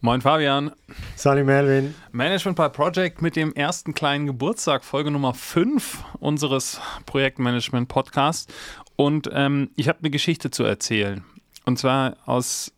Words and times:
Moin 0.00 0.20
Fabian. 0.20 0.70
Salut 1.16 1.44
Melvin. 1.44 1.92
Management 2.12 2.56
by 2.56 2.68
Project 2.68 3.20
mit 3.20 3.34
dem 3.34 3.52
ersten 3.52 3.94
kleinen 3.94 4.26
Geburtstag, 4.28 4.84
Folge 4.84 5.10
Nummer 5.10 5.34
5 5.34 6.04
unseres 6.20 6.80
Projektmanagement 7.04 7.88
Podcasts. 7.88 8.46
Und 8.94 9.28
ähm, 9.32 9.70
ich 9.74 9.88
habe 9.88 9.98
eine 9.98 10.10
Geschichte 10.10 10.52
zu 10.52 10.62
erzählen. 10.62 11.24
Und 11.64 11.80
zwar 11.80 12.16
aus, 12.26 12.72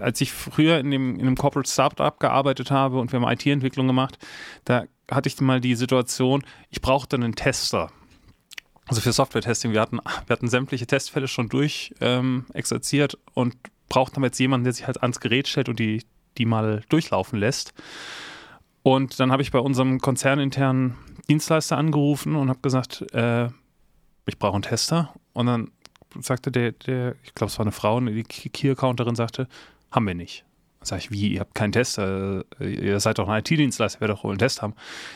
als 0.00 0.20
ich 0.20 0.32
früher 0.32 0.80
in 0.80 0.90
dem, 0.90 1.14
in 1.14 1.20
einem 1.20 1.36
Corporate 1.36 1.70
Startup 1.70 2.18
gearbeitet 2.18 2.72
habe 2.72 2.98
und 2.98 3.12
wir 3.12 3.20
haben 3.20 3.30
IT-Entwicklung 3.30 3.86
gemacht, 3.86 4.18
da 4.64 4.86
hatte 5.08 5.28
ich 5.28 5.40
mal 5.40 5.60
die 5.60 5.76
Situation, 5.76 6.42
ich 6.70 6.80
brauchte 6.80 7.14
einen 7.14 7.36
Tester. 7.36 7.92
Also 8.88 9.00
für 9.00 9.12
Software-Testing. 9.12 9.72
Wir 9.72 9.80
hatten, 9.80 10.00
wir 10.26 10.34
hatten 10.34 10.48
sämtliche 10.48 10.88
Testfälle 10.88 11.28
schon 11.28 11.48
durch 11.48 11.94
ähm, 12.00 12.46
exerziert 12.54 13.18
und 13.34 13.54
brauchten 13.88 14.20
jetzt 14.24 14.40
jemanden, 14.40 14.64
der 14.64 14.72
sich 14.72 14.88
halt 14.88 15.00
ans 15.02 15.20
Gerät 15.20 15.46
stellt 15.46 15.68
und 15.68 15.78
die 15.78 16.02
die 16.38 16.46
mal 16.46 16.82
durchlaufen 16.88 17.38
lässt. 17.38 17.74
Und 18.82 19.18
dann 19.18 19.32
habe 19.32 19.42
ich 19.42 19.50
bei 19.50 19.58
unserem 19.58 19.98
konzerninternen 19.98 20.94
Dienstleister 21.28 21.76
angerufen 21.76 22.36
und 22.36 22.48
habe 22.48 22.60
gesagt, 22.60 23.04
äh, 23.12 23.48
ich 24.26 24.38
brauche 24.38 24.54
einen 24.54 24.62
Tester. 24.62 25.12
Und 25.32 25.46
dann 25.46 25.70
sagte 26.20 26.50
der, 26.50 26.72
der 26.72 27.16
ich 27.24 27.34
glaube, 27.34 27.50
es 27.50 27.58
war 27.58 27.64
eine 27.64 27.72
Frau, 27.72 28.00
die 28.00 28.22
Key-Accounterin 28.22 29.16
sagte, 29.16 29.48
haben 29.90 30.06
wir 30.06 30.14
nicht. 30.14 30.44
Dann 30.80 30.86
sage 30.86 31.00
ich, 31.00 31.10
wie, 31.10 31.32
ihr 31.32 31.40
habt 31.40 31.54
keinen 31.54 31.72
Tester? 31.72 32.44
Ihr 32.60 33.00
seid 33.00 33.18
doch 33.18 33.28
ein 33.28 33.40
IT-Dienstleister, 33.40 34.00
werdet 34.00 34.18
doch 34.18 34.24
wohl 34.24 34.32
einen 34.32 34.38
Test 34.38 34.62
haben. 34.62 34.74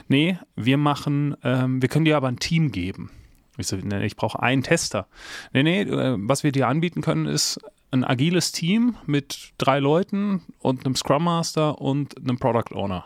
Nee, 0.08 0.38
wir 0.56 0.76
machen, 0.76 1.36
ähm, 1.44 1.80
wir 1.80 1.88
können 1.88 2.04
dir 2.04 2.16
aber 2.16 2.28
ein 2.28 2.38
Team 2.38 2.72
geben. 2.72 3.10
Ich 3.56 3.66
so, 3.66 3.76
nee, 3.76 4.04
ich 4.04 4.16
brauche 4.16 4.42
einen 4.42 4.62
Tester. 4.62 5.06
Nee, 5.52 5.62
nee, 5.62 5.82
äh, 5.82 6.16
was 6.18 6.42
wir 6.42 6.52
dir 6.52 6.68
anbieten 6.68 7.02
können, 7.02 7.26
ist 7.26 7.60
ein 7.90 8.04
agiles 8.04 8.52
Team 8.52 8.96
mit 9.06 9.52
drei 9.58 9.80
Leuten 9.80 10.42
und 10.58 10.84
einem 10.84 10.94
Scrum 10.94 11.24
Master 11.24 11.80
und 11.80 12.16
einem 12.18 12.38
Product 12.38 12.74
Owner. 12.74 13.04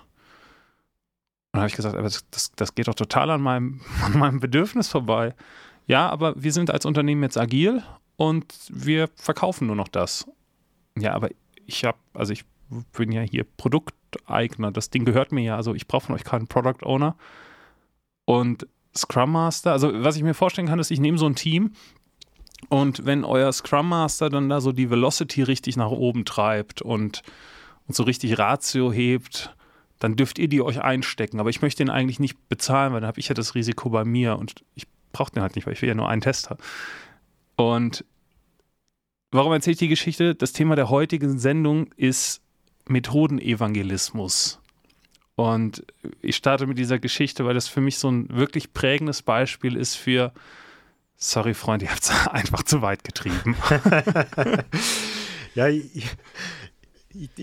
Und 1.53 1.59
dann 1.59 1.61
habe 1.63 1.69
ich 1.69 1.77
gesagt, 1.77 1.95
aber 1.95 2.05
das, 2.05 2.25
das, 2.31 2.53
das, 2.53 2.75
geht 2.75 2.89
doch 2.89 2.95
total 2.95 3.31
an 3.31 3.41
meinem, 3.41 3.81
an 4.03 4.19
meinem 4.19 4.41
Bedürfnis 4.41 4.89
vorbei. 4.89 5.35
Ja, 5.87 6.09
aber 6.11 6.43
wir 6.43 6.53
sind 6.53 6.71
als 6.71 6.87
Unternehmen 6.87 7.23
jetzt 7.23 7.39
agil 7.39 7.83
und 8.17 8.53
wir 8.69 9.09
verkaufen 9.17 9.67
nur 9.67 9.77
noch 9.77 9.89
das. 9.89 10.27
Ja, 10.99 11.15
aber 11.15 11.29
ich 11.67 11.85
habe, 11.85 11.99
also 12.13 12.33
ich 12.33 12.45
bin 12.97 13.13
ja 13.13 13.23
hier 13.23 13.45
Produkteigner, 13.45 14.71
das 14.71 14.91
Ding 14.91 15.05
gehört 15.05 15.33
mir 15.33 15.43
ja, 15.43 15.57
also 15.57 15.75
ich 15.75 15.87
brauche 15.87 16.07
von 16.07 16.15
euch 16.15 16.25
keinen 16.25 16.47
Product 16.47 16.85
Owner. 16.85 17.17
Und 18.25 18.67
Scrum 18.97 19.33
Master, 19.33 19.73
also 19.73 19.91
was 20.03 20.17
ich 20.17 20.23
mir 20.23 20.35
vorstellen 20.35 20.69
kann, 20.69 20.79
ist, 20.79 20.91
ich 20.91 21.01
nehme 21.01 21.19
so 21.19 21.27
ein 21.27 21.35
Team, 21.35 21.73
und 22.69 23.05
wenn 23.05 23.25
euer 23.25 23.53
Scrum 23.53 23.89
Master 23.89 24.31
dann 24.31 24.49
da 24.49 24.61
so 24.61 24.73
die 24.73 24.91
Velocity 24.91 25.43
richtig 25.43 25.77
nach 25.77 25.91
oben 25.91 26.25
treibt 26.25 26.83
und, 26.83 27.23
und 27.87 27.95
so 27.95 28.03
richtig 28.03 28.39
Ratio 28.39 28.93
hebt, 28.93 29.55
dann 29.99 30.17
dürft 30.17 30.39
ihr 30.39 30.49
die 30.49 30.63
euch 30.63 30.83
einstecken. 30.83 31.41
Aber 31.41 31.51
ich 31.51 31.63
möchte 31.63 31.85
den 31.85 31.91
eigentlich 31.91 32.21
nicht 32.21 32.49
bezahlen, 32.49 32.93
weil 32.93 33.01
dann 33.01 33.09
habe 33.09 33.21
ich 33.21 33.29
ja 33.29 33.35
das 33.35 33.55
Risiko 33.55 33.91
bei 33.91 34.05
mir 34.05 34.39
und 34.39 34.65
ich 34.75 34.87
brauche 35.13 35.33
den 35.33 35.43
halt 35.43 35.57
nicht, 35.57 35.67
weil 35.67 35.75
ich 35.75 35.83
will 35.83 35.89
ja 35.89 35.95
nur 35.95 36.09
einen 36.09 36.21
Tester. 36.21 36.57
Und 37.57 38.05
warum 39.31 39.53
erzähle 39.53 39.73
ich 39.73 39.79
die 39.79 39.89
Geschichte? 39.89 40.35
Das 40.35 40.53
Thema 40.53 40.77
der 40.77 40.91
heutigen 40.91 41.39
Sendung 41.39 41.93
ist 41.97 42.43
Methodenevangelismus. 42.87 44.61
Und 45.37 45.85
ich 46.21 46.37
starte 46.37 46.67
mit 46.67 46.79
dieser 46.79 46.99
Geschichte, 46.99 47.45
weil 47.45 47.55
das 47.55 47.67
für 47.67 47.81
mich 47.81 47.99
so 47.99 48.11
ein 48.11 48.29
wirklich 48.29 48.73
prägendes 48.73 49.23
Beispiel 49.23 49.77
ist 49.77 49.97
für 49.97 50.33
Sorry, 51.27 51.55
Freund, 51.55 51.83
ihr 51.83 51.91
habt 51.91 52.03
es 52.03 52.11
einfach 52.31 52.65
zu 52.65 52.83
weit 52.83 53.03
getrieben. 53.03 53.57
ja, 55.55 55.69
ich, 55.69 56.07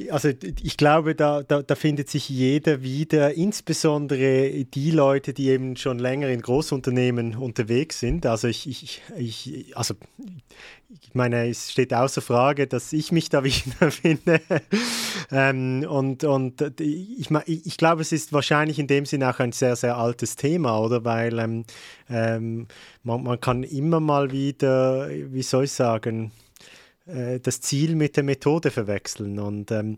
also 0.10 0.30
ich 0.62 0.78
glaube, 0.78 1.16
da, 1.16 1.44
da, 1.44 1.62
da, 1.62 1.76
findet 1.76 2.10
sich 2.10 2.28
jeder 2.30 2.82
wieder, 2.82 3.34
insbesondere 3.34 4.66
die 4.66 4.92
Leute, 4.92 5.34
die 5.34 5.50
eben 5.50 5.78
schon 5.78 6.00
länger 6.00 6.30
in 6.30 6.42
Großunternehmen 6.42 7.36
unterwegs 7.36 8.00
sind. 8.00 8.26
Also 8.26 8.48
ich, 8.48 8.68
ich, 8.68 9.02
ich 9.18 9.78
also 9.78 9.96
ich 11.02 11.16
meine, 11.16 11.48
es 11.50 11.72
steht 11.72 11.94
außer 11.94 12.22
Frage, 12.22 12.68
dass 12.68 12.92
ich 12.92 13.12
mich 13.12 13.30
da 13.30 13.44
wiederfinde. 13.44 14.42
ähm, 15.32 15.86
und 15.88 16.24
und 16.24 16.62
ich, 16.80 17.30
ich 17.46 17.78
glaube, 17.78 18.02
es 18.02 18.12
ist 18.12 18.34
wahrscheinlich 18.34 18.80
in 18.80 18.88
dem 18.88 19.06
Sinne 19.06 19.30
auch 19.30 19.40
ein 19.40 19.52
sehr, 19.52 19.76
sehr 19.76 19.98
altes 19.98 20.36
Thema, 20.36 20.80
oder? 20.80 21.06
Weil 21.06 21.40
ähm, 21.40 21.66
ähm, 22.10 22.68
man, 23.04 23.24
man 23.24 23.40
kann 23.40 23.64
immer 23.64 24.00
mal 24.00 24.32
wieder, 24.32 25.10
wie 25.10 25.44
soll 25.44 25.66
ich 25.66 25.72
sagen, 25.72 26.32
äh, 27.06 27.40
das 27.40 27.62
Ziel 27.62 27.96
mit 27.96 28.18
der 28.18 28.24
Methode 28.24 28.72
verwechseln. 28.72 29.40
Und 29.40 29.72
ähm, 29.72 29.98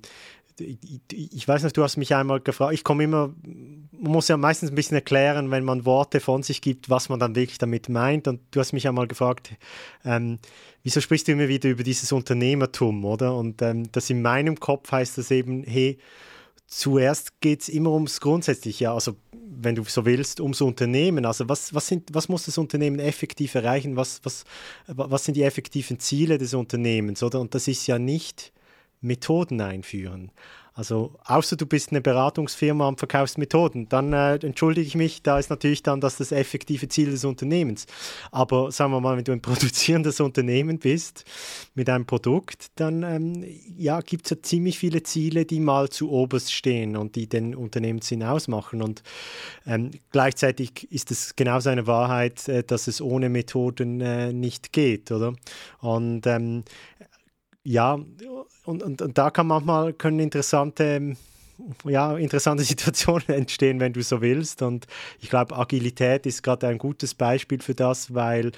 ich 0.59 1.47
weiß 1.47 1.63
nicht, 1.63 1.75
du 1.75 1.83
hast 1.83 1.97
mich 1.97 2.13
einmal 2.13 2.39
gefragt, 2.39 2.73
ich 2.73 2.83
komme 2.83 3.03
immer, 3.05 3.33
man 3.43 4.11
muss 4.11 4.27
ja 4.27 4.37
meistens 4.37 4.69
ein 4.69 4.75
bisschen 4.75 4.95
erklären, 4.95 5.49
wenn 5.51 5.63
man 5.63 5.85
Worte 5.85 6.19
von 6.19 6.43
sich 6.43 6.61
gibt, 6.61 6.89
was 6.89 7.09
man 7.09 7.19
dann 7.19 7.35
wirklich 7.35 7.57
damit 7.57 7.89
meint. 7.89 8.27
Und 8.27 8.41
du 8.51 8.59
hast 8.59 8.73
mich 8.73 8.87
einmal 8.87 9.07
gefragt, 9.07 9.51
ähm, 10.05 10.39
wieso 10.83 11.01
sprichst 11.01 11.27
du 11.27 11.31
immer 11.31 11.47
wieder 11.47 11.69
über 11.69 11.83
dieses 11.83 12.11
Unternehmertum, 12.11 13.03
oder? 13.03 13.35
Und 13.35 13.61
ähm, 13.61 13.91
das 13.91 14.09
in 14.09 14.21
meinem 14.21 14.59
Kopf 14.59 14.91
heißt 14.91 15.17
das 15.17 15.31
eben, 15.31 15.63
hey, 15.63 15.97
zuerst 16.77 17.39
geht 17.39 17.61
es 17.61 17.69
immer 17.69 17.91
ums 17.91 18.19
Grundsätzliche, 18.19 18.91
also 18.91 19.15
wenn 19.31 19.75
du 19.75 19.83
so 19.83 20.05
willst, 20.05 20.39
ums 20.39 20.61
Unternehmen. 20.61 21.25
Also 21.25 21.47
was, 21.47 21.73
was, 21.73 21.87
sind, 21.87 22.09
was 22.13 22.27
muss 22.29 22.45
das 22.45 22.57
Unternehmen 22.57 22.99
effektiv 22.99 23.55
erreichen? 23.55 23.95
Was, 23.95 24.21
was, 24.23 24.43
was 24.87 25.25
sind 25.25 25.35
die 25.35 25.43
effektiven 25.43 25.99
Ziele 25.99 26.37
des 26.37 26.53
Unternehmens? 26.53 27.21
Oder? 27.23 27.39
Und 27.39 27.53
das 27.55 27.67
ist 27.67 27.87
ja 27.87 27.99
nicht 27.99 28.51
Methoden 29.01 29.61
einführen. 29.61 30.31
Also 30.75 31.15
außer 31.25 31.55
du 31.55 31.67
bist 31.67 31.91
eine 31.91 32.01
Beratungsfirma 32.01 32.87
und 32.87 32.97
verkaufst 32.97 33.37
Methoden, 33.37 33.87
dann 33.89 34.11
äh, 34.11 34.35
entschuldige 34.35 34.87
ich 34.87 34.95
mich, 34.95 35.21
da 35.21 35.37
ist 35.37 35.51
natürlich 35.51 35.83
dann 35.83 36.01
das 36.01 36.17
das 36.17 36.31
effektive 36.31 36.87
Ziel 36.87 37.11
des 37.11 37.25
Unternehmens. 37.25 37.85
Aber 38.31 38.71
sagen 38.71 38.91
wir 38.91 38.99
mal, 38.99 39.15
wenn 39.15 39.23
du 39.23 39.33
ein 39.33 39.41
produzierendes 39.43 40.19
Unternehmen 40.19 40.79
bist 40.79 41.25
mit 41.75 41.89
einem 41.89 42.07
Produkt, 42.07 42.71
dann 42.75 43.03
ähm, 43.03 43.45
ja, 43.77 44.01
gibt 44.01 44.25
es 44.25 44.31
ja 44.31 44.41
ziemlich 44.41 44.79
viele 44.79 45.03
Ziele, 45.03 45.45
die 45.45 45.59
mal 45.59 45.89
zu 45.89 46.09
oberst 46.09 46.51
stehen 46.51 46.97
und 46.97 47.15
die 47.15 47.29
den 47.29 47.53
Unternehmenssinn 47.53 48.23
ausmachen. 48.23 48.81
Und 48.81 49.03
ähm, 49.67 49.91
gleichzeitig 50.11 50.91
ist 50.91 51.11
es 51.11 51.35
genauso 51.35 51.69
eine 51.69 51.85
Wahrheit, 51.85 52.47
äh, 52.49 52.63
dass 52.63 52.87
es 52.87 52.99
ohne 52.99 53.29
Methoden 53.29 54.01
äh, 54.01 54.33
nicht 54.33 54.73
geht, 54.73 55.11
oder? 55.11 55.33
Und 55.81 56.25
ähm, 56.25 56.63
ja, 57.63 57.93
und, 58.65 58.83
und, 58.83 59.01
und 59.01 59.17
da 59.17 59.29
kann 59.29 59.47
manchmal 59.47 59.93
können 59.93 60.19
interessante 60.19 61.15
ja, 61.85 62.17
interessante 62.17 62.63
Situationen 62.63 63.27
entstehen, 63.29 63.79
wenn 63.79 63.93
du 63.93 64.01
so 64.01 64.21
willst. 64.21 64.61
Und 64.61 64.87
ich 65.19 65.29
glaube, 65.29 65.55
Agilität 65.55 66.25
ist 66.25 66.43
gerade 66.43 66.67
ein 66.67 66.77
gutes 66.77 67.13
Beispiel 67.13 67.61
für 67.61 67.75
das, 67.75 68.13
weil 68.13 68.51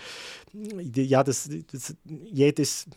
ja, 0.53 1.23
das, 1.23 1.49
das 1.71 1.95
jedes 2.05 2.87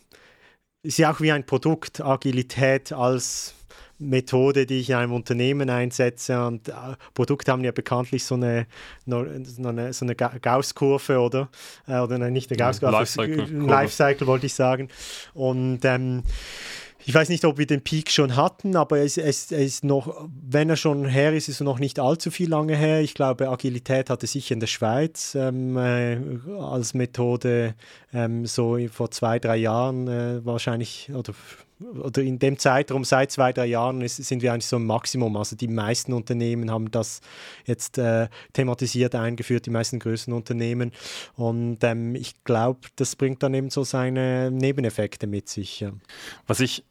ist 0.82 0.98
ja 0.98 1.12
auch 1.12 1.20
wie 1.20 1.32
ein 1.32 1.44
Produkt, 1.44 2.00
Agilität 2.00 2.92
als 2.92 3.54
Methode, 3.98 4.66
die 4.66 4.80
ich 4.80 4.90
in 4.90 4.96
einem 4.96 5.12
Unternehmen 5.12 5.70
einsetze. 5.70 6.44
Und 6.46 6.68
äh, 6.68 6.72
Produkte 7.14 7.52
haben 7.52 7.64
ja 7.64 7.72
bekanntlich 7.72 8.24
so 8.24 8.34
eine, 8.34 8.66
so 9.06 9.68
eine, 9.68 10.14
Gauss-Kurve, 10.14 11.18
oder? 11.18 11.48
Äh, 11.86 11.98
oder 11.98 12.18
nein, 12.18 12.32
nicht 12.32 12.50
eine 12.50 12.56
Gauss-Kurve, 12.56 12.92
Lifecycle, 12.92 13.44
Lifecycle 13.50 14.26
wollte 14.26 14.46
ich 14.46 14.54
sagen. 14.54 14.88
Und 15.34 15.84
ähm, 15.84 16.22
ich 17.08 17.14
weiß 17.14 17.30
nicht, 17.30 17.46
ob 17.46 17.56
wir 17.56 17.66
den 17.66 17.80
Peak 17.80 18.10
schon 18.10 18.36
hatten, 18.36 18.76
aber 18.76 18.98
es, 18.98 19.16
es, 19.16 19.50
es, 19.50 19.52
ist 19.52 19.84
noch, 19.84 20.28
wenn 20.46 20.68
er 20.68 20.76
schon 20.76 21.06
her 21.06 21.32
ist, 21.32 21.48
ist 21.48 21.62
er 21.62 21.64
noch 21.64 21.78
nicht 21.78 21.98
allzu 22.00 22.30
viel 22.30 22.50
lange 22.50 22.76
her. 22.76 23.00
Ich 23.00 23.14
glaube, 23.14 23.48
Agilität 23.48 24.10
hatte 24.10 24.26
sicher 24.26 24.52
in 24.52 24.60
der 24.60 24.66
Schweiz 24.66 25.34
ähm, 25.34 25.78
äh, 25.78 26.18
als 26.60 26.92
Methode 26.92 27.74
ähm, 28.12 28.44
so 28.44 28.76
vor 28.92 29.10
zwei, 29.10 29.38
drei 29.38 29.56
Jahren 29.56 30.06
äh, 30.06 30.44
wahrscheinlich 30.44 31.10
oder 31.14 31.32
oder 31.80 32.22
in 32.22 32.38
dem 32.38 32.58
Zeitraum 32.58 33.04
seit 33.04 33.30
zwei, 33.30 33.52
drei 33.52 33.66
Jahren 33.66 34.00
ist, 34.00 34.16
sind 34.16 34.42
wir 34.42 34.52
eigentlich 34.52 34.66
so 34.66 34.76
im 34.76 34.86
Maximum. 34.86 35.36
Also 35.36 35.56
die 35.56 35.68
meisten 35.68 36.12
Unternehmen 36.12 36.70
haben 36.70 36.90
das 36.90 37.20
jetzt 37.66 37.98
äh, 37.98 38.28
thematisiert 38.52 39.14
eingeführt, 39.14 39.66
die 39.66 39.70
meisten 39.70 39.98
größeren 39.98 40.34
Unternehmen. 40.34 40.92
Und 41.36 41.84
ähm, 41.84 42.14
ich 42.14 42.42
glaube, 42.44 42.80
das 42.96 43.16
bringt 43.16 43.42
dann 43.42 43.54
eben 43.54 43.70
so 43.70 43.84
seine 43.84 44.50
Nebeneffekte 44.50 45.26
mit 45.26 45.48
sich. 45.48 45.80
Ja. 45.80 45.92
Was 46.46 46.60
ich 46.60 46.84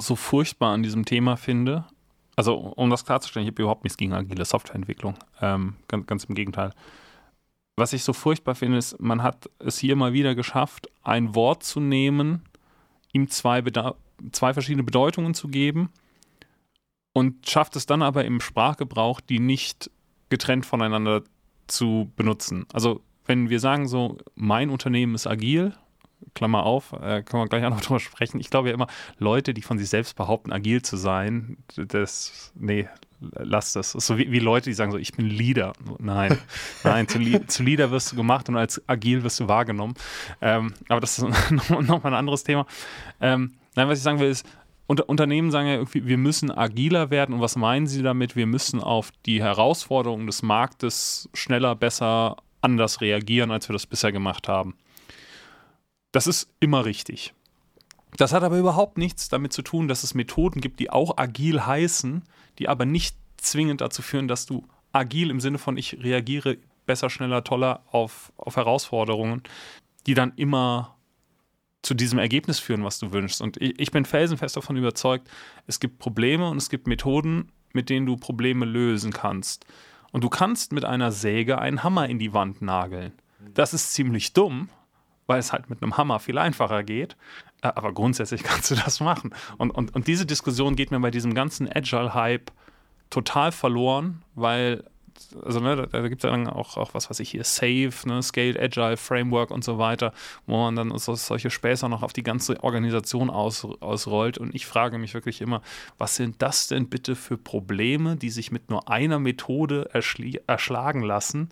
so 0.00 0.16
furchtbar 0.16 0.72
an 0.74 0.82
diesem 0.82 1.04
Thema 1.04 1.36
finde, 1.36 1.84
also 2.36 2.54
um 2.54 2.90
das 2.90 3.04
klarzustellen, 3.04 3.46
ich 3.46 3.52
habe 3.52 3.62
überhaupt 3.62 3.84
nichts 3.84 3.96
gegen 3.96 4.12
agile 4.12 4.44
Softwareentwicklung. 4.44 5.14
Ähm, 5.40 5.74
ganz, 5.88 6.06
ganz 6.06 6.24
im 6.24 6.34
Gegenteil. 6.34 6.72
Was 7.76 7.92
ich 7.92 8.02
so 8.04 8.12
furchtbar 8.12 8.54
finde, 8.54 8.78
ist, 8.78 9.00
man 9.00 9.22
hat 9.22 9.48
es 9.60 9.78
hier 9.78 9.96
mal 9.96 10.12
wieder 10.12 10.34
geschafft, 10.34 10.88
ein 11.02 11.34
Wort 11.34 11.62
zu 11.62 11.80
nehmen, 11.80 12.42
ihm 13.12 13.28
zwei, 13.28 13.62
zwei 14.32 14.52
verschiedene 14.52 14.82
Bedeutungen 14.82 15.34
zu 15.34 15.48
geben 15.48 15.90
und 17.12 17.48
schafft 17.48 17.76
es 17.76 17.86
dann 17.86 18.02
aber 18.02 18.24
im 18.24 18.40
Sprachgebrauch, 18.40 19.20
die 19.20 19.40
nicht 19.40 19.90
getrennt 20.28 20.66
voneinander 20.66 21.22
zu 21.66 22.12
benutzen. 22.16 22.66
Also 22.72 23.02
wenn 23.26 23.50
wir 23.50 23.60
sagen 23.60 23.88
so, 23.88 24.18
mein 24.34 24.70
Unternehmen 24.70 25.14
ist 25.14 25.26
agil, 25.26 25.74
Klammer 26.34 26.64
auf, 26.64 26.92
äh, 26.92 27.22
können 27.22 27.42
wir 27.42 27.48
gleich 27.48 27.64
auch 27.64 27.70
noch 27.70 27.80
drüber 27.82 28.00
sprechen. 28.00 28.40
Ich 28.40 28.50
glaube 28.50 28.68
ja 28.68 28.74
immer, 28.74 28.88
Leute, 29.18 29.54
die 29.54 29.62
von 29.62 29.78
sich 29.78 29.88
selbst 29.88 30.16
behaupten, 30.16 30.52
agil 30.52 30.82
zu 30.82 30.96
sein, 30.96 31.58
das, 31.76 32.52
nee, 32.54 32.88
lass 33.20 33.72
das. 33.72 33.92
das 33.92 34.02
ist 34.02 34.06
so 34.06 34.18
wie, 34.18 34.30
wie, 34.30 34.38
Leute, 34.38 34.70
die 34.70 34.74
sagen 34.74 34.92
so, 34.92 34.98
ich 34.98 35.12
bin 35.12 35.26
Leader. 35.26 35.72
Nein, 35.98 36.38
nein, 36.84 37.08
zu, 37.08 37.18
zu, 37.46 37.62
Leader 37.62 37.90
wirst 37.90 38.12
du 38.12 38.16
gemacht 38.16 38.48
und 38.48 38.56
als 38.56 38.82
agil 38.88 39.22
wirst 39.22 39.40
du 39.40 39.48
wahrgenommen. 39.48 39.94
Ähm, 40.40 40.74
aber 40.88 41.00
das 41.00 41.18
ist 41.18 41.50
nochmal 41.50 41.82
noch 41.84 42.04
ein 42.04 42.14
anderes 42.14 42.44
Thema. 42.44 42.66
Ähm, 43.20 43.54
nein, 43.74 43.88
was 43.88 43.98
ich 43.98 44.04
sagen 44.04 44.20
will, 44.20 44.28
ist, 44.28 44.46
unter 44.86 45.08
Unternehmen 45.08 45.50
sagen 45.50 45.68
ja 45.68 45.74
irgendwie, 45.74 46.06
wir 46.06 46.16
müssen 46.16 46.50
agiler 46.50 47.10
werden. 47.10 47.34
Und 47.34 47.40
was 47.40 47.56
meinen 47.56 47.86
sie 47.86 48.02
damit? 48.02 48.36
Wir 48.36 48.46
müssen 48.46 48.80
auf 48.80 49.12
die 49.26 49.42
Herausforderungen 49.42 50.26
des 50.26 50.42
Marktes 50.42 51.28
schneller, 51.34 51.74
besser, 51.76 52.36
anders 52.62 53.00
reagieren, 53.00 53.50
als 53.50 53.68
wir 53.68 53.74
das 53.74 53.86
bisher 53.86 54.12
gemacht 54.12 54.48
haben. 54.48 54.76
Das 56.10 56.26
ist 56.26 56.50
immer 56.58 56.86
richtig. 56.86 57.34
Das 58.16 58.32
hat 58.32 58.42
aber 58.42 58.58
überhaupt 58.58 58.98
nichts 58.98 59.28
damit 59.28 59.52
zu 59.52 59.62
tun, 59.62 59.88
dass 59.88 60.02
es 60.02 60.14
Methoden 60.14 60.60
gibt, 60.60 60.80
die 60.80 60.90
auch 60.90 61.18
agil 61.18 61.66
heißen, 61.66 62.22
die 62.58 62.68
aber 62.68 62.84
nicht 62.84 63.16
zwingend 63.36 63.80
dazu 63.80 64.02
führen, 64.02 64.28
dass 64.28 64.46
du 64.46 64.66
agil 64.92 65.30
im 65.30 65.40
Sinne 65.40 65.58
von 65.58 65.76
ich 65.76 66.02
reagiere 66.02 66.58
besser, 66.86 67.10
schneller, 67.10 67.44
toller 67.44 67.82
auf, 67.90 68.32
auf 68.36 68.56
Herausforderungen, 68.56 69.42
die 70.06 70.14
dann 70.14 70.32
immer 70.36 70.96
zu 71.82 71.94
diesem 71.94 72.18
Ergebnis 72.18 72.58
führen, 72.58 72.84
was 72.84 72.98
du 72.98 73.12
wünschst. 73.12 73.40
Und 73.40 73.60
ich, 73.60 73.78
ich 73.78 73.90
bin 73.90 74.04
felsenfest 74.04 74.56
davon 74.56 74.76
überzeugt, 74.76 75.28
es 75.66 75.78
gibt 75.78 75.98
Probleme 75.98 76.48
und 76.50 76.56
es 76.56 76.70
gibt 76.70 76.86
Methoden, 76.86 77.52
mit 77.72 77.90
denen 77.90 78.06
du 78.06 78.16
Probleme 78.16 78.64
lösen 78.64 79.12
kannst. 79.12 79.66
Und 80.10 80.24
du 80.24 80.28
kannst 80.28 80.72
mit 80.72 80.84
einer 80.84 81.12
Säge 81.12 81.58
einen 81.58 81.84
Hammer 81.84 82.08
in 82.08 82.18
die 82.18 82.32
Wand 82.32 82.62
nageln. 82.62 83.12
Das 83.54 83.74
ist 83.74 83.92
ziemlich 83.92 84.32
dumm, 84.32 84.70
weil 85.28 85.38
es 85.38 85.52
halt 85.52 85.70
mit 85.70 85.80
einem 85.80 85.96
Hammer 85.96 86.18
viel 86.18 86.38
einfacher 86.38 86.82
geht. 86.82 87.16
Äh, 87.62 87.68
aber 87.68 87.92
grundsätzlich 87.92 88.42
kannst 88.44 88.72
du 88.72 88.74
das 88.74 88.98
machen. 88.98 89.32
Und, 89.58 89.70
und, 89.70 89.94
und 89.94 90.08
diese 90.08 90.26
Diskussion 90.26 90.74
geht 90.74 90.90
mir 90.90 90.98
bei 90.98 91.12
diesem 91.12 91.34
ganzen 91.34 91.68
Agile-Hype 91.72 92.50
total 93.10 93.52
verloren, 93.52 94.22
weil 94.34 94.84
also 95.44 95.58
ne, 95.58 95.88
da, 95.90 96.08
gibt 96.08 96.22
es 96.22 96.28
ja 96.28 96.30
dann 96.30 96.46
auch, 96.46 96.76
auch 96.76 96.94
was 96.94 97.10
weiß 97.10 97.18
ich 97.18 97.30
hier, 97.30 97.42
Save, 97.42 97.90
ne, 98.06 98.22
Scaled 98.22 98.56
Agile 98.56 98.96
Framework 98.96 99.50
und 99.50 99.64
so 99.64 99.76
weiter, 99.76 100.12
wo 100.46 100.58
man 100.58 100.76
dann 100.76 100.96
so, 100.96 101.16
solche 101.16 101.50
Späße 101.50 101.88
noch 101.88 102.04
auf 102.04 102.12
die 102.12 102.22
ganze 102.22 102.62
Organisation 102.62 103.28
aus, 103.28 103.64
ausrollt. 103.80 104.38
Und 104.38 104.54
ich 104.54 104.66
frage 104.66 104.96
mich 104.98 105.14
wirklich 105.14 105.40
immer, 105.40 105.60
was 105.98 106.14
sind 106.14 106.40
das 106.40 106.68
denn 106.68 106.88
bitte 106.88 107.16
für 107.16 107.36
Probleme, 107.36 108.14
die 108.14 108.30
sich 108.30 108.52
mit 108.52 108.70
nur 108.70 108.88
einer 108.88 109.18
Methode 109.18 109.90
erschlagen 109.92 111.02
lassen, 111.02 111.48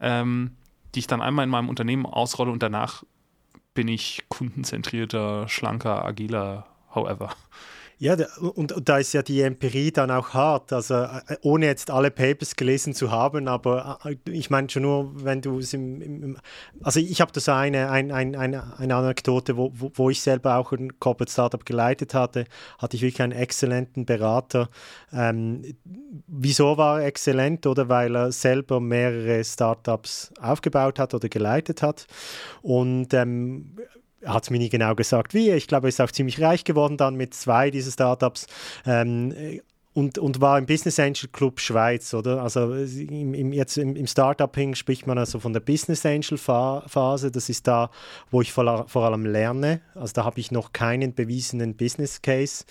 ähm, 0.00 0.52
die 0.94 1.00
ich 1.00 1.06
dann 1.06 1.22
einmal 1.22 1.44
in 1.44 1.50
meinem 1.50 1.68
Unternehmen 1.68 2.06
ausrolle 2.06 2.50
und 2.50 2.62
danach 2.62 3.04
bin 3.74 3.88
ich 3.88 4.24
kundenzentrierter, 4.28 5.48
schlanker, 5.48 6.04
agiler, 6.04 6.66
however. 6.94 7.34
Ja, 7.98 8.16
und, 8.40 8.74
da 8.84 8.98
ist 8.98 9.12
ja 9.12 9.22
die 9.22 9.40
Empirie 9.40 9.92
dann 9.92 10.10
auch 10.10 10.34
hart, 10.34 10.72
also 10.72 10.94
äh, 10.94 11.36
ohne 11.42 11.66
jetzt 11.66 11.90
alle 11.90 12.10
Papers 12.10 12.56
gelesen 12.56 12.92
zu 12.92 13.12
haben, 13.12 13.46
aber 13.46 14.00
äh, 14.04 14.16
ich 14.30 14.50
meine 14.50 14.68
schon 14.68 14.82
nur, 14.82 15.24
wenn 15.24 15.40
du 15.40 15.58
es 15.60 15.72
im, 15.74 16.02
im 16.02 16.38
also 16.82 16.98
ich 16.98 17.20
habe 17.20 17.30
das 17.32 17.48
eine, 17.48 17.90
ein, 17.90 18.10
ein, 18.10 18.34
eine, 18.34 18.78
eine 18.78 18.96
Anekdote, 18.96 19.56
wo, 19.56 19.70
wo, 19.74 19.92
wo, 19.94 20.10
ich 20.10 20.20
selber 20.20 20.56
auch 20.56 20.72
ein 20.72 20.98
Corporate 20.98 21.30
Startup 21.30 21.64
geleitet 21.64 22.14
hatte, 22.14 22.46
hatte 22.78 22.96
ich 22.96 23.02
wirklich 23.02 23.22
einen 23.22 23.32
exzellenten 23.32 24.06
Berater. 24.06 24.68
Ähm, 25.12 25.62
wieso 26.26 26.76
war 26.76 27.00
er 27.00 27.06
exzellent? 27.06 27.66
Oder 27.66 27.88
weil 27.88 28.16
er 28.16 28.32
selber 28.32 28.80
mehrere 28.80 29.44
Startups 29.44 30.32
aufgebaut 30.40 30.98
hat 30.98 31.14
oder 31.14 31.28
geleitet 31.28 31.80
hat 31.82 32.06
und 32.62 33.14
ähm, 33.14 33.76
hat 34.26 34.44
es 34.44 34.50
mir 34.50 34.58
nie 34.58 34.68
genau 34.68 34.94
gesagt, 34.94 35.34
wie. 35.34 35.50
Ich 35.50 35.66
glaube, 35.66 35.86
er 35.86 35.90
ist 35.90 36.00
auch 36.00 36.10
ziemlich 36.10 36.40
reich 36.40 36.64
geworden 36.64 36.96
dann 36.96 37.16
mit 37.16 37.34
zwei 37.34 37.70
dieser 37.70 37.90
Startups. 37.90 38.46
Ähm, 38.86 39.60
und, 39.94 40.18
und 40.18 40.40
war 40.40 40.58
im 40.58 40.66
Business 40.66 40.98
Angel 40.98 41.28
Club 41.32 41.60
Schweiz, 41.60 42.12
oder? 42.14 42.42
Also 42.42 42.74
im, 42.74 43.32
im, 43.32 43.52
jetzt 43.52 43.78
im, 43.78 43.94
im 43.94 44.08
Startup-Hing 44.08 44.74
spricht 44.74 45.06
man 45.06 45.18
also 45.18 45.38
von 45.38 45.52
der 45.52 45.60
Business 45.60 46.04
Angel 46.04 46.36
Phase. 46.36 47.30
Das 47.30 47.48
ist 47.48 47.68
da, 47.68 47.90
wo 48.32 48.42
ich 48.42 48.52
vor, 48.52 48.88
vor 48.88 49.04
allem 49.04 49.24
lerne. 49.24 49.80
Also 49.94 50.14
da 50.14 50.24
habe 50.24 50.40
ich 50.40 50.50
noch 50.50 50.72
keinen 50.72 51.14
bewiesenen 51.14 51.76
Business 51.76 52.20
Case. 52.22 52.64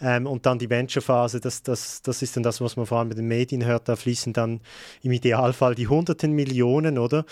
Ähm, 0.00 0.26
und 0.26 0.46
dann 0.46 0.58
die 0.58 0.70
Venture 0.70 1.02
Phase, 1.02 1.38
das, 1.38 1.62
das, 1.62 2.00
das 2.00 2.22
ist 2.22 2.36
dann 2.36 2.42
das, 2.42 2.62
was 2.62 2.76
man 2.76 2.86
vor 2.86 2.98
allem 2.98 3.08
mit 3.08 3.18
den 3.18 3.28
Medien 3.28 3.66
hört. 3.66 3.86
Da 3.86 3.94
fließen 3.94 4.32
dann 4.32 4.60
im 5.02 5.12
Idealfall 5.12 5.74
die 5.74 5.86
hunderten 5.86 6.32
Millionen, 6.32 6.96
oder? 6.96 7.26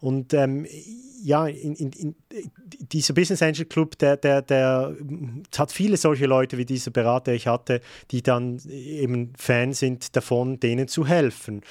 Und 0.00 0.34
ähm, 0.34 0.66
ja, 1.22 1.46
in, 1.46 1.74
in, 1.74 1.92
in, 1.92 2.14
dieser 2.92 3.14
Business 3.14 3.42
Angel 3.42 3.64
Club, 3.64 3.98
der, 3.98 4.16
der, 4.16 4.42
der 4.42 4.94
hat 5.56 5.72
viele 5.72 5.96
solche 5.96 6.26
Leute 6.26 6.58
wie 6.58 6.64
dieser 6.64 6.90
Berater 6.90 7.32
ich 7.32 7.46
hatte, 7.46 7.80
die 8.10 8.22
dann 8.22 8.60
eben 8.68 9.32
Fan 9.36 9.72
sind 9.72 10.16
davon, 10.16 10.60
denen 10.60 10.88
zu 10.88 11.06
helfen. 11.06 11.62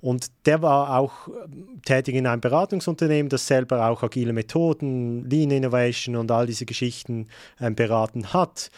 Und 0.00 0.30
der 0.46 0.62
war 0.62 0.98
auch 0.98 1.28
ähm, 1.28 1.80
tätig 1.84 2.14
in 2.14 2.26
einem 2.26 2.40
Beratungsunternehmen, 2.40 3.28
das 3.28 3.46
selber 3.46 3.88
auch 3.88 4.02
agile 4.02 4.32
Methoden, 4.32 5.28
Lean 5.28 5.50
Innovation 5.50 6.16
und 6.16 6.30
all 6.30 6.46
diese 6.46 6.66
Geschichten 6.66 7.28
ähm, 7.60 7.74
beraten 7.74 8.32
hat. 8.32 8.70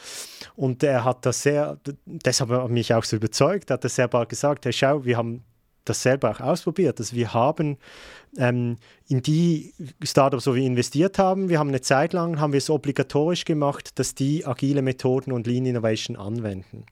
Und 0.56 0.82
er 0.82 1.04
hat 1.04 1.24
das 1.26 1.42
sehr, 1.42 1.78
deshalb 2.04 2.50
hat 2.50 2.70
mich 2.70 2.92
auch 2.94 3.04
so 3.04 3.16
überzeugt, 3.16 3.70
hat 3.70 3.84
er 3.98 4.08
bald 4.08 4.28
gesagt, 4.28 4.64
hey, 4.64 4.72
schau, 4.72 5.04
wir 5.04 5.16
haben 5.16 5.44
das 5.84 6.02
selber 6.02 6.30
auch 6.30 6.40
ausprobiert. 6.40 6.98
Also 7.00 7.16
wir 7.16 7.34
haben 7.34 7.78
ähm, 8.36 8.76
in 9.08 9.22
die 9.22 9.74
Startups, 10.02 10.46
wo 10.46 10.54
wir 10.54 10.62
investiert 10.62 11.18
haben, 11.18 11.48
wir 11.48 11.58
haben 11.58 11.68
eine 11.68 11.80
Zeit 11.80 12.12
lang, 12.12 12.40
haben 12.40 12.52
wir 12.52 12.58
es 12.58 12.70
obligatorisch 12.70 13.44
gemacht, 13.44 13.98
dass 13.98 14.14
die 14.14 14.46
agile 14.46 14.82
Methoden 14.82 15.32
und 15.32 15.46
Lean 15.46 15.66
Innovation 15.66 16.16
anwenden. 16.16 16.86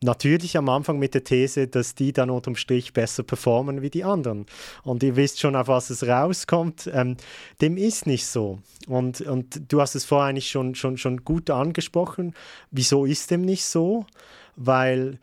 Natürlich 0.00 0.56
am 0.56 0.68
Anfang 0.68 1.00
mit 1.00 1.14
der 1.14 1.24
These, 1.24 1.66
dass 1.66 1.96
die 1.96 2.12
dann 2.12 2.30
unterm 2.30 2.54
Strich 2.54 2.92
besser 2.92 3.24
performen 3.24 3.82
wie 3.82 3.90
die 3.90 4.04
anderen. 4.04 4.46
Und 4.84 5.02
ihr 5.02 5.16
wisst 5.16 5.40
schon, 5.40 5.56
auf 5.56 5.66
was 5.66 5.90
es 5.90 6.06
rauskommt. 6.06 6.88
Ähm, 6.92 7.16
dem 7.60 7.76
ist 7.76 8.06
nicht 8.06 8.26
so. 8.26 8.60
Und, 8.86 9.20
und 9.22 9.72
du 9.72 9.80
hast 9.80 9.96
es 9.96 10.04
vorher 10.04 10.28
eigentlich 10.28 10.50
schon, 10.50 10.76
schon, 10.76 10.98
schon 10.98 11.24
gut 11.24 11.50
angesprochen. 11.50 12.34
Wieso 12.70 13.06
ist 13.06 13.32
dem 13.32 13.42
nicht 13.42 13.64
so? 13.64 14.06
Weil 14.54 15.18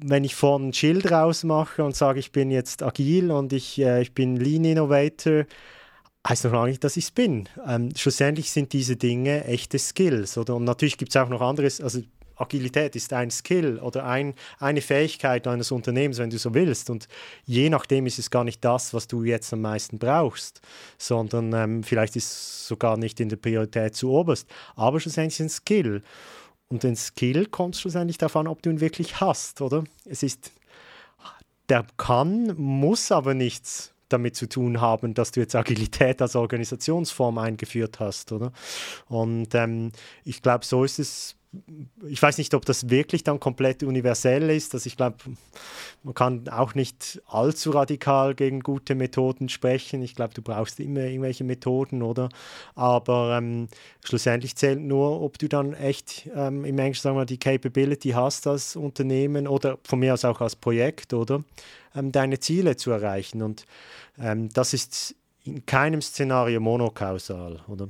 wenn 0.00 0.24
ich 0.24 0.34
vorne 0.34 0.68
ein 0.68 0.72
Schild 0.72 1.10
rausmache 1.10 1.82
und 1.82 1.96
sage, 1.96 2.20
ich 2.20 2.32
bin 2.32 2.50
jetzt 2.50 2.82
agil 2.82 3.30
und 3.30 3.52
ich, 3.52 3.78
äh, 3.80 4.02
ich 4.02 4.12
bin 4.12 4.36
Lean 4.36 4.64
Innovator, 4.64 5.44
heißt 6.28 6.44
noch 6.44 6.52
lange 6.52 6.70
nicht, 6.70 6.84
dass 6.84 6.96
ich 6.96 7.04
es 7.04 7.10
bin. 7.10 7.48
Ähm, 7.66 7.90
schlussendlich 7.96 8.50
sind 8.50 8.72
diese 8.72 8.96
Dinge 8.96 9.44
echte 9.44 9.78
Skills. 9.78 10.36
Oder? 10.36 10.56
Und 10.56 10.64
natürlich 10.64 10.98
gibt 10.98 11.10
es 11.10 11.16
auch 11.16 11.28
noch 11.28 11.40
anderes, 11.40 11.80
also 11.80 12.00
Agilität 12.38 12.94
ist 12.94 13.12
ein 13.12 13.30
Skill 13.30 13.78
oder 13.78 14.04
ein, 14.04 14.34
eine 14.58 14.80
Fähigkeit 14.80 15.46
eines 15.46 15.72
Unternehmens, 15.72 16.18
wenn 16.18 16.30
du 16.30 16.38
so 16.38 16.54
willst. 16.54 16.88
Und 16.88 17.08
je 17.44 17.68
nachdem 17.68 18.06
ist 18.06 18.18
es 18.18 18.30
gar 18.30 18.44
nicht 18.44 18.64
das, 18.64 18.94
was 18.94 19.08
du 19.08 19.24
jetzt 19.24 19.52
am 19.52 19.62
meisten 19.62 19.98
brauchst, 19.98 20.60
sondern 20.98 21.52
ähm, 21.52 21.82
vielleicht 21.82 22.16
ist 22.16 22.30
es 22.30 22.68
sogar 22.68 22.96
nicht 22.96 23.20
in 23.20 23.28
der 23.28 23.36
Priorität 23.36 23.96
zu 23.96 24.10
oberst. 24.12 24.48
Aber 24.76 25.00
schlussendlich 25.00 25.34
ist 25.34 25.40
es 25.40 25.46
ein 25.46 25.62
Skill. 25.62 26.02
Und 26.68 26.82
den 26.82 26.96
Skill 26.96 27.46
kommt 27.46 27.76
schlussendlich 27.76 28.22
an, 28.22 28.46
ob 28.46 28.62
du 28.62 28.70
ihn 28.70 28.80
wirklich 28.80 29.20
hast, 29.20 29.62
oder? 29.62 29.84
Es 30.04 30.22
ist, 30.22 30.52
der 31.68 31.86
kann, 31.96 32.54
muss 32.56 33.10
aber 33.10 33.34
nichts 33.34 33.94
damit 34.08 34.36
zu 34.36 34.48
tun 34.48 34.80
haben, 34.80 35.14
dass 35.14 35.32
du 35.32 35.40
jetzt 35.40 35.54
Agilität 35.54 36.20
als 36.22 36.36
Organisationsform 36.36 37.38
eingeführt 37.38 38.00
hast, 38.00 38.32
oder? 38.32 38.52
Und 39.06 39.54
ähm, 39.54 39.92
ich 40.24 40.42
glaube, 40.42 40.64
so 40.64 40.84
ist 40.84 40.98
es 40.98 41.37
ich 42.06 42.20
weiß 42.22 42.38
nicht, 42.38 42.52
ob 42.54 42.66
das 42.66 42.90
wirklich 42.90 43.24
dann 43.24 43.40
komplett 43.40 43.82
universell 43.82 44.50
ist. 44.50 44.74
Also 44.74 44.86
ich 44.86 44.96
glaube, 44.96 45.16
man 46.02 46.14
kann 46.14 46.48
auch 46.48 46.74
nicht 46.74 47.22
allzu 47.26 47.70
radikal 47.70 48.34
gegen 48.34 48.60
gute 48.60 48.94
Methoden 48.94 49.48
sprechen. 49.48 50.02
Ich 50.02 50.14
glaube, 50.14 50.34
du 50.34 50.42
brauchst 50.42 50.78
immer 50.78 51.00
irgendwelche 51.00 51.44
Methoden, 51.44 52.02
oder? 52.02 52.28
Aber 52.74 53.38
ähm, 53.38 53.68
schlussendlich 54.04 54.56
zählt 54.56 54.80
nur, 54.80 55.22
ob 55.22 55.38
du 55.38 55.48
dann 55.48 55.72
echt 55.72 56.28
ähm, 56.34 56.64
im 56.64 56.78
Englischen 56.78 57.02
sagen 57.02 57.16
wir 57.16 57.24
die 57.24 57.38
Capability 57.38 58.10
hast 58.10 58.46
als 58.46 58.76
Unternehmen 58.76 59.48
oder 59.48 59.78
von 59.84 60.00
mir 60.00 60.14
aus 60.14 60.24
auch 60.24 60.40
als 60.42 60.54
Projekt, 60.54 61.14
oder? 61.14 61.42
Ähm, 61.94 62.12
deine 62.12 62.40
Ziele 62.40 62.76
zu 62.76 62.90
erreichen. 62.90 63.40
Und 63.40 63.64
ähm, 64.18 64.50
das 64.50 64.74
ist 64.74 65.16
in 65.44 65.64
keinem 65.64 66.02
Szenario 66.02 66.60
monokausal, 66.60 67.60
oder? 67.68 67.88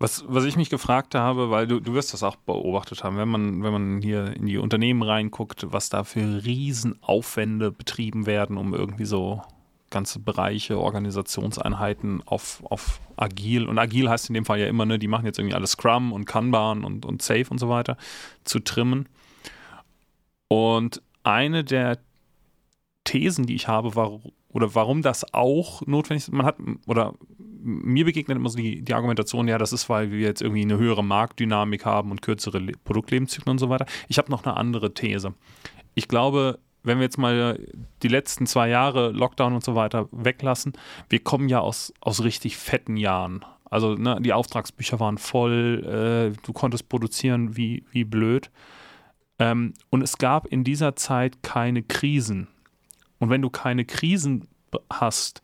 Was, 0.00 0.24
was 0.26 0.46
ich 0.46 0.56
mich 0.56 0.70
gefragt 0.70 1.14
habe, 1.14 1.50
weil 1.50 1.66
du, 1.66 1.78
du 1.78 1.92
wirst 1.92 2.14
das 2.14 2.22
auch 2.22 2.36
beobachtet 2.36 3.04
haben, 3.04 3.18
wenn 3.18 3.28
man, 3.28 3.62
wenn 3.62 3.72
man 3.72 4.00
hier 4.00 4.34
in 4.34 4.46
die 4.46 4.56
Unternehmen 4.56 5.02
reinguckt, 5.02 5.66
was 5.72 5.90
da 5.90 6.04
für 6.04 6.42
Riesenaufwände 6.42 7.70
betrieben 7.70 8.24
werden, 8.24 8.56
um 8.56 8.72
irgendwie 8.72 9.04
so 9.04 9.42
ganze 9.90 10.18
Bereiche, 10.18 10.78
Organisationseinheiten 10.78 12.22
auf, 12.24 12.62
auf 12.64 13.00
agil, 13.16 13.66
und 13.68 13.78
agil 13.78 14.08
heißt 14.08 14.30
in 14.30 14.34
dem 14.34 14.46
Fall 14.46 14.58
ja 14.58 14.68
immer, 14.68 14.86
ne, 14.86 14.98
die 14.98 15.08
machen 15.08 15.26
jetzt 15.26 15.38
irgendwie 15.38 15.54
alles 15.54 15.72
Scrum 15.72 16.12
und 16.12 16.24
Kanban 16.24 16.82
und, 16.82 17.04
und 17.04 17.20
Safe 17.20 17.46
und 17.50 17.58
so 17.58 17.68
weiter, 17.68 17.98
zu 18.44 18.60
trimmen. 18.60 19.06
Und 20.48 21.02
eine 21.24 21.62
der 21.62 21.98
Thesen, 23.04 23.44
die 23.44 23.54
ich 23.54 23.68
habe, 23.68 23.94
war, 23.96 24.18
oder 24.48 24.74
warum 24.74 25.02
das 25.02 25.34
auch 25.34 25.86
notwendig 25.86 26.24
ist, 26.24 26.32
man 26.32 26.46
hat, 26.46 26.56
oder 26.86 27.12
mir 27.62 28.04
begegnet 28.04 28.36
immer 28.36 28.48
so 28.48 28.58
die, 28.58 28.82
die 28.82 28.94
Argumentation, 28.94 29.48
ja, 29.48 29.58
das 29.58 29.72
ist, 29.72 29.88
weil 29.88 30.10
wir 30.10 30.20
jetzt 30.20 30.42
irgendwie 30.42 30.62
eine 30.62 30.78
höhere 30.78 31.04
Marktdynamik 31.04 31.84
haben 31.84 32.10
und 32.10 32.22
kürzere 32.22 32.58
Le 32.58 32.72
Produktlebenszyklen 32.84 33.52
und 33.52 33.58
so 33.58 33.68
weiter. 33.68 33.86
Ich 34.08 34.18
habe 34.18 34.30
noch 34.30 34.44
eine 34.44 34.56
andere 34.56 34.94
These. 34.94 35.34
Ich 35.94 36.08
glaube, 36.08 36.58
wenn 36.82 36.98
wir 36.98 37.04
jetzt 37.04 37.18
mal 37.18 37.60
die 38.02 38.08
letzten 38.08 38.46
zwei 38.46 38.68
Jahre 38.68 39.10
Lockdown 39.10 39.54
und 39.54 39.64
so 39.64 39.74
weiter 39.74 40.08
weglassen, 40.12 40.72
wir 41.08 41.20
kommen 41.20 41.48
ja 41.48 41.60
aus, 41.60 41.92
aus 42.00 42.22
richtig 42.24 42.56
fetten 42.56 42.96
Jahren. 42.96 43.44
Also 43.70 43.94
ne, 43.94 44.18
die 44.20 44.32
Auftragsbücher 44.32 44.98
waren 44.98 45.18
voll, 45.18 46.32
äh, 46.34 46.36
du 46.44 46.52
konntest 46.52 46.88
produzieren 46.88 47.56
wie, 47.56 47.84
wie 47.92 48.04
blöd. 48.04 48.50
Ähm, 49.38 49.74
und 49.90 50.02
es 50.02 50.18
gab 50.18 50.46
in 50.46 50.64
dieser 50.64 50.96
Zeit 50.96 51.42
keine 51.42 51.82
Krisen. 51.82 52.48
Und 53.18 53.30
wenn 53.30 53.42
du 53.42 53.50
keine 53.50 53.84
Krisen 53.84 54.48
hast, 54.90 55.42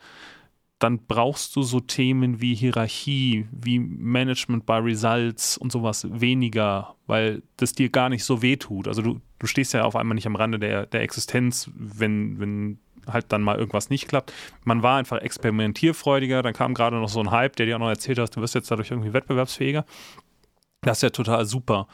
dann 0.78 1.06
brauchst 1.06 1.56
du 1.56 1.62
so 1.62 1.80
Themen 1.80 2.40
wie 2.40 2.54
Hierarchie, 2.54 3.46
wie 3.50 3.78
Management 3.78 4.66
by 4.66 4.74
Results 4.74 5.56
und 5.56 5.72
sowas 5.72 6.06
weniger, 6.10 6.94
weil 7.06 7.42
das 7.56 7.72
dir 7.72 7.88
gar 7.88 8.10
nicht 8.10 8.24
so 8.24 8.42
weh 8.42 8.56
tut. 8.56 8.86
Also 8.86 9.00
du, 9.00 9.20
du 9.38 9.46
stehst 9.46 9.72
ja 9.72 9.84
auf 9.84 9.96
einmal 9.96 10.14
nicht 10.14 10.26
am 10.26 10.36
Rande 10.36 10.58
der, 10.58 10.84
der 10.86 11.00
Existenz, 11.00 11.70
wenn, 11.74 12.38
wenn 12.40 12.78
halt 13.06 13.26
dann 13.32 13.42
mal 13.42 13.56
irgendwas 13.56 13.88
nicht 13.88 14.08
klappt. 14.08 14.32
Man 14.64 14.82
war 14.82 14.98
einfach 14.98 15.18
experimentierfreudiger, 15.18 16.42
dann 16.42 16.52
kam 16.52 16.74
gerade 16.74 16.96
noch 16.96 17.08
so 17.08 17.20
ein 17.20 17.30
Hype, 17.30 17.56
der 17.56 17.66
dir 17.66 17.76
auch 17.76 17.80
noch 17.80 17.88
erzählt 17.88 18.18
hat, 18.18 18.36
du 18.36 18.42
wirst 18.42 18.54
jetzt 18.54 18.70
dadurch 18.70 18.90
irgendwie 18.90 19.12
wettbewerbsfähiger. 19.12 19.86
Das 20.82 20.98
ist 20.98 21.02
ja 21.02 21.10
total 21.10 21.46
super. 21.46 21.88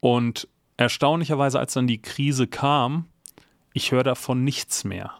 Und 0.00 0.48
erstaunlicherweise, 0.76 1.58
als 1.58 1.74
dann 1.74 1.86
die 1.86 2.00
Krise 2.00 2.46
kam, 2.46 3.06
ich 3.74 3.92
höre 3.92 4.04
davon 4.04 4.44
nichts 4.44 4.84
mehr. 4.84 5.12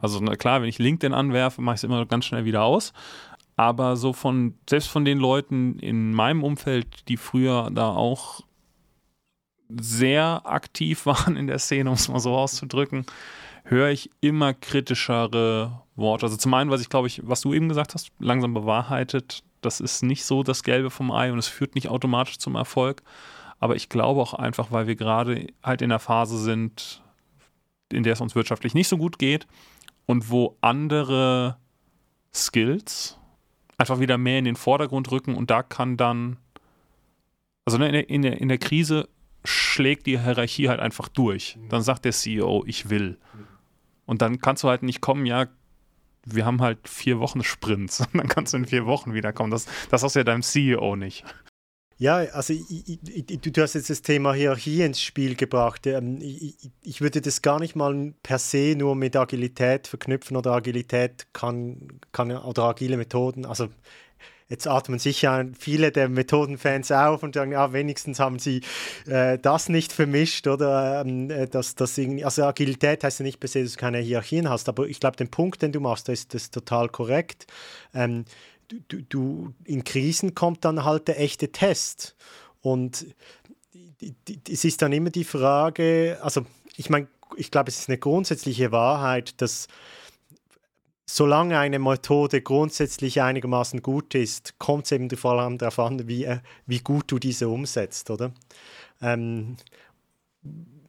Also 0.00 0.20
na 0.20 0.36
klar, 0.36 0.60
wenn 0.60 0.68
ich 0.68 0.78
LinkedIn 0.78 1.14
anwerfe, 1.14 1.60
mache 1.62 1.74
ich 1.74 1.80
es 1.80 1.84
immer 1.84 2.04
ganz 2.06 2.24
schnell 2.24 2.44
wieder 2.44 2.62
aus. 2.62 2.92
Aber 3.56 3.96
so 3.96 4.12
von, 4.12 4.54
selbst 4.68 4.88
von 4.88 5.04
den 5.04 5.18
Leuten 5.18 5.78
in 5.78 6.12
meinem 6.12 6.42
Umfeld, 6.42 7.08
die 7.08 7.16
früher 7.16 7.70
da 7.72 7.88
auch 7.88 8.40
sehr 9.68 10.42
aktiv 10.44 11.06
waren 11.06 11.36
in 11.36 11.46
der 11.46 11.58
Szene, 11.58 11.90
um 11.90 11.94
es 11.94 12.08
mal 12.08 12.20
so 12.20 12.36
auszudrücken, 12.36 13.06
höre 13.64 13.88
ich 13.90 14.10
immer 14.20 14.52
kritischere 14.52 15.82
Worte. 15.96 16.26
Also 16.26 16.36
zum 16.36 16.52
einen, 16.54 16.70
was 16.70 16.80
ich 16.80 16.88
glaube 16.88 17.06
ich, 17.06 17.22
was 17.24 17.40
du 17.40 17.54
eben 17.54 17.68
gesagt 17.68 17.94
hast, 17.94 18.10
langsam 18.18 18.52
bewahrheitet, 18.52 19.42
das 19.60 19.80
ist 19.80 20.02
nicht 20.02 20.24
so 20.24 20.42
das 20.42 20.62
Gelbe 20.62 20.90
vom 20.90 21.10
Ei 21.10 21.32
und 21.32 21.38
es 21.38 21.48
führt 21.48 21.74
nicht 21.74 21.88
automatisch 21.88 22.38
zum 22.38 22.56
Erfolg. 22.56 23.02
Aber 23.60 23.76
ich 23.76 23.88
glaube 23.88 24.20
auch 24.20 24.34
einfach, 24.34 24.72
weil 24.72 24.86
wir 24.86 24.96
gerade 24.96 25.46
halt 25.62 25.80
in 25.80 25.88
der 25.88 26.00
Phase 26.00 26.36
sind, 26.38 27.02
in 27.90 28.02
der 28.02 28.12
es 28.12 28.20
uns 28.20 28.34
wirtschaftlich 28.34 28.74
nicht 28.74 28.88
so 28.88 28.98
gut 28.98 29.18
geht 29.18 29.46
und 30.06 30.30
wo 30.30 30.56
andere 30.60 31.58
Skills 32.32 33.18
einfach 33.78 34.00
wieder 34.00 34.18
mehr 34.18 34.38
in 34.38 34.44
den 34.44 34.56
Vordergrund 34.56 35.10
rücken 35.10 35.34
und 35.34 35.50
da 35.50 35.62
kann 35.62 35.96
dann, 35.96 36.38
also 37.64 37.78
ne, 37.78 37.88
in 37.88 37.92
der, 37.92 38.10
in 38.10 38.22
der, 38.22 38.40
in 38.40 38.48
der 38.48 38.58
Krise 38.58 39.08
schlägt 39.44 40.06
die 40.06 40.20
Hierarchie 40.20 40.68
halt 40.68 40.80
einfach 40.80 41.08
durch. 41.08 41.58
Dann 41.68 41.82
sagt 41.82 42.04
der 42.04 42.12
CEO, 42.12 42.64
ich 42.66 42.88
will. 42.88 43.18
Und 44.06 44.22
dann 44.22 44.40
kannst 44.40 44.62
du 44.62 44.68
halt 44.68 44.82
nicht 44.82 45.00
kommen, 45.00 45.26
ja, 45.26 45.46
wir 46.24 46.46
haben 46.46 46.62
halt 46.62 46.88
vier 46.88 47.18
Wochen 47.18 47.42
Sprints. 47.42 48.00
Und 48.00 48.14
dann 48.14 48.28
kannst 48.28 48.52
du 48.52 48.58
in 48.58 48.66
vier 48.66 48.86
Wochen 48.86 49.14
wiederkommen. 49.14 49.50
Das, 49.50 49.66
das 49.90 50.02
hast 50.02 50.14
du 50.14 50.20
ja 50.20 50.24
deinem 50.24 50.42
CEO 50.42 50.96
nicht. 50.96 51.24
Ja, 51.96 52.16
also 52.16 52.52
ich, 52.52 52.98
ich, 53.08 53.40
du 53.40 53.62
hast 53.62 53.74
jetzt 53.74 53.88
das 53.88 54.02
Thema 54.02 54.34
Hierarchie 54.34 54.82
ins 54.82 55.00
Spiel 55.00 55.36
gebracht. 55.36 55.86
Ähm, 55.86 56.18
ich, 56.20 57.00
würde 57.00 57.20
das 57.20 57.40
gar 57.40 57.60
nicht 57.60 57.76
mal 57.76 58.14
per 58.22 58.38
se 58.38 58.74
nur 58.76 58.96
mit 58.96 59.14
Agilität 59.16 59.86
verknüpfen 59.86 60.36
oder 60.36 60.52
Agilität 60.52 61.28
kann, 61.32 62.00
kann 62.12 62.32
oder 62.32 62.64
agile 62.64 62.96
Methoden. 62.96 63.46
Also 63.46 63.68
jetzt 64.48 64.66
atmen 64.66 64.98
sicher 64.98 65.46
viele 65.58 65.92
der 65.92 66.08
Methodenfans 66.08 66.90
auf 66.92 67.22
und 67.22 67.34
sagen, 67.34 67.52
ja, 67.52 67.72
wenigstens 67.72 68.18
haben 68.20 68.38
sie 68.40 68.62
äh, 69.06 69.38
das 69.38 69.68
nicht 69.68 69.92
vermischt 69.92 70.46
oder 70.48 71.02
ähm, 71.02 71.30
äh, 71.30 71.46
dass 71.48 71.76
das 71.76 71.96
irgendwie, 71.96 72.24
also 72.24 72.44
Agilität 72.44 73.04
heißt 73.04 73.20
ja 73.20 73.24
nicht 73.24 73.40
per 73.40 73.48
se, 73.48 73.62
dass 73.62 73.72
du 73.72 73.78
keine 73.78 73.98
Hierarchien 73.98 74.48
hast, 74.50 74.68
aber 74.68 74.86
ich 74.88 75.00
glaube, 75.00 75.16
den 75.16 75.30
Punkt, 75.30 75.62
den 75.62 75.72
du 75.72 75.80
machst, 75.80 76.08
der 76.08 76.12
ist 76.14 76.34
das 76.34 76.50
total 76.50 76.88
korrekt. 76.88 77.46
Ähm, 77.94 78.24
du, 78.68 79.02
du, 79.02 79.54
in 79.64 79.84
Krisen 79.84 80.34
kommt 80.34 80.64
dann 80.64 80.84
halt 80.84 81.08
der 81.08 81.20
echte 81.20 81.52
Test. 81.52 82.16
Und 82.60 83.06
es 84.48 84.64
ist 84.64 84.82
dann 84.82 84.92
immer 84.92 85.10
die 85.10 85.24
Frage, 85.24 86.18
also 86.22 86.44
ich 86.76 86.90
meine, 86.90 87.08
ich 87.36 87.50
glaube, 87.50 87.70
es 87.70 87.78
ist 87.78 87.88
eine 87.88 87.98
grundsätzliche 87.98 88.72
Wahrheit, 88.72 89.40
dass 89.40 89.68
solange 91.06 91.58
eine 91.58 91.78
Methode 91.78 92.42
grundsätzlich 92.42 93.20
einigermaßen 93.20 93.82
gut 93.82 94.14
ist, 94.14 94.58
kommt 94.58 94.86
es 94.86 94.92
eben 94.92 95.10
vor 95.10 95.38
allem 95.38 95.58
darauf 95.58 95.78
an, 95.78 96.08
wie, 96.08 96.24
äh, 96.24 96.38
wie 96.66 96.80
gut 96.80 97.04
du 97.08 97.18
diese 97.18 97.48
umsetzt, 97.48 98.10
oder? 98.10 98.32
Ähm, 99.00 99.56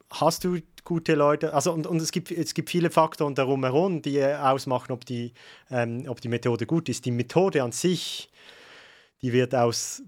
hast 0.10 0.44
du 0.44 0.60
gute 0.86 1.16
Leute, 1.16 1.54
also 1.54 1.74
und, 1.74 1.88
und 1.88 2.02
es, 2.02 2.12
gibt, 2.12 2.32
es 2.32 2.54
gibt 2.54 2.70
viele 2.70 2.90
Faktoren 2.90 3.36
darum 3.36 3.64
herum, 3.64 4.02
die 4.02 4.24
ausmachen, 4.24 4.94
ob 4.94 5.06
die, 5.06 5.34
ähm, 5.70 6.06
ob 6.08 6.22
die 6.22 6.30
Methode 6.30 6.66
gut 6.66 6.88
ist. 6.88 7.06
Die 7.06 7.12
Methode 7.12 7.64
an 7.64 7.74
sich, 7.74 8.30
die 9.22 9.34
wird 9.34 9.54
aus 9.54 10.04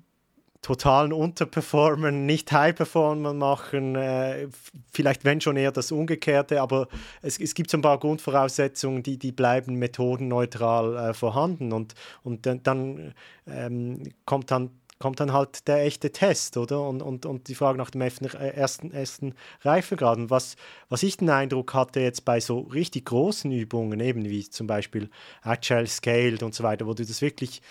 totalen 0.61 1.13
Unterperformern, 1.13 2.25
nicht 2.25 2.51
High-Performern 2.51 3.37
machen, 3.37 3.95
äh, 3.95 4.47
vielleicht 4.91 5.23
wenn 5.23 5.39
schon 5.41 5.55
eher 5.55 5.71
das 5.71 5.91
Umgekehrte, 5.91 6.61
aber 6.61 6.87
es, 7.21 7.39
es 7.39 7.53
gibt 7.53 7.69
so 7.71 7.77
ein 7.77 7.81
paar 7.81 7.99
Grundvoraussetzungen, 7.99 9.03
die, 9.03 9.17
die 9.17 9.31
bleiben 9.31 9.75
methodenneutral 9.75 11.09
äh, 11.09 11.13
vorhanden. 11.13 11.73
Und, 11.73 11.93
und 12.23 12.45
dann, 12.45 12.63
dann 12.63 13.13
ähm, 13.47 14.03
kommt 14.25 14.51
dann 14.51 14.71
kommt 14.99 15.19
dann 15.19 15.33
halt 15.33 15.67
der 15.67 15.83
echte 15.83 16.11
Test, 16.11 16.57
oder? 16.57 16.81
Und, 16.87 17.01
und, 17.01 17.25
und 17.25 17.47
die 17.47 17.55
Frage 17.55 17.77
nach 17.77 17.89
dem 17.89 18.01
ersten, 18.01 18.91
ersten 18.91 19.33
Reifegrad. 19.61 20.17
Und 20.17 20.29
was, 20.29 20.55
was 20.89 21.03
ich 21.03 21.17
den 21.17 21.29
Eindruck 21.29 21.73
hatte 21.73 21.99
jetzt 21.99 22.25
bei 22.25 22.39
so 22.39 22.59
richtig 22.59 23.05
großen 23.05 23.51
Übungen, 23.51 23.99
eben 23.99 24.25
wie 24.25 24.49
zum 24.49 24.67
Beispiel 24.67 25.09
Agile 25.41 25.87
Scaled 25.87 26.43
und 26.43 26.55
so 26.55 26.63
weiter, 26.63 26.87
wo 26.87 26.93
du 26.93 27.05
das 27.05 27.21
wirklich 27.21 27.61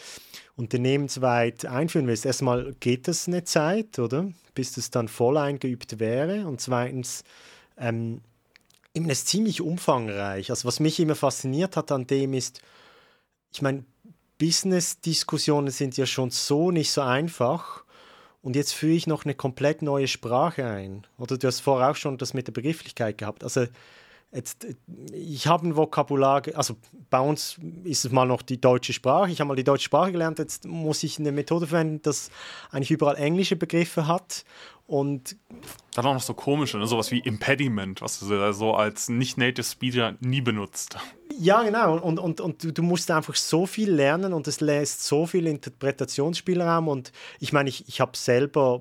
unternehmensweit 0.57 1.67
einführen 1.67 2.07
willst, 2.07 2.25
erstmal 2.25 2.75
geht 2.81 3.09
das 3.09 3.29
eine 3.29 3.45
Zeit, 3.45 3.99
oder? 3.99 4.31
Bis 4.55 4.73
das 4.73 4.91
dann 4.91 5.09
voll 5.09 5.37
eingeübt 5.37 5.99
wäre. 5.99 6.47
Und 6.47 6.61
zweitens, 6.61 7.25
ähm, 7.77 8.21
eben 8.95 9.11
ist 9.11 9.29
ziemlich 9.29 9.61
umfangreich. 9.61 10.51
Also 10.51 10.67
was 10.67 10.81
mich 10.81 10.99
immer 10.99 11.15
fasziniert 11.15 11.77
hat 11.77 11.93
an 11.93 12.07
dem 12.07 12.33
ist, 12.33 12.63
ich 13.53 13.63
meine, 13.63 13.85
Business-Diskussionen 14.39 15.71
sind 15.71 15.97
ja 15.97 16.07
schon 16.07 16.31
so 16.31 16.71
nicht 16.71 16.91
so 16.91 17.01
einfach. 17.01 17.85
Und 18.43 18.55
jetzt 18.55 18.73
führe 18.73 18.95
ich 18.95 19.07
noch 19.07 19.25
eine 19.25 19.35
komplett 19.35 19.83
neue 19.83 20.09
Sprache 20.09 20.65
ein. 20.67 21.07
Oder 21.19 21.37
du 21.37 21.47
hast 21.47 21.61
vorher 21.61 21.91
auch 21.91 21.97
schon 21.97 22.19
das 22.19 22.35
mit 22.35 22.47
der 22.47 22.53
Begrifflichkeit 22.53 23.19
gehabt. 23.19 23.43
Also 23.43 23.67
jetzt, 24.33 24.67
ich 25.13 25.47
habe 25.47 25.67
ein 25.67 25.77
Vokabular, 25.77 26.43
also 26.55 26.77
bei 27.11 27.21
uns 27.21 27.59
ist 27.85 28.05
es 28.05 28.13
mal 28.13 28.27
noch 28.27 28.43
die 28.43 28.61
deutsche 28.61 28.93
Sprache. 28.93 29.31
Ich 29.31 29.41
habe 29.41 29.49
mal 29.49 29.57
die 29.57 29.65
deutsche 29.65 29.85
Sprache 29.85 30.13
gelernt. 30.13 30.39
Jetzt 30.39 30.67
muss 30.67 31.03
ich 31.03 31.19
eine 31.19 31.33
Methode 31.33 31.67
verwenden, 31.67 32.01
das 32.03 32.31
eigentlich 32.71 32.91
überall 32.91 33.17
englische 33.17 33.57
Begriffe 33.57 34.07
hat. 34.07 34.45
Und 34.87 35.37
dann 35.95 36.07
auch 36.07 36.15
noch 36.15 36.23
so 36.23 36.35
komische, 36.35 36.79
ne? 36.79 36.87
sowas 36.87 37.11
wie 37.11 37.19
Impediment, 37.19 38.01
was 38.03 38.21
du 38.21 38.53
so 38.53 38.75
als 38.75 39.09
nicht-Native 39.09 39.65
Speaker 39.65 40.15
nie 40.21 40.41
benutzt. 40.41 40.97
Ja, 41.39 41.65
genau. 41.65 41.99
Und, 41.99 42.21
und, 42.21 42.41
und 42.41 42.63
du, 42.63 42.73
du, 42.73 42.83
musst 42.83 43.11
einfach 43.11 43.35
so 43.35 43.67
viel 43.67 43.91
lernen 43.91 44.33
und 44.33 44.47
es 44.47 44.61
lässt 44.61 45.05
so 45.05 45.27
viel 45.27 45.49
Interpretationsspielraum. 45.49 46.87
Und 46.87 47.11
ich 47.41 47.53
meine, 47.53 47.69
ich, 47.69 47.89
ich 47.89 48.01
habe 48.01 48.17
selber, 48.17 48.81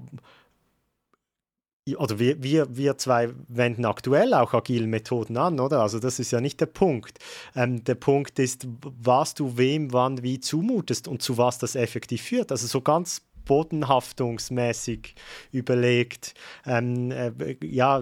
oder 1.94 2.18
wir, 2.18 2.42
wir, 2.42 2.76
wir 2.76 2.98
zwei 2.98 3.30
wenden 3.48 3.86
aktuell 3.86 4.34
auch 4.34 4.54
agile 4.54 4.88
Methoden 4.88 5.38
an, 5.38 5.60
oder? 5.60 5.82
Also 5.82 6.00
das 6.00 6.20
ist 6.20 6.32
ja 6.32 6.42
nicht 6.42 6.60
der 6.60 6.66
Punkt. 6.66 7.20
Ähm, 7.56 7.84
der 7.84 7.94
Punkt 7.96 8.40
ist, 8.40 8.68
was 8.82 9.36
du 9.36 9.58
wem, 9.58 9.94
wann, 9.94 10.24
wie 10.24 10.40
zumutest 10.40 11.08
und 11.08 11.22
zu 11.22 11.38
was 11.38 11.60
das 11.60 11.76
effektiv 11.76 12.24
führt. 12.24 12.52
Also 12.52 12.66
so 12.66 12.82
ganz 12.82 13.22
bodenhaftungsmäßig 13.46 15.14
überlegt. 15.52 16.34
Ähm, 16.66 17.12
äh, 17.12 17.56
ja, 17.64 18.02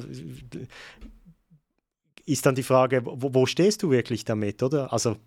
ist 2.25 2.45
dann 2.45 2.55
die 2.55 2.63
Frage, 2.63 3.01
wo, 3.05 3.33
wo 3.33 3.45
stehst 3.45 3.83
du 3.83 3.91
wirklich 3.91 4.23
damit, 4.23 4.63
oder? 4.63 4.93
Also 4.93 5.17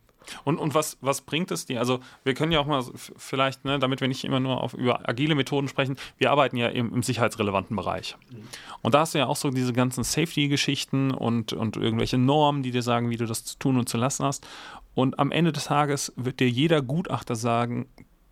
und, 0.44 0.58
und 0.58 0.74
was, 0.74 0.98
was 1.00 1.20
bringt 1.20 1.50
es 1.50 1.66
dir? 1.66 1.80
Also, 1.80 2.00
wir 2.24 2.34
können 2.34 2.52
ja 2.52 2.60
auch 2.60 2.66
mal 2.66 2.84
vielleicht, 3.16 3.64
ne, 3.64 3.78
damit 3.78 4.00
wir 4.00 4.08
nicht 4.08 4.24
immer 4.24 4.40
nur 4.40 4.62
auf, 4.62 4.74
über 4.74 5.08
agile 5.08 5.34
Methoden 5.34 5.68
sprechen, 5.68 5.96
wir 6.18 6.30
arbeiten 6.30 6.56
ja 6.56 6.68
im, 6.68 6.92
im 6.92 7.02
sicherheitsrelevanten 7.02 7.76
Bereich. 7.76 8.16
Mhm. 8.30 8.42
Und 8.82 8.94
da 8.94 9.00
hast 9.00 9.14
du 9.14 9.18
ja 9.18 9.26
auch 9.26 9.36
so 9.36 9.50
diese 9.50 9.72
ganzen 9.72 10.04
Safety-Geschichten 10.04 11.10
und, 11.10 11.52
und 11.52 11.76
irgendwelche 11.76 12.18
Normen, 12.18 12.62
die 12.62 12.70
dir 12.70 12.82
sagen, 12.82 13.10
wie 13.10 13.16
du 13.16 13.26
das 13.26 13.44
zu 13.44 13.58
tun 13.58 13.78
und 13.78 13.88
zu 13.88 13.96
lassen 13.96 14.24
hast. 14.24 14.46
Und 14.94 15.18
am 15.18 15.30
Ende 15.30 15.52
des 15.52 15.64
Tages 15.64 16.12
wird 16.16 16.40
dir 16.40 16.48
jeder 16.48 16.82
Gutachter 16.82 17.36
sagen, 17.36 17.88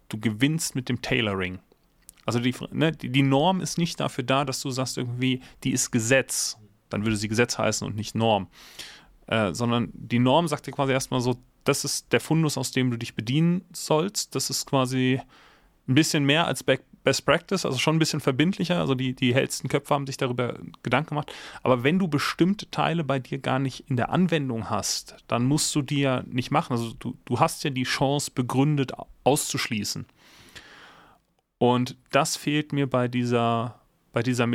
du 0.09 0.19
gewinnst 0.19 0.75
mit 0.75 0.89
dem 0.89 1.03
Tailoring. 1.03 1.59
Also 2.27 2.39
die, 2.39 2.55
ne, 2.71 2.93
die, 2.93 3.11
die 3.11 3.23
Norm 3.23 3.61
ist 3.61 3.77
nicht 3.77 4.01
dafür 4.01 4.25
da, 4.25 4.45
dass 4.45 4.61
du 4.63 4.71
sagst 4.71 4.97
irgendwie, 4.97 5.43
die 5.63 5.73
ist 5.73 5.91
Gesetz 5.91 6.59
dann 6.95 7.05
würde 7.05 7.17
sie 7.17 7.29
Gesetz 7.29 7.59
heißen 7.59 7.87
und 7.87 7.97
nicht 7.97 8.15
Norm. 8.15 8.49
Äh, 9.27 9.55
sondern 9.55 9.91
die 9.93 10.19
Norm 10.19 10.49
sagt 10.49 10.67
dir 10.67 10.73
quasi 10.73 10.93
erstmal 10.93 11.21
so, 11.21 11.37
das 11.65 11.85
ist 11.85 12.13
der 12.13 12.21
Fundus, 12.21 12.59
aus 12.59 12.73
dem 12.73 12.91
du 12.91 12.97
dich 12.97 13.15
bedienen 13.15 13.65
sollst. 13.73 14.35
Das 14.35 14.51
ist 14.51 14.67
quasi 14.67 15.21
ein 15.89 15.95
bisschen 15.95 16.25
mehr 16.25 16.47
als 16.47 16.63
Best 16.63 17.27
Practice, 17.27 17.67
also 17.67 17.79
schon 17.79 17.97
ein 17.97 17.99
bisschen 17.99 18.21
verbindlicher. 18.21 18.81
Also 18.81 18.95
die, 18.95 19.15
die 19.15 19.35
hellsten 19.35 19.69
Köpfe 19.69 19.95
haben 19.95 20.07
sich 20.07 20.17
darüber 20.17 20.59
Gedanken 20.83 21.11
gemacht. 21.11 21.33
Aber 21.63 21.83
wenn 21.83 21.99
du 21.99 22.09
bestimmte 22.09 22.71
Teile 22.71 23.05
bei 23.05 23.19
dir 23.19 23.39
gar 23.39 23.59
nicht 23.59 23.89
in 23.89 23.97
der 23.97 24.11
Anwendung 24.11 24.71
hast, 24.71 25.17
dann 25.27 25.45
musst 25.45 25.75
du 25.75 25.83
die 25.83 26.01
ja 26.01 26.23
nicht 26.27 26.51
machen. 26.51 26.73
Also 26.73 26.93
du, 26.99 27.17
du 27.25 27.41
hast 27.41 27.65
ja 27.65 27.71
die 27.71 27.85
Chance, 27.85 28.31
begründet 28.35 28.93
auszuschließen. 29.25 30.07
Und 31.59 31.97
das 32.11 32.37
fehlt 32.37 32.73
mir 32.73 32.89
bei 32.89 33.09
dieser, 33.09 33.81
bei 34.13 34.23
dieser 34.23 34.47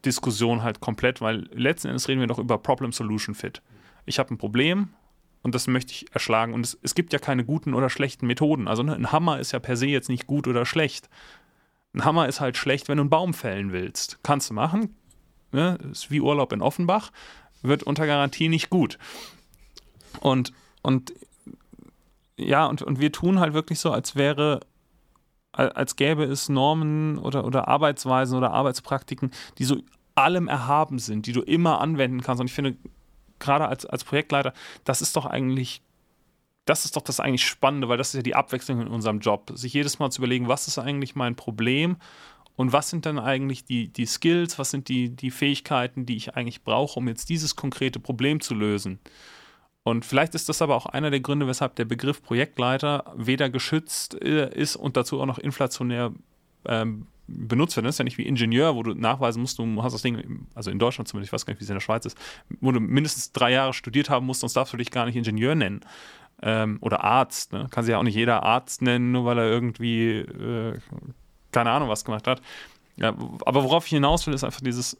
Methodendiskussion 0.00 0.62
halt 0.62 0.80
komplett, 0.80 1.20
weil 1.20 1.48
letzten 1.52 1.88
Endes 1.88 2.08
reden 2.08 2.20
wir 2.20 2.26
doch 2.26 2.38
über 2.38 2.58
Problem-Solution-Fit. 2.58 3.62
Ich 4.06 4.18
habe 4.18 4.34
ein 4.34 4.38
Problem 4.38 4.88
und 5.42 5.54
das 5.54 5.66
möchte 5.66 5.92
ich 5.92 6.12
erschlagen. 6.12 6.54
Und 6.54 6.64
es, 6.64 6.78
es 6.82 6.94
gibt 6.94 7.12
ja 7.12 7.18
keine 7.18 7.44
guten 7.44 7.74
oder 7.74 7.90
schlechten 7.90 8.26
Methoden. 8.26 8.66
Also 8.66 8.82
ne, 8.82 8.94
ein 8.94 9.12
Hammer 9.12 9.38
ist 9.38 9.52
ja 9.52 9.58
per 9.58 9.76
se 9.76 9.86
jetzt 9.86 10.08
nicht 10.08 10.26
gut 10.26 10.48
oder 10.48 10.64
schlecht. 10.64 11.08
Ein 11.94 12.04
Hammer 12.04 12.28
ist 12.28 12.40
halt 12.40 12.56
schlecht, 12.56 12.88
wenn 12.88 12.96
du 12.96 13.02
einen 13.02 13.10
Baum 13.10 13.34
fällen 13.34 13.72
willst. 13.72 14.18
Kannst 14.22 14.50
du 14.50 14.54
machen. 14.54 14.96
Ne? 15.52 15.78
Ist 15.90 16.10
wie 16.10 16.20
Urlaub 16.20 16.52
in 16.52 16.62
Offenbach. 16.62 17.10
Wird 17.62 17.82
unter 17.82 18.06
Garantie 18.06 18.48
nicht 18.48 18.70
gut. 18.70 18.98
Und, 20.20 20.52
und 20.82 21.12
ja, 22.36 22.66
und, 22.66 22.80
und 22.82 23.00
wir 23.00 23.12
tun 23.12 23.38
halt 23.38 23.52
wirklich 23.52 23.80
so, 23.80 23.90
als 23.90 24.16
wäre, 24.16 24.60
als 25.52 25.96
gäbe 25.96 26.24
es 26.24 26.48
Normen 26.48 27.18
oder, 27.18 27.44
oder 27.44 27.68
Arbeitsweisen 27.68 28.36
oder 28.36 28.52
Arbeitspraktiken, 28.52 29.30
die 29.58 29.64
so 29.64 29.78
allem 30.14 30.48
erhaben 30.48 30.98
sind, 30.98 31.26
die 31.26 31.32
du 31.32 31.40
immer 31.42 31.80
anwenden 31.80 32.20
kannst. 32.20 32.40
Und 32.40 32.46
ich 32.46 32.52
finde, 32.52 32.76
gerade 33.38 33.66
als, 33.66 33.86
als 33.86 34.04
Projektleiter, 34.04 34.52
das 34.84 35.02
ist 35.02 35.16
doch 35.16 35.26
eigentlich, 35.26 35.82
das 36.66 36.84
ist 36.84 36.96
doch 36.96 37.02
das 37.02 37.20
eigentlich 37.20 37.44
Spannende, 37.44 37.88
weil 37.88 37.98
das 37.98 38.08
ist 38.08 38.14
ja 38.14 38.22
die 38.22 38.36
Abwechslung 38.36 38.80
in 38.80 38.88
unserem 38.88 39.20
Job. 39.20 39.50
Sich 39.54 39.72
jedes 39.72 39.98
Mal 39.98 40.10
zu 40.10 40.20
überlegen, 40.20 40.48
was 40.48 40.68
ist 40.68 40.78
eigentlich 40.78 41.16
mein 41.16 41.34
Problem 41.34 41.96
und 42.56 42.72
was 42.72 42.90
sind 42.90 43.06
dann 43.06 43.18
eigentlich 43.18 43.64
die, 43.64 43.88
die 43.88 44.06
Skills, 44.06 44.58
was 44.58 44.70
sind 44.70 44.88
die, 44.88 45.08
die 45.16 45.30
Fähigkeiten, 45.30 46.06
die 46.06 46.16
ich 46.16 46.36
eigentlich 46.36 46.62
brauche, 46.62 46.98
um 46.98 47.08
jetzt 47.08 47.28
dieses 47.28 47.56
konkrete 47.56 47.98
Problem 47.98 48.40
zu 48.40 48.54
lösen. 48.54 49.00
Und 49.82 50.04
vielleicht 50.04 50.34
ist 50.34 50.48
das 50.48 50.60
aber 50.60 50.76
auch 50.76 50.86
einer 50.86 51.10
der 51.10 51.20
Gründe, 51.20 51.46
weshalb 51.46 51.74
der 51.76 51.86
Begriff 51.86 52.22
Projektleiter 52.22 53.12
weder 53.16 53.48
geschützt 53.48 54.20
äh, 54.22 54.52
ist 54.54 54.76
und 54.76 54.96
dazu 54.96 55.20
auch 55.20 55.26
noch 55.26 55.38
inflationär 55.38 56.12
ähm, 56.66 57.06
benutzt 57.26 57.76
werden. 57.76 57.86
Das 57.86 57.94
ist 57.94 57.98
ja 57.98 58.04
nicht 58.04 58.18
wie 58.18 58.26
Ingenieur, 58.26 58.74
wo 58.74 58.82
du 58.82 58.94
nachweisen 58.94 59.40
musst, 59.40 59.58
du 59.58 59.82
hast 59.82 59.92
das 59.92 60.02
Ding, 60.02 60.46
also 60.54 60.70
in 60.70 60.78
Deutschland 60.78 61.08
zumindest, 61.08 61.30
ich 61.30 61.32
weiß 61.32 61.46
gar 61.46 61.52
nicht, 61.52 61.60
wie 61.60 61.64
es 61.64 61.70
in 61.70 61.76
der 61.76 61.80
Schweiz 61.80 62.04
ist, 62.04 62.18
wo 62.60 62.72
du 62.72 62.80
mindestens 62.80 63.32
drei 63.32 63.52
Jahre 63.52 63.72
studiert 63.72 64.10
haben 64.10 64.26
musst, 64.26 64.40
sonst 64.40 64.54
darfst 64.54 64.72
du 64.72 64.76
dich 64.76 64.90
gar 64.90 65.06
nicht 65.06 65.16
Ingenieur 65.16 65.54
nennen. 65.54 65.80
Ähm, 66.42 66.78
oder 66.80 67.04
Arzt. 67.04 67.52
Ne? 67.52 67.66
Kann 67.70 67.84
sich 67.84 67.92
ja 67.92 67.98
auch 67.98 68.02
nicht 68.02 68.14
jeder 68.14 68.42
Arzt 68.42 68.80
nennen, 68.80 69.12
nur 69.12 69.26
weil 69.26 69.38
er 69.38 69.44
irgendwie 69.44 70.18
äh, 70.18 70.78
keine 71.52 71.70
Ahnung 71.70 71.88
was 71.88 72.04
gemacht 72.04 72.26
hat. 72.26 72.40
Ja, 72.96 73.08
aber 73.44 73.64
worauf 73.64 73.84
ich 73.86 73.90
hinaus 73.90 74.26
will, 74.26 74.34
ist 74.34 74.44
einfach 74.44 74.60
dieses, 74.60 74.98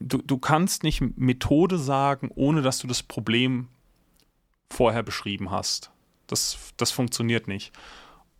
du, 0.00 0.18
du 0.18 0.38
kannst 0.38 0.82
nicht 0.82 1.00
Methode 1.16 1.78
sagen, 1.78 2.30
ohne 2.34 2.62
dass 2.62 2.78
du 2.78 2.86
das 2.86 3.02
Problem 3.02 3.68
vorher 4.70 5.02
beschrieben 5.02 5.50
hast. 5.50 5.90
Das, 6.26 6.58
das 6.76 6.90
funktioniert 6.90 7.48
nicht. 7.48 7.72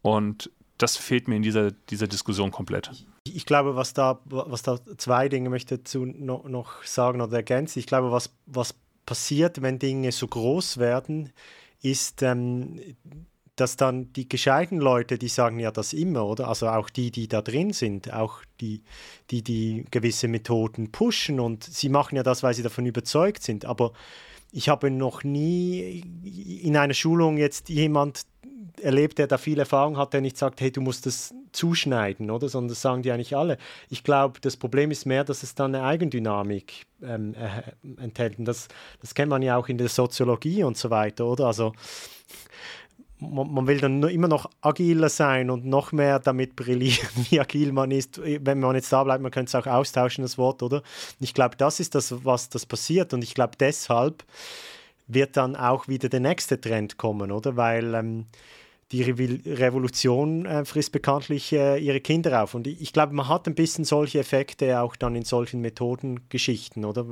Und 0.02 0.50
das 0.76 0.97
fehlt 0.97 1.28
mir 1.28 1.37
in 1.37 1.42
dieser, 1.42 1.73
dieser 1.73 2.06
Diskussion 2.06 2.50
komplett. 2.50 2.90
Ich, 3.25 3.37
ich 3.37 3.47
glaube, 3.47 3.76
was 3.76 3.92
da, 3.94 4.20
was 4.26 4.62
da 4.62 4.78
zwei 4.97 5.28
Dinge 5.28 5.50
möchte 5.50 5.80
ich 5.85 5.94
noch, 5.94 6.44
noch 6.44 6.85
sagen 6.85 7.20
oder 7.20 7.37
ergänzen. 7.37 7.78
Ich 7.80 7.87
glaube, 7.87 8.12
was, 8.12 8.30
was 8.47 8.75
passiert, 9.06 9.62
wenn 9.62 9.78
Dinge 9.78 10.12
so 10.12 10.28
groß 10.28 10.78
werden, 10.78 11.32
ist, 11.82 12.23
ähm, 12.23 12.80
dass 13.56 13.76
dann 13.76 14.12
die 14.12 14.28
gescheiten 14.28 14.78
Leute, 14.78 15.18
die 15.18 15.28
sagen 15.28 15.58
ja 15.58 15.73
das 15.73 15.92
immer, 15.92 16.26
oder? 16.26 16.49
Also 16.49 16.68
auch 16.68 16.90
die, 16.90 17.11
die 17.11 17.26
da 17.26 17.42
drin 17.42 17.73
sind, 17.73 18.12
auch 18.12 18.42
die, 18.61 18.82
die, 19.30 19.42
die 19.42 19.85
gewisse 19.90 20.28
Methoden 20.28 20.92
pushen 20.92 21.40
und 21.40 21.64
sie 21.64 21.88
machen 21.88 22.14
ja 22.14 22.23
das, 22.23 22.42
weil 22.44 22.54
sie 22.54 22.62
davon 22.62 22.87
überzeugt 22.87 23.42
sind. 23.42 23.64
Aber 23.64 23.92
ich 24.52 24.69
habe 24.69 24.90
noch 24.90 25.25
nie 25.25 26.02
in 26.62 26.77
einer 26.77 26.94
Schulung 26.94 27.37
jetzt 27.37 27.68
jemand 27.68 28.22
erlebt, 28.81 29.18
der 29.18 29.27
da 29.27 29.38
viel 29.38 29.59
Erfahrung 29.59 29.96
hat, 29.96 30.12
der 30.12 30.20
nicht 30.20 30.37
sagt, 30.37 30.61
hey, 30.61 30.70
du 30.70 30.81
musst 30.81 31.07
das 31.07 31.35
zuschneiden, 31.53 32.31
oder? 32.31 32.49
Sondern 32.49 32.68
das 32.68 32.83
sagen 32.83 33.03
die 33.03 33.11
eigentlich 33.11 33.37
alle. 33.37 33.59
Ich 33.88 34.05
glaube, 34.05 34.40
das 34.40 34.57
Problem 34.57 34.90
ist 34.90 35.07
mehr, 35.07 35.25
dass 35.25 35.42
es 35.42 35.55
dann 35.55 35.75
eine 35.75 35.85
Eigendynamik 35.85 36.87
ähm, 37.03 37.35
äh, 37.35 38.03
enthält. 38.03 38.38
Und 38.38 38.44
das, 38.44 38.68
das 39.01 39.14
kennt 39.14 39.31
man 39.31 39.42
ja 39.42 39.57
auch 39.57 39.68
in 39.68 39.79
der 39.79 39.88
Soziologie 39.88 40.62
und 40.64 40.77
so 40.77 40.90
weiter, 40.90 41.27
oder? 41.27 41.46
Also 41.46 41.72
man, 43.20 43.52
man, 43.52 43.66
will 43.66 43.78
dann 43.78 44.02
immer 44.04 44.28
noch 44.28 44.50
agiler 44.61 45.09
sein 45.09 45.50
und 45.50 45.64
noch 45.64 45.92
mehr 45.92 46.18
damit 46.18 46.57
brillieren, 46.57 47.09
wie 47.31 47.40
agil 47.40 47.72
man 47.72 47.90
ist. 47.90 48.20
Wenn 48.22 48.61
man 48.61 48.74
jetzt 48.74 48.92
da 48.92 49.04
bleibt, 49.04 49.22
man 49.22 49.33
könnte 49.33 49.48
es 49.48 49.54
auch 49.54 49.66
austauschen, 49.70 50.22
das 50.22 50.38
Wort, 50.38 50.62
oder? 50.62 50.83
Ich 51.20 51.35
glaube, 51.35 51.57
das 51.57 51.81
ist 51.81 51.94
das, 51.94 52.24
was 52.24 52.48
das 52.48 52.66
passiert. 52.66 53.12
Und 53.12 53.22
ich 53.22 53.35
glaube, 53.35 53.52
deshalb 53.59 54.24
wird 55.07 55.37
dann 55.37 55.57
auch 55.57 55.88
wieder 55.88 56.09
der 56.09 56.20
nächste 56.20 56.61
Trend 56.61 56.98
kommen, 56.98 57.33
oder? 57.33 57.57
Weil 57.57 57.94
ähm, 57.94 58.26
die 58.92 59.02
Re 59.02 59.38
Revolution 59.59 60.46
äh, 60.46 60.64
frisst 60.64 60.92
bekanntlich 60.92 61.52
äh, 61.52 61.78
ihre 61.78 62.00
Kinder 62.00 62.42
auf. 62.42 62.54
Und 62.54 62.66
ich, 62.66 62.92
glaube, 62.92 63.14
man 63.14 63.28
hat 63.28 63.46
ein 63.46 63.54
bisschen 63.54 63.85
solche 63.85 64.20
Effekte 64.20 64.81
auch 64.81 64.96
dann 64.96 65.14
in 65.14 65.24
solchen 65.24 65.61
Methodengeschichten, 65.61 66.85
oder? 66.85 67.07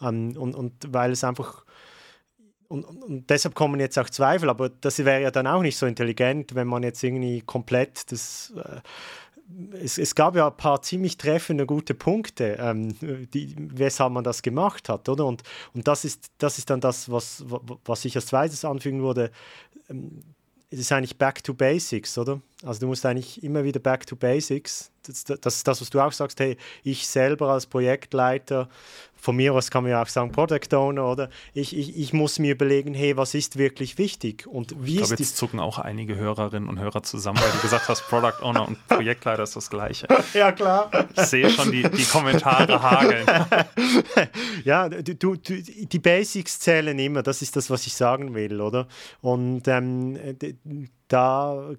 Ähm, 0.00 0.36
und, 0.36 0.54
und 0.54 0.72
weil 0.88 1.12
es 1.12 1.24
einfach. 1.24 1.64
Und, 2.68 2.84
und, 2.84 3.30
deshalb 3.30 3.54
kommen 3.54 3.80
jetzt 3.80 3.98
auch 3.98 4.10
Zweifel, 4.10 4.50
aber 4.50 4.68
das 4.68 4.98
wäre 4.98 5.22
ja 5.22 5.30
dann 5.30 5.46
auch 5.46 5.62
nicht 5.62 5.78
so 5.78 5.86
intelligent, 5.86 6.54
wenn 6.54 6.66
man 6.66 6.82
jetzt 6.82 7.02
irgendwie 7.02 7.40
komplett 7.40 8.12
das. 8.12 8.52
Äh, 8.56 8.80
es, 9.82 9.96
es, 9.96 10.14
gab 10.14 10.36
ja 10.36 10.48
ein 10.48 10.56
paar 10.58 10.82
ziemlich 10.82 11.16
treffende, 11.16 11.64
gute 11.64 11.94
Punkte, 11.94 12.58
ähm, 12.60 12.94
die, 13.32 13.54
weshalb 13.56 14.12
man 14.12 14.22
das 14.22 14.42
gemacht 14.42 14.90
hat, 14.90 15.08
oder? 15.08 15.24
Und, 15.24 15.42
und 15.72 15.88
das, 15.88 16.04
ist, 16.04 16.30
das 16.36 16.58
ist 16.58 16.68
dann 16.68 16.82
das, 16.82 17.10
was, 17.10 17.42
was 17.84 18.04
ich 18.04 18.14
als 18.14 18.26
zweites 18.26 18.66
anfügen 18.66 19.02
würde. 19.02 19.30
Ähm, 19.88 20.22
es 20.70 20.80
ist 20.80 20.92
eigentlich 20.92 21.16
back 21.16 21.42
to 21.42 21.54
basics, 21.54 22.18
oder? 22.18 22.42
Also 22.62 22.80
du 22.80 22.88
musst 22.88 23.06
eigentlich 23.06 23.42
immer 23.42 23.64
wieder 23.64 23.80
back 23.80 24.06
to 24.06 24.16
basics. 24.16 24.90
Das, 25.06 25.24
das 25.24 25.64
das, 25.64 25.80
was 25.80 25.88
du 25.88 26.00
auch 26.00 26.12
sagst, 26.12 26.38
hey, 26.40 26.58
ich 26.84 27.06
selber 27.06 27.48
als 27.48 27.66
Projektleiter 27.66 28.68
von 29.20 29.36
mir 29.36 29.52
aus 29.52 29.70
kann 29.70 29.82
man 29.82 29.92
ja 29.92 30.02
auch 30.02 30.08
sagen 30.08 30.32
Product 30.32 30.74
Owner, 30.74 31.10
oder? 31.10 31.28
Ich, 31.52 31.76
ich, 31.76 31.96
ich 31.98 32.12
muss 32.12 32.38
mir 32.38 32.52
überlegen, 32.52 32.94
hey, 32.94 33.16
was 33.16 33.34
ist 33.34 33.58
wirklich 33.58 33.98
wichtig? 33.98 34.46
Und 34.46 34.74
wie 34.78 34.92
ich 34.92 34.96
glaube, 34.98 35.14
ist 35.14 35.20
jetzt 35.20 35.36
zucken 35.36 35.60
auch 35.60 35.78
einige 35.78 36.16
Hörerinnen 36.16 36.68
und 36.68 36.78
Hörer 36.78 37.02
zusammen, 37.02 37.38
weil 37.40 37.50
du 37.50 37.58
gesagt 37.58 37.88
hast, 37.88 38.02
Product 38.02 38.42
Owner 38.42 38.68
und 38.68 38.86
Projektleiter 38.86 39.42
ist 39.42 39.56
das 39.56 39.68
Gleiche. 39.70 40.06
Ja, 40.34 40.52
klar. 40.52 40.90
Ich 41.16 41.22
sehe 41.22 41.48
schon 41.50 41.72
die, 41.72 41.82
die 41.82 42.04
Kommentare 42.04 42.80
hageln. 42.80 43.26
ja, 44.64 44.88
du, 44.88 45.14
du, 45.14 45.36
die 45.36 45.98
Basics 45.98 46.60
zählen 46.60 46.96
immer, 46.98 47.22
das 47.22 47.42
ist 47.42 47.56
das, 47.56 47.70
was 47.70 47.86
ich 47.86 47.94
sagen 47.94 48.34
will, 48.34 48.60
oder? 48.60 48.86
Und 49.20 49.66
ähm, 49.66 50.18
da... 51.08 51.70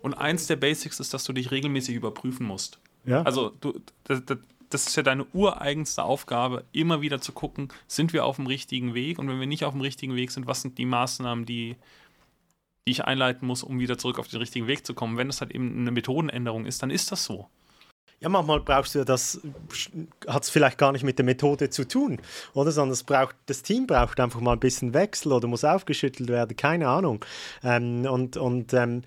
Und 0.00 0.14
eins 0.14 0.46
der 0.46 0.56
Basics 0.56 0.98
ist, 0.98 1.12
dass 1.12 1.24
du 1.24 1.32
dich 1.32 1.50
regelmäßig 1.50 1.94
überprüfen 1.94 2.46
musst. 2.46 2.80
Ja. 3.04 3.22
Also 3.22 3.50
du, 3.60 3.78
das, 4.04 4.24
das, 4.24 4.38
das 4.70 4.86
ist 4.86 4.96
ja 4.96 5.02
deine 5.02 5.26
ureigenste 5.32 6.04
Aufgabe, 6.04 6.64
immer 6.72 7.00
wieder 7.00 7.20
zu 7.20 7.32
gucken, 7.32 7.68
sind 7.86 8.12
wir 8.12 8.24
auf 8.24 8.36
dem 8.36 8.46
richtigen 8.46 8.94
Weg? 8.94 9.18
Und 9.18 9.28
wenn 9.28 9.40
wir 9.40 9.46
nicht 9.46 9.64
auf 9.64 9.74
dem 9.74 9.80
richtigen 9.80 10.14
Weg 10.14 10.30
sind, 10.30 10.46
was 10.46 10.62
sind 10.62 10.78
die 10.78 10.86
Maßnahmen, 10.86 11.44
die, 11.44 11.76
die 12.86 12.92
ich 12.92 13.04
einleiten 13.04 13.46
muss, 13.46 13.62
um 13.62 13.80
wieder 13.80 13.98
zurück 13.98 14.18
auf 14.18 14.28
den 14.28 14.38
richtigen 14.38 14.68
Weg 14.68 14.86
zu 14.86 14.94
kommen? 14.94 15.16
Wenn 15.16 15.26
das 15.26 15.40
halt 15.40 15.50
eben 15.50 15.80
eine 15.80 15.90
Methodenänderung 15.90 16.66
ist, 16.66 16.82
dann 16.82 16.90
ist 16.90 17.10
das 17.10 17.24
so. 17.24 17.48
Ja, 18.20 18.28
manchmal 18.28 18.60
brauchst 18.60 18.94
du 18.94 18.98
ja 18.98 19.04
das, 19.04 19.40
hat 20.28 20.42
es 20.42 20.50
vielleicht 20.50 20.76
gar 20.76 20.92
nicht 20.92 21.04
mit 21.04 21.18
der 21.18 21.24
Methode 21.24 21.70
zu 21.70 21.88
tun, 21.88 22.20
oder? 22.52 22.70
Sondern 22.70 22.92
es 22.92 23.02
braucht, 23.02 23.34
das 23.46 23.62
Team 23.62 23.86
braucht 23.86 24.20
einfach 24.20 24.40
mal 24.40 24.52
ein 24.52 24.60
bisschen 24.60 24.92
Wechsel 24.92 25.32
oder 25.32 25.48
muss 25.48 25.64
aufgeschüttelt 25.64 26.28
werden, 26.28 26.54
keine 26.54 26.88
Ahnung. 26.88 27.24
Ähm, 27.64 28.04
und 28.04 28.36
und 28.36 28.74
ähm, 28.74 29.02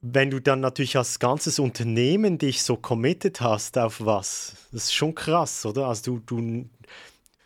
wenn 0.00 0.30
du 0.30 0.40
dann 0.40 0.60
natürlich 0.60 0.96
als 0.96 1.18
ganzes 1.18 1.58
Unternehmen 1.58 2.38
dich 2.38 2.62
so 2.62 2.76
committed 2.76 3.40
hast 3.40 3.78
auf 3.78 4.04
was, 4.04 4.54
das 4.72 4.84
ist 4.84 4.94
schon 4.94 5.14
krass, 5.14 5.66
oder? 5.66 5.86
Also 5.86 6.18
du, 6.18 6.20
du, 6.20 6.68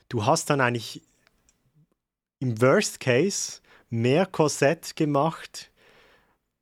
du 0.09 0.27
hast 0.27 0.51
dann 0.51 0.61
eigentlich 0.61 1.03
im 2.41 2.61
Worst 2.61 3.01
Case 3.01 3.61
mehr 3.89 4.27
Korsett 4.27 4.97
gemacht, 4.97 5.71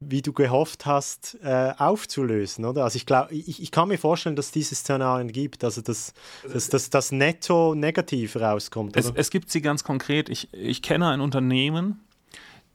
wie 0.01 0.23
du 0.23 0.33
gehofft 0.33 0.87
hast, 0.87 1.37
äh, 1.43 1.75
aufzulösen, 1.77 2.65
oder? 2.65 2.85
Also 2.85 2.97
ich 2.97 3.05
glaube, 3.05 3.35
ich, 3.35 3.63
ich 3.63 3.71
kann 3.71 3.89
mir 3.89 3.99
vorstellen, 3.99 4.35
dass 4.35 4.47
es 4.47 4.53
diese 4.53 4.75
Szenarien 4.75 5.31
gibt, 5.31 5.63
also 5.63 5.83
dass, 5.83 6.15
dass, 6.51 6.71
dass 6.71 6.89
das 6.89 7.13
netto 7.13 7.75
negativ 7.75 8.37
rauskommt. 8.37 8.97
Es, 8.97 9.13
es, 9.15 9.31
gibt 9.31 9.51
sie 9.51 9.61
ganz 9.61 9.85
konkret. 9.85 10.31
Ich, 10.31 10.53
ich 10.55 10.81
kenne 10.81 11.09
ein 11.09 11.21
Unternehmen, 11.21 12.01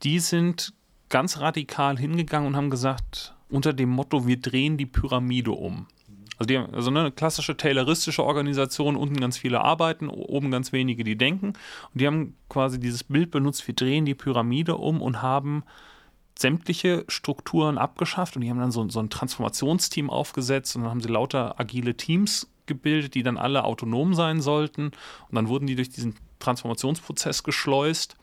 die 0.04 0.20
sind 0.20 0.74
ganz 1.16 1.40
radikal 1.40 1.98
hingegangen 1.98 2.46
und 2.46 2.58
haben 2.58 2.70
gesagt, 2.70 3.36
unter 3.50 3.72
dem 3.72 3.88
Motto, 3.88 4.28
wir 4.28 4.36
drehen 4.36 4.76
die 4.76 4.86
Pyramide 4.86 5.52
um. 5.52 5.88
Also, 6.38 6.48
die 6.48 6.58
also 6.58 6.90
eine 6.90 7.10
klassische 7.10 7.56
tayloristische 7.56 8.22
Organisation, 8.22 8.98
unten 8.98 9.22
ganz 9.22 9.38
viele 9.38 9.62
arbeiten, 9.62 10.10
oben 10.10 10.52
ganz 10.52 10.74
wenige, 10.74 11.06
die 11.06 11.18
denken. 11.18 11.54
Und 11.94 12.02
die 12.02 12.06
haben 12.06 12.36
quasi 12.50 12.82
dieses 12.82 13.06
Bild 13.06 13.32
benutzt, 13.32 13.66
wir 13.66 13.74
drehen 13.74 14.04
die 14.04 14.14
Pyramide 14.14 14.76
um 14.76 15.02
und 15.02 15.22
haben 15.22 15.64
sämtliche 16.38 17.06
Strukturen 17.08 17.78
abgeschafft 17.78 18.36
und 18.36 18.42
die 18.42 18.50
haben 18.50 18.60
dann 18.60 18.72
so, 18.72 18.86
so 18.90 19.00
ein 19.00 19.10
Transformationsteam 19.10 20.10
aufgesetzt 20.10 20.76
und 20.76 20.82
dann 20.82 20.92
haben 20.92 21.00
sie 21.00 21.08
lauter 21.08 21.58
agile 21.58 21.96
Teams 21.96 22.52
gebildet, 22.66 23.16
die 23.16 23.24
dann 23.24 23.38
alle 23.38 23.64
autonom 23.64 24.16
sein 24.16 24.42
sollten. 24.42 24.88
Und 25.30 25.36
dann 25.36 25.48
wurden 25.48 25.66
die 25.66 25.76
durch 25.78 25.92
diesen 25.92 26.16
Transformationsprozess 26.40 27.44
geschleust. 27.44 28.18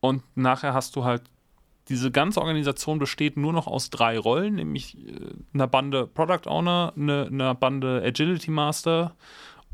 Und 0.00 0.22
nachher 0.34 0.72
hast 0.72 0.96
du 0.96 1.04
halt 1.04 1.24
diese 1.88 2.10
ganze 2.10 2.40
Organisation 2.40 2.98
besteht 2.98 3.36
nur 3.36 3.52
noch 3.52 3.66
aus 3.66 3.90
drei 3.90 4.18
Rollen, 4.18 4.54
nämlich 4.54 4.96
äh, 4.98 5.34
einer 5.52 5.66
Bande 5.66 6.06
Product 6.06 6.46
Owner, 6.46 6.92
eine, 6.96 7.26
einer 7.26 7.54
Bande 7.54 8.02
Agility 8.04 8.50
Master 8.50 9.14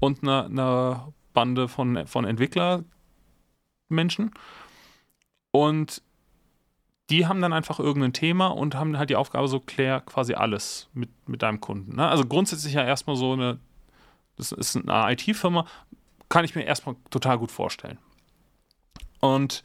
und 0.01 0.23
einer, 0.23 0.47
einer 0.47 1.13
Bande 1.33 1.69
von, 1.69 2.07
von 2.07 2.25
Entwicklermenschen. 2.25 4.33
Und 5.51 6.03
die 7.11 7.27
haben 7.27 7.41
dann 7.41 7.53
einfach 7.53 7.79
irgendein 7.79 8.13
Thema 8.13 8.49
und 8.49 8.75
haben 8.75 8.99
halt 8.99 9.11
die 9.11 9.17
Aufgabe, 9.17 9.49
so 9.49 9.61
klär 9.61 10.01
quasi 10.01 10.35
alles 10.35 10.89
mit, 10.93 11.11
mit 11.29 11.43
deinem 11.43 11.61
Kunden. 11.61 11.97
Ne? 11.97 12.07
Also 12.07 12.25
grundsätzlich 12.25 12.75
ja 12.75 12.85
erstmal 12.85 13.17
so 13.17 13.33
eine, 13.33 13.59
das 14.37 14.53
ist 14.53 14.77
eine 14.77 15.13
IT-Firma, 15.13 15.67
kann 16.29 16.45
ich 16.45 16.55
mir 16.55 16.65
erstmal 16.65 16.97
total 17.11 17.39
gut 17.39 17.51
vorstellen. 17.51 17.99
Und 19.21 19.63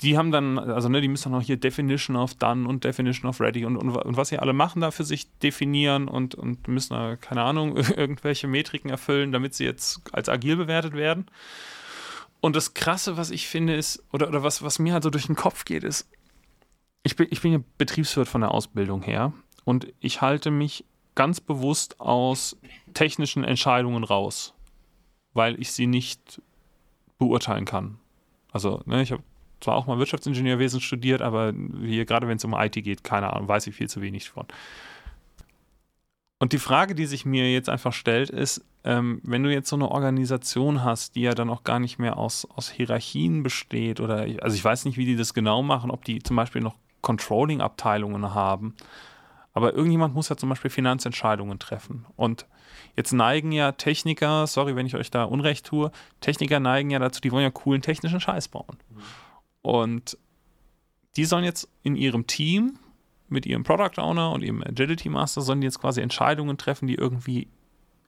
die 0.00 0.16
haben 0.16 0.30
dann, 0.30 0.58
also 0.58 0.88
ne, 0.88 1.00
die 1.00 1.08
müssen 1.08 1.30
dann 1.30 1.40
auch 1.40 1.44
hier 1.44 1.58
Definition 1.58 2.16
of 2.16 2.34
Done 2.34 2.66
und 2.66 2.84
Definition 2.84 3.28
of 3.28 3.40
Ready 3.40 3.64
und, 3.64 3.76
und, 3.76 3.90
und 3.90 4.16
was 4.16 4.28
sie 4.28 4.38
alle 4.38 4.52
machen 4.52 4.80
da 4.80 4.90
für 4.90 5.04
sich 5.04 5.30
definieren 5.38 6.08
und, 6.08 6.34
und 6.34 6.68
müssen 6.68 6.94
da, 6.94 7.16
keine 7.16 7.42
Ahnung, 7.42 7.76
irgendwelche 7.96 8.48
Metriken 8.48 8.90
erfüllen, 8.90 9.32
damit 9.32 9.54
sie 9.54 9.64
jetzt 9.64 10.00
als 10.12 10.28
agil 10.28 10.56
bewertet 10.56 10.94
werden. 10.94 11.26
Und 12.40 12.56
das 12.56 12.72
Krasse, 12.72 13.18
was 13.18 13.30
ich 13.30 13.46
finde, 13.46 13.74
ist, 13.74 14.02
oder, 14.12 14.28
oder 14.28 14.42
was, 14.42 14.62
was 14.62 14.78
mir 14.78 14.94
halt 14.94 15.02
so 15.02 15.10
durch 15.10 15.26
den 15.26 15.36
Kopf 15.36 15.66
geht, 15.66 15.84
ist, 15.84 16.08
ich 17.02 17.16
bin, 17.16 17.28
ich 17.30 17.42
bin 17.42 17.52
ja 17.52 17.58
Betriebswirt 17.76 18.28
von 18.28 18.40
der 18.40 18.52
Ausbildung 18.52 19.02
her 19.02 19.32
und 19.64 19.92
ich 20.00 20.22
halte 20.22 20.50
mich 20.50 20.84
ganz 21.14 21.40
bewusst 21.40 22.00
aus 22.00 22.56
technischen 22.94 23.44
Entscheidungen 23.44 24.04
raus, 24.04 24.54
weil 25.34 25.60
ich 25.60 25.72
sie 25.72 25.86
nicht 25.86 26.40
beurteilen 27.18 27.66
kann. 27.66 27.98
Also, 28.52 28.80
ne, 28.86 29.02
ich 29.02 29.12
habe 29.12 29.22
zwar 29.60 29.76
auch 29.76 29.86
mal 29.86 29.98
Wirtschaftsingenieurwesen 29.98 30.80
studiert, 30.80 31.22
aber 31.22 31.52
hier, 31.82 32.04
gerade 32.04 32.28
wenn 32.28 32.36
es 32.36 32.44
um 32.44 32.54
IT 32.54 32.72
geht, 32.72 33.04
keine 33.04 33.32
Ahnung, 33.32 33.48
weiß 33.48 33.66
ich 33.66 33.74
viel 33.74 33.88
zu 33.88 34.00
wenig 34.00 34.30
von. 34.30 34.46
Und 36.38 36.54
die 36.54 36.58
Frage, 36.58 36.94
die 36.94 37.04
sich 37.04 37.26
mir 37.26 37.52
jetzt 37.52 37.68
einfach 37.68 37.92
stellt, 37.92 38.30
ist, 38.30 38.64
ähm, 38.82 39.20
wenn 39.22 39.42
du 39.42 39.52
jetzt 39.52 39.68
so 39.68 39.76
eine 39.76 39.90
Organisation 39.90 40.82
hast, 40.82 41.14
die 41.14 41.20
ja 41.20 41.34
dann 41.34 41.50
auch 41.50 41.64
gar 41.64 41.78
nicht 41.78 41.98
mehr 41.98 42.16
aus, 42.16 42.48
aus 42.56 42.70
Hierarchien 42.70 43.42
besteht, 43.42 44.00
oder 44.00 44.26
also 44.40 44.56
ich 44.56 44.64
weiß 44.64 44.86
nicht, 44.86 44.96
wie 44.96 45.04
die 45.04 45.16
das 45.16 45.34
genau 45.34 45.62
machen, 45.62 45.90
ob 45.90 46.04
die 46.04 46.22
zum 46.22 46.36
Beispiel 46.36 46.62
noch 46.62 46.76
Controlling-Abteilungen 47.02 48.34
haben. 48.34 48.74
Aber 49.52 49.74
irgendjemand 49.74 50.14
muss 50.14 50.30
ja 50.30 50.36
zum 50.36 50.48
Beispiel 50.48 50.70
Finanzentscheidungen 50.70 51.58
treffen. 51.58 52.06
Und 52.16 52.46
jetzt 52.96 53.12
neigen 53.12 53.52
ja 53.52 53.72
Techniker, 53.72 54.46
sorry, 54.46 54.76
wenn 54.76 54.86
ich 54.86 54.94
euch 54.94 55.10
da 55.10 55.24
Unrecht 55.24 55.66
tue, 55.66 55.90
Techniker 56.20 56.58
neigen 56.58 56.88
ja 56.90 56.98
dazu, 56.98 57.20
die 57.20 57.32
wollen 57.32 57.42
ja 57.42 57.50
coolen 57.50 57.82
technischen 57.82 58.20
Scheiß 58.20 58.48
bauen. 58.48 58.78
Mhm. 58.88 59.00
Und 59.62 60.16
die 61.16 61.24
sollen 61.24 61.44
jetzt 61.44 61.68
in 61.82 61.96
ihrem 61.96 62.26
Team 62.26 62.78
mit 63.28 63.46
ihrem 63.46 63.62
Product 63.62 63.98
Owner 63.98 64.32
und 64.32 64.42
ihrem 64.42 64.62
Agility 64.62 65.08
Master 65.08 65.40
sollen 65.40 65.62
jetzt 65.62 65.80
quasi 65.80 66.00
Entscheidungen 66.00 66.58
treffen, 66.58 66.86
die 66.86 66.96
irgendwie 66.96 67.48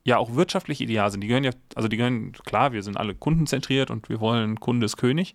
ja 0.04 0.18
auch 0.18 0.34
wirtschaftlich 0.34 0.80
ideal 0.80 1.10
sind. 1.10 1.20
Die 1.20 1.28
gehören 1.28 1.44
ja, 1.44 1.52
also 1.74 1.88
die 1.88 1.96
gehören, 1.96 2.32
klar, 2.32 2.72
wir 2.72 2.82
sind 2.82 2.96
alle 2.96 3.14
kundenzentriert 3.14 3.90
und 3.90 4.08
wir 4.08 4.20
wollen 4.20 4.58
Kunde 4.58 4.86
ist 4.86 4.96
König. 4.96 5.34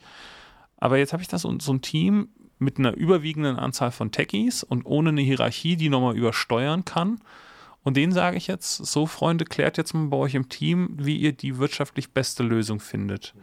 Aber 0.77 0.97
jetzt 0.97 1.13
habe 1.13 1.21
ich 1.21 1.29
da 1.29 1.37
so, 1.37 1.57
so 1.59 1.73
ein 1.73 1.81
Team 1.81 2.29
mit 2.59 2.79
einer 2.79 2.93
überwiegenden 2.93 3.57
Anzahl 3.57 3.91
von 3.91 4.11
Techies 4.11 4.63
und 4.63 4.85
ohne 4.85 5.09
eine 5.09 5.21
Hierarchie, 5.21 5.77
die 5.77 5.89
nochmal 5.89 6.17
übersteuern 6.17 6.85
kann. 6.85 7.19
Und 7.83 7.95
denen 7.95 8.11
sage 8.11 8.35
ich 8.35 8.47
jetzt, 8.47 8.75
so 8.75 9.05
Freunde, 9.05 9.45
klärt 9.45 9.77
jetzt 9.77 9.93
mal 9.93 10.07
bei 10.07 10.17
euch 10.17 10.35
im 10.35 10.49
Team, 10.49 10.89
wie 10.97 11.15
ihr 11.15 11.31
die 11.31 11.57
wirtschaftlich 11.57 12.11
beste 12.11 12.43
Lösung 12.43 12.79
findet. 12.79 13.33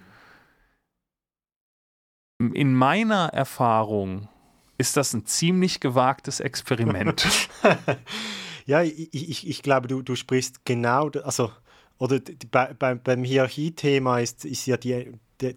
In 2.39 2.75
meiner 2.75 3.27
Erfahrung 3.29 4.29
ist 4.77 4.97
das 4.97 5.13
ein 5.15 5.25
ziemlich 5.25 5.81
gewagtes 5.81 6.41
Experiment. 6.41 7.27
ja, 8.67 8.83
ich, 8.83 9.09
ich, 9.13 9.49
ich 9.49 9.63
glaube, 9.63 9.89
du, 9.89 10.03
du 10.03 10.17
sprichst 10.17 10.65
genau, 10.65 11.11
also, 11.23 11.53
oder 11.99 12.21
bei, 12.51 12.75
bei, 12.75 12.97
beim 12.97 13.23
Hierarchiethema 13.23 14.19
ist, 14.19 14.45
ist 14.45 14.67
ja 14.67 14.77
die, 14.77 15.13
die 15.41 15.55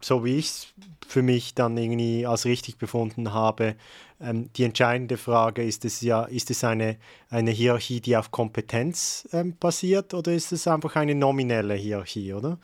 so 0.00 0.24
wie 0.24 0.36
ich 0.36 0.46
es 0.46 0.66
für 1.06 1.22
mich 1.22 1.54
dann 1.54 1.76
irgendwie 1.76 2.26
als 2.26 2.44
richtig 2.44 2.78
befunden 2.78 3.32
habe, 3.32 3.76
ähm, 4.18 4.50
die 4.54 4.64
entscheidende 4.64 5.18
Frage 5.18 5.62
ist 5.62 5.84
es 5.84 6.00
ja, 6.00 6.24
ist 6.24 6.50
es 6.50 6.64
eine, 6.64 6.96
eine 7.28 7.50
Hierarchie, 7.50 8.00
die 8.00 8.16
auf 8.16 8.30
Kompetenz 8.30 9.28
ähm, 9.32 9.56
basiert 9.58 10.14
oder 10.14 10.32
ist 10.32 10.52
es 10.52 10.66
einfach 10.66 10.96
eine 10.96 11.14
nominelle 11.14 11.74
Hierarchie, 11.74 12.32
oder? 12.32 12.58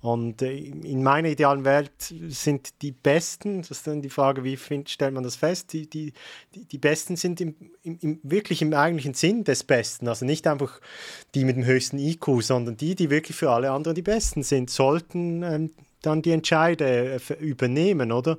Und 0.00 0.42
äh, 0.42 0.52
in 0.56 1.02
meiner 1.02 1.28
idealen 1.28 1.64
Welt 1.64 1.92
sind 2.28 2.82
die 2.82 2.92
Besten, 2.92 3.62
das 3.62 3.70
ist 3.70 3.86
dann 3.86 4.02
die 4.02 4.10
Frage, 4.10 4.44
wie 4.44 4.56
find, 4.56 4.90
stellt 4.90 5.14
man 5.14 5.22
das 5.22 5.36
fest, 5.36 5.72
die, 5.72 5.88
die, 5.88 6.12
die, 6.54 6.78
Besten 6.78 7.16
sind 7.16 7.40
im, 7.40 7.54
im, 7.82 7.98
im, 8.00 8.20
wirklich 8.22 8.62
im 8.62 8.72
eigentlichen 8.74 9.14
Sinn 9.14 9.44
des 9.44 9.64
Besten. 9.64 10.08
Also 10.08 10.24
nicht 10.24 10.46
einfach 10.46 10.80
die 11.34 11.44
mit 11.44 11.56
dem 11.56 11.64
höchsten 11.64 11.98
IQ, 11.98 12.42
sondern 12.42 12.76
die, 12.76 12.94
die 12.94 13.10
wirklich 13.10 13.36
für 13.36 13.50
alle 13.50 13.70
anderen 13.70 13.94
die 13.94 14.02
Besten 14.02 14.42
sind, 14.42 14.70
sollten 14.70 15.42
ähm, 15.42 15.70
dann 16.02 16.22
die 16.22 16.32
Entscheide 16.32 17.20
äh, 17.28 17.34
übernehmen, 17.40 18.12
oder? 18.12 18.38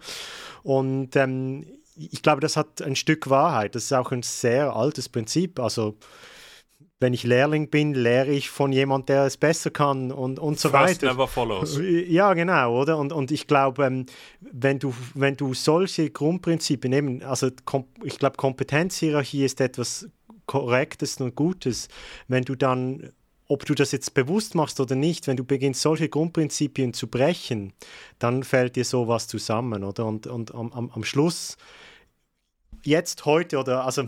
Und 0.63 1.15
ähm, 1.15 1.65
ich 1.97 2.21
glaube, 2.21 2.41
das 2.41 2.57
hat 2.57 2.81
ein 2.81 2.95
Stück 2.95 3.29
Wahrheit. 3.29 3.75
Das 3.75 3.85
ist 3.85 3.93
auch 3.93 4.11
ein 4.11 4.23
sehr 4.23 4.75
altes 4.75 5.09
Prinzip. 5.09 5.59
Also 5.59 5.97
wenn 6.99 7.13
ich 7.13 7.23
Lehrling 7.23 7.69
bin, 7.69 7.93
lehre 7.93 8.31
ich 8.31 8.49
von 8.49 8.71
jemand, 8.71 9.09
der 9.09 9.25
es 9.25 9.37
besser 9.37 9.69
kann 9.69 10.11
und, 10.11 10.39
und 10.39 10.59
so 10.59 10.69
First 10.69 11.01
weiter. 11.03 11.13
never 11.13 11.27
follows. 11.27 11.79
Ja, 11.79 12.33
genau, 12.33 12.81
oder? 12.81 12.97
Und, 12.97 13.13
und 13.13 13.31
ich 13.31 13.45
glaube, 13.45 13.85
ähm, 13.85 14.05
wenn, 14.39 14.79
du, 14.79 14.93
wenn 15.13 15.35
du 15.35 15.53
solche 15.53 16.09
Grundprinzipien 16.09 16.89
nehmen, 16.89 17.23
also 17.23 17.51
ich 18.03 18.17
glaube, 18.17 18.37
Kompetenzhierarchie 18.37 19.45
ist 19.45 19.61
etwas 19.61 20.09
Korrektes 20.47 21.17
und 21.21 21.35
Gutes. 21.35 21.87
Wenn 22.27 22.43
du 22.43 22.55
dann 22.55 23.11
ob 23.49 23.65
du 23.65 23.75
das 23.75 23.93
jetzt 23.93 24.13
bewusst 24.13 24.55
machst 24.55 24.81
oder 24.81 24.95
nicht, 24.95 25.27
wenn 25.27 25.37
du 25.37 25.45
beginnst, 25.45 25.81
solche 25.81 26.09
Grundprinzipien 26.09 26.93
zu 26.93 27.07
brechen, 27.07 27.71
dann 28.19 28.43
fällt 28.43 28.75
dir 28.75 28.83
sowas 28.83 29.27
zusammen, 29.29 29.85
oder? 29.85 30.05
Und, 30.05 30.27
und 30.27 30.53
am, 30.53 30.71
am 30.73 31.03
Schluss, 31.05 31.57
jetzt, 32.87 33.25
heute, 33.25 33.57
oder 33.57 33.85
also 33.85 34.07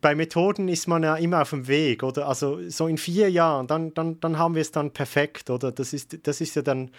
bei 0.00 0.14
Methoden 0.14 0.68
ist 0.68 0.86
man 0.88 1.02
ja 1.02 1.16
immer 1.16 1.42
auf 1.42 1.50
dem 1.50 1.66
Weg, 1.68 2.02
oder? 2.02 2.28
Also 2.28 2.58
so 2.68 2.86
in 2.86 2.96
vier 2.96 3.30
Jahren, 3.30 3.66
dann, 3.66 3.92
dann, 3.94 4.20
dann 4.20 4.38
haben 4.38 4.54
wir 4.54 4.62
es 4.62 4.72
dann 4.72 4.92
perfekt, 4.92 5.50
oder? 5.50 5.72
Das 5.72 5.92
ist, 5.92 6.26
das 6.26 6.40
ist 6.40 6.54
ja 6.54 6.62
dann, 6.62 6.90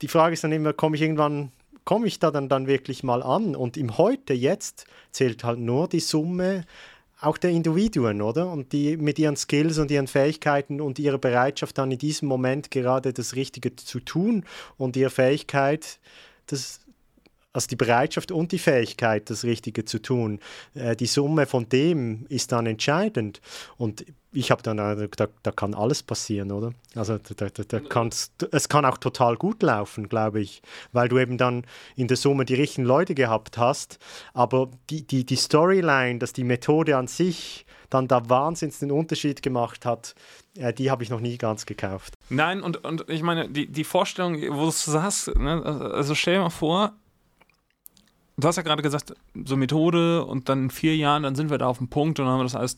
die 0.00 0.08
Frage 0.08 0.34
ist 0.34 0.44
dann 0.44 0.52
immer, 0.52 0.72
komme 0.72 0.96
ich 0.96 1.02
irgendwann, 1.02 1.52
komme 1.84 2.06
ich 2.06 2.18
da 2.18 2.30
dann, 2.30 2.48
dann 2.48 2.66
wirklich 2.66 3.02
mal 3.02 3.22
an? 3.22 3.54
Und 3.56 3.76
im 3.76 3.98
Heute, 3.98 4.32
jetzt, 4.32 4.86
zählt 5.10 5.44
halt 5.44 5.58
nur 5.58 5.88
die 5.88 6.00
Summe 6.00 6.64
auch 7.20 7.36
der 7.36 7.50
Individuen, 7.50 8.22
oder? 8.22 8.50
Und 8.50 8.72
die 8.72 8.96
mit 8.96 9.18
ihren 9.18 9.36
Skills 9.36 9.78
und 9.78 9.90
ihren 9.90 10.06
Fähigkeiten 10.06 10.80
und 10.80 10.98
ihrer 10.98 11.18
Bereitschaft 11.18 11.76
dann 11.76 11.90
in 11.90 11.98
diesem 11.98 12.28
Moment 12.28 12.70
gerade 12.70 13.12
das 13.12 13.34
Richtige 13.34 13.76
zu 13.76 14.00
tun 14.00 14.44
und 14.78 14.96
ihre 14.96 15.10
Fähigkeit, 15.10 15.98
das 16.46 16.80
also 17.52 17.66
die 17.66 17.76
Bereitschaft 17.76 18.30
und 18.30 18.52
die 18.52 18.58
Fähigkeit, 18.58 19.28
das 19.28 19.44
Richtige 19.44 19.84
zu 19.84 20.00
tun. 20.00 20.38
Äh, 20.74 20.94
die 20.94 21.06
Summe 21.06 21.46
von 21.46 21.68
dem 21.68 22.26
ist 22.28 22.52
dann 22.52 22.66
entscheidend. 22.66 23.40
Und 23.76 24.04
ich 24.32 24.52
habe 24.52 24.62
dann, 24.62 24.78
äh, 24.78 25.08
da, 25.16 25.26
da 25.42 25.50
kann 25.50 25.74
alles 25.74 26.02
passieren, 26.02 26.52
oder? 26.52 26.72
Also 26.94 27.18
da, 27.18 27.48
da, 27.48 27.62
da 27.66 27.80
kannst, 27.80 28.46
es 28.52 28.68
kann 28.68 28.84
auch 28.84 28.98
total 28.98 29.36
gut 29.36 29.62
laufen, 29.62 30.08
glaube 30.08 30.40
ich, 30.40 30.62
weil 30.92 31.08
du 31.08 31.18
eben 31.18 31.38
dann 31.38 31.64
in 31.96 32.06
der 32.06 32.16
Summe 32.16 32.44
die 32.44 32.54
richtigen 32.54 32.86
Leute 32.86 33.14
gehabt 33.14 33.58
hast. 33.58 33.98
Aber 34.32 34.70
die, 34.88 35.04
die, 35.04 35.26
die 35.26 35.36
Storyline, 35.36 36.20
dass 36.20 36.32
die 36.32 36.44
Methode 36.44 36.96
an 36.96 37.08
sich 37.08 37.66
dann 37.88 38.06
da 38.06 38.28
wahnsinnig 38.28 38.78
den 38.78 38.92
Unterschied 38.92 39.42
gemacht 39.42 39.84
hat, 39.84 40.14
äh, 40.56 40.72
die 40.72 40.92
habe 40.92 41.02
ich 41.02 41.10
noch 41.10 41.18
nie 41.18 41.36
ganz 41.36 41.66
gekauft. 41.66 42.14
Nein, 42.28 42.62
und, 42.62 42.84
und 42.84 43.10
ich 43.10 43.22
meine, 43.24 43.48
die, 43.48 43.66
die 43.66 43.82
Vorstellung, 43.82 44.40
wo 44.50 44.66
du 44.66 44.70
sagst, 44.70 45.34
ne, 45.36 45.64
also 45.64 46.14
stell 46.14 46.34
dir 46.34 46.42
mal 46.42 46.50
vor, 46.50 46.94
du 48.42 48.48
hast 48.48 48.56
ja 48.56 48.62
gerade 48.62 48.82
gesagt, 48.82 49.14
so 49.44 49.56
Methode 49.56 50.24
und 50.24 50.48
dann 50.48 50.64
in 50.64 50.70
vier 50.70 50.96
Jahren, 50.96 51.22
dann 51.22 51.34
sind 51.34 51.50
wir 51.50 51.58
da 51.58 51.66
auf 51.66 51.78
dem 51.78 51.88
Punkt 51.88 52.18
und 52.18 52.26
dann 52.26 52.32
haben 52.32 52.40
wir 52.40 52.44
das 52.44 52.56
alles 52.56 52.76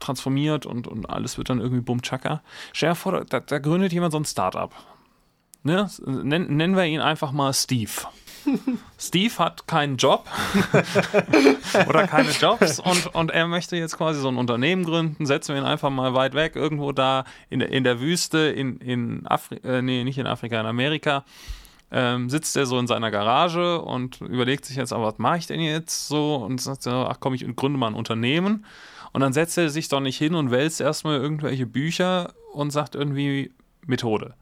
transformiert 0.00 0.66
und, 0.66 0.86
und 0.86 1.10
alles 1.10 1.38
wird 1.38 1.50
dann 1.50 1.60
irgendwie 1.60 1.80
bumchaka. 1.80 2.42
Stell 2.72 2.90
dir 2.90 2.94
vor, 2.94 3.24
da, 3.24 3.40
da 3.40 3.58
gründet 3.58 3.92
jemand 3.92 4.12
so 4.12 4.18
ein 4.18 4.24
Startup. 4.24 4.72
Ne? 5.62 5.90
Nen, 6.04 6.56
nennen 6.56 6.76
wir 6.76 6.84
ihn 6.84 7.00
einfach 7.00 7.32
mal 7.32 7.52
Steve. 7.52 7.90
Steve 8.98 9.36
hat 9.38 9.66
keinen 9.66 9.96
Job 9.96 10.28
oder 11.88 12.06
keine 12.06 12.30
Jobs 12.30 12.78
und, 12.78 13.12
und 13.14 13.32
er 13.32 13.48
möchte 13.48 13.76
jetzt 13.76 13.96
quasi 13.96 14.20
so 14.20 14.28
ein 14.28 14.36
Unternehmen 14.36 14.84
gründen. 14.84 15.26
Setzen 15.26 15.54
wir 15.54 15.60
ihn 15.60 15.66
einfach 15.66 15.90
mal 15.90 16.14
weit 16.14 16.34
weg, 16.34 16.54
irgendwo 16.54 16.92
da 16.92 17.24
in, 17.50 17.60
in 17.60 17.82
der 17.82 18.00
Wüste, 18.00 18.38
in, 18.38 18.78
in 18.78 19.26
Afrika, 19.26 19.68
äh, 19.68 19.82
nee, 19.82 20.04
nicht 20.04 20.18
in 20.18 20.28
Afrika, 20.28 20.60
in 20.60 20.66
Amerika. 20.66 21.24
Ähm, 21.90 22.28
sitzt 22.28 22.56
er 22.56 22.66
so 22.66 22.78
in 22.78 22.86
seiner 22.86 23.10
Garage 23.10 23.80
und 23.80 24.20
überlegt 24.20 24.64
sich 24.64 24.76
jetzt, 24.76 24.92
aber 24.92 25.06
was 25.06 25.18
mache 25.18 25.38
ich 25.38 25.46
denn 25.46 25.60
jetzt 25.60 26.08
so? 26.08 26.36
Und 26.36 26.60
sagt 26.60 26.82
so, 26.82 26.90
ach 26.90 27.18
komm, 27.20 27.34
ich 27.34 27.46
gründe 27.56 27.78
mal 27.78 27.88
ein 27.88 27.94
Unternehmen. 27.94 28.64
Und 29.12 29.20
dann 29.20 29.32
setzt 29.32 29.56
er 29.56 29.70
sich 29.70 29.88
doch 29.88 30.00
nicht 30.00 30.18
hin 30.18 30.34
und 30.34 30.50
wälzt 30.50 30.80
erstmal 30.80 31.18
irgendwelche 31.18 31.66
Bücher 31.66 32.34
und 32.52 32.70
sagt 32.70 32.94
irgendwie 32.94 33.52
Methode. 33.86 34.34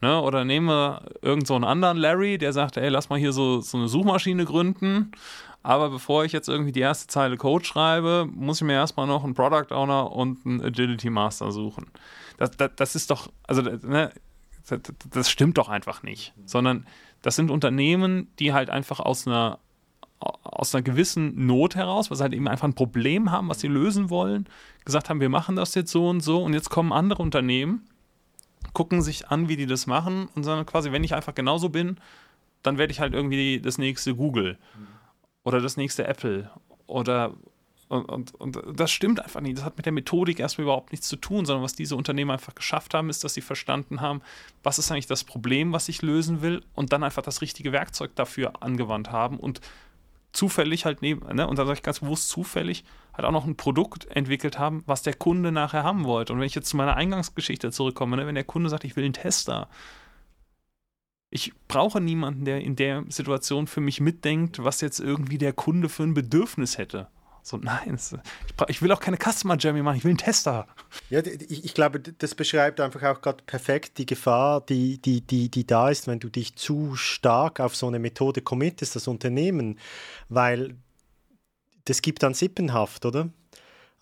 Ne? 0.00 0.20
Oder 0.20 0.44
nehmen 0.44 0.66
wir 0.66 1.02
irgendeinen 1.22 1.60
so 1.60 1.66
anderen 1.66 1.96
Larry, 1.96 2.38
der 2.38 2.52
sagt, 2.52 2.76
ey, 2.76 2.88
lass 2.88 3.08
mal 3.08 3.18
hier 3.18 3.32
so, 3.32 3.60
so 3.60 3.76
eine 3.76 3.88
Suchmaschine 3.88 4.44
gründen. 4.44 5.12
Aber 5.62 5.90
bevor 5.90 6.24
ich 6.24 6.32
jetzt 6.32 6.48
irgendwie 6.48 6.72
die 6.72 6.80
erste 6.80 7.08
Zeile 7.08 7.36
Code 7.36 7.64
schreibe, 7.64 8.28
muss 8.32 8.60
ich 8.60 8.66
mir 8.66 8.74
erstmal 8.74 9.06
noch 9.06 9.24
einen 9.24 9.34
Product 9.34 9.72
Owner 9.74 10.12
und 10.12 10.46
einen 10.46 10.62
Agility 10.62 11.10
Master 11.10 11.50
suchen. 11.50 11.86
Das, 12.38 12.52
das, 12.52 12.70
das 12.76 12.94
ist 12.94 13.10
doch, 13.10 13.28
also 13.46 13.62
ne, 13.62 14.12
das, 15.10 15.30
stimmt 15.30 15.58
doch 15.58 15.68
einfach 15.68 16.02
nicht. 16.02 16.34
Sondern 16.44 16.86
das 17.22 17.36
sind 17.36 17.50
Unternehmen, 17.50 18.28
die 18.38 18.52
halt 18.52 18.70
einfach 18.70 19.00
aus 19.00 19.26
einer 19.26 19.58
aus 20.20 20.74
einer 20.74 20.82
gewissen 20.82 21.46
Not 21.46 21.76
heraus, 21.76 22.10
weil 22.10 22.16
sie 22.16 22.24
halt 22.24 22.34
eben 22.34 22.48
einfach 22.48 22.66
ein 22.66 22.74
Problem 22.74 23.30
haben, 23.30 23.48
was 23.48 23.60
sie 23.60 23.68
lösen 23.68 24.10
wollen, 24.10 24.48
gesagt 24.84 25.10
haben, 25.10 25.20
wir 25.20 25.28
machen 25.28 25.54
das 25.54 25.76
jetzt 25.76 25.92
so 25.92 26.08
und 26.08 26.22
so 26.22 26.42
und 26.42 26.54
jetzt 26.54 26.70
kommen 26.70 26.92
andere 26.92 27.22
Unternehmen 27.22 27.88
gucken 28.72 29.02
sich 29.02 29.28
an, 29.28 29.48
wie 29.48 29.56
die 29.56 29.66
das 29.66 29.86
machen 29.86 30.28
und 30.34 30.44
sagen 30.44 30.66
quasi, 30.66 30.92
wenn 30.92 31.04
ich 31.04 31.14
einfach 31.14 31.34
genauso 31.34 31.68
bin, 31.68 31.96
dann 32.62 32.78
werde 32.78 32.92
ich 32.92 33.00
halt 33.00 33.14
irgendwie 33.14 33.60
das 33.60 33.78
nächste 33.78 34.14
Google 34.14 34.58
oder 35.44 35.60
das 35.60 35.76
nächste 35.76 36.06
Apple 36.06 36.50
oder 36.86 37.34
und, 37.88 38.04
und, 38.04 38.34
und, 38.34 38.80
das 38.80 38.90
stimmt 38.90 39.20
einfach 39.20 39.40
nicht. 39.40 39.58
Das 39.58 39.64
hat 39.64 39.76
mit 39.76 39.86
der 39.86 39.92
Methodik 39.92 40.40
erstmal 40.40 40.64
überhaupt 40.64 40.92
nichts 40.92 41.08
zu 41.08 41.16
tun, 41.16 41.46
sondern 41.46 41.64
was 41.64 41.74
diese 41.74 41.96
Unternehmen 41.96 42.30
einfach 42.30 42.54
geschafft 42.54 42.94
haben, 42.94 43.08
ist, 43.08 43.24
dass 43.24 43.34
sie 43.34 43.40
verstanden 43.40 44.00
haben, 44.00 44.20
was 44.62 44.78
ist 44.78 44.90
eigentlich 44.90 45.06
das 45.06 45.24
Problem, 45.24 45.72
was 45.72 45.88
ich 45.88 46.02
lösen 46.02 46.42
will 46.42 46.62
und 46.74 46.92
dann 46.92 47.02
einfach 47.02 47.22
das 47.22 47.40
richtige 47.40 47.72
Werkzeug 47.72 48.14
dafür 48.14 48.62
angewandt 48.62 49.10
haben 49.10 49.38
und 49.38 49.60
zufällig 50.32 50.84
halt 50.84 51.02
neben, 51.02 51.26
ne, 51.34 51.48
und 51.48 51.58
da 51.58 51.64
sage 51.64 51.78
ich 51.78 51.82
ganz 51.82 52.00
bewusst 52.00 52.28
zufällig, 52.28 52.84
halt 53.14 53.24
auch 53.24 53.32
noch 53.32 53.46
ein 53.46 53.56
Produkt 53.56 54.06
entwickelt 54.14 54.58
haben, 54.58 54.82
was 54.86 55.02
der 55.02 55.14
Kunde 55.14 55.50
nachher 55.50 55.82
haben 55.82 56.04
wollte. 56.04 56.32
Und 56.32 56.40
wenn 56.40 56.46
ich 56.46 56.54
jetzt 56.54 56.68
zu 56.68 56.76
meiner 56.76 56.96
Eingangsgeschichte 56.96 57.70
zurückkomme, 57.70 58.16
ne, 58.16 58.26
wenn 58.26 58.34
der 58.34 58.44
Kunde 58.44 58.68
sagt, 58.68 58.84
ich 58.84 58.96
will 58.96 59.04
einen 59.04 59.14
Tester, 59.14 59.68
ich 61.30 61.52
brauche 61.68 62.00
niemanden, 62.00 62.44
der 62.44 62.60
in 62.60 62.76
der 62.76 63.04
Situation 63.08 63.66
für 63.66 63.80
mich 63.80 64.00
mitdenkt, 64.00 64.62
was 64.62 64.80
jetzt 64.80 65.00
irgendwie 65.00 65.38
der 65.38 65.52
Kunde 65.52 65.88
für 65.88 66.02
ein 66.02 66.14
Bedürfnis 66.14 66.78
hätte. 66.78 67.08
So, 67.48 67.56
nein, 67.56 67.98
ich, 68.68 68.82
will 68.82 68.92
auch 68.92 69.00
keine 69.00 69.16
Customer 69.16 69.56
Journey 69.56 69.80
machen, 69.80 69.96
ich 69.96 70.04
will 70.04 70.10
einen 70.10 70.18
Tester. 70.18 70.66
Ja, 71.08 71.20
ich, 71.24 71.64
ich 71.64 71.72
glaube, 71.72 71.98
das 71.98 72.34
beschreibt 72.34 72.78
einfach 72.78 73.02
auch 73.04 73.22
gerade 73.22 73.42
perfekt 73.42 73.96
die 73.96 74.04
Gefahr, 74.04 74.60
die, 74.60 75.00
die, 75.00 75.22
die, 75.22 75.48
die 75.48 75.66
da 75.66 75.88
ist, 75.88 76.06
wenn 76.06 76.18
du 76.18 76.28
dich 76.28 76.56
zu 76.56 76.94
stark 76.94 77.60
auf 77.60 77.74
so 77.74 77.86
eine 77.86 78.00
Methode 78.00 78.42
committest, 78.42 78.96
das 78.96 79.08
Unternehmen, 79.08 79.78
weil 80.28 80.76
das 81.86 82.02
gibt 82.02 82.22
dann 82.22 82.34
Sippenhaft, 82.34 83.06
oder? 83.06 83.30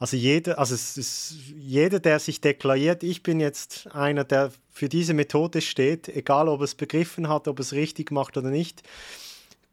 Also 0.00 0.16
jeder, 0.16 0.58
also 0.58 0.74
es 0.74 0.96
ist, 0.98 1.36
jeder, 1.56 2.00
der 2.00 2.18
sich 2.18 2.40
deklariert, 2.40 3.04
ich 3.04 3.22
bin 3.22 3.38
jetzt 3.38 3.86
einer, 3.94 4.24
der 4.24 4.50
für 4.72 4.88
diese 4.88 5.14
Methode 5.14 5.60
steht, 5.60 6.08
egal 6.08 6.48
ob 6.48 6.62
es 6.62 6.74
begriffen 6.74 7.28
hat, 7.28 7.46
ob 7.46 7.60
es 7.60 7.72
richtig 7.72 8.10
macht 8.10 8.36
oder 8.36 8.50
nicht, 8.50 8.82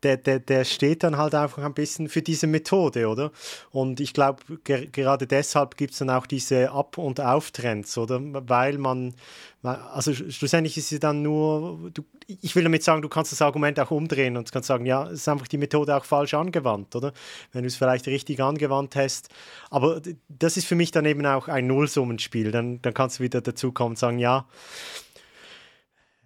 der, 0.04 0.18
der, 0.18 0.40
der 0.40 0.66
steht 0.66 1.04
dann 1.04 1.18
halt 1.18 1.36
einfach 1.36 1.64
ein 1.64 1.74
bisschen 1.74 2.10
für 2.10 2.22
diese 2.22 2.48
Methode, 2.48 3.08
oder? 3.08 3.32
Und 3.72 4.00
ich 4.00 4.14
glaube, 4.14 4.44
ger 4.64 4.86
gerade 4.86 5.28
deshalb 5.28 5.78
gibt 5.78 5.94
es 5.94 6.00
dann 6.00 6.10
auch 6.10 6.26
diese 6.26 6.72
Ab- 6.72 6.98
und 6.98 7.22
Auftrends, 7.22 7.98
oder? 7.98 8.20
Weil 8.22 8.78
man, 8.78 9.14
also 9.62 10.14
schlussendlich 10.14 10.78
ist 10.78 10.92
es 10.92 11.00
dann 11.00 11.22
nur, 11.22 11.90
du, 11.94 12.04
ich 12.28 12.56
will 12.56 12.64
damit 12.64 12.84
sagen, 12.84 13.02
du 13.02 13.10
kannst 13.10 13.32
das 13.32 13.42
Argument 13.42 13.80
auch 13.80 13.92
umdrehen 13.92 14.38
und 14.38 14.52
kannst 14.52 14.68
sagen, 14.68 14.86
ja, 14.86 15.06
es 15.08 15.22
ist 15.22 15.30
einfach 15.30 15.48
die 15.48 15.58
Methode 15.58 15.96
auch 15.96 16.06
falsch 16.06 16.34
angewandt, 16.34 16.96
oder? 16.96 17.14
Wenn 17.52 17.64
du 17.64 17.68
es 17.68 17.76
vielleicht 17.76 18.08
richtig 18.08 18.42
angewandt 18.42 18.96
hast. 18.96 19.30
Aber 19.70 20.02
das 20.30 20.58
ist 20.58 20.68
für 20.68 20.76
mich 20.76 20.92
dann 20.92 21.06
eben 21.06 21.26
auch 21.26 21.48
ein 21.48 21.68
Nullsummenspiel. 21.68 22.52
Dann, 22.52 22.82
dann 22.82 22.94
kannst 22.94 23.20
du 23.20 23.24
wieder 23.24 23.42
dazu 23.42 23.72
kommen 23.72 23.92
und 23.92 24.00
sagen, 24.00 24.20
ja, 24.20 24.46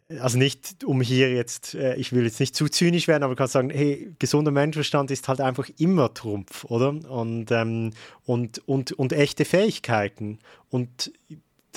also 0.10 0.38
nicht 0.38 0.84
um 0.86 1.02
hier 1.02 1.34
jetzt, 1.34 1.76
äh, 1.76 1.96
ich 1.96 2.14
will 2.14 2.24
jetzt 2.24 2.40
nicht 2.40 2.56
zu 2.56 2.70
zynisch 2.70 3.08
werden, 3.08 3.24
aber 3.24 3.34
du 3.34 3.38
kannst 3.38 3.54
sagen, 3.54 3.70
hey, 3.70 4.14
gesunder 4.20 4.52
Menschenverstand 4.52 5.12
ist 5.12 5.28
halt 5.28 5.42
einfach 5.42 5.70
immer 5.78 6.14
Trumpf, 6.14 6.64
oder? 6.66 6.90
Und, 6.90 7.52
ähm, 7.52 7.92
und, 8.26 8.60
und, 8.68 8.94
und 8.94 9.14
echte 9.14 9.44
Fähigkeiten. 9.44 10.40
Und 10.70 11.12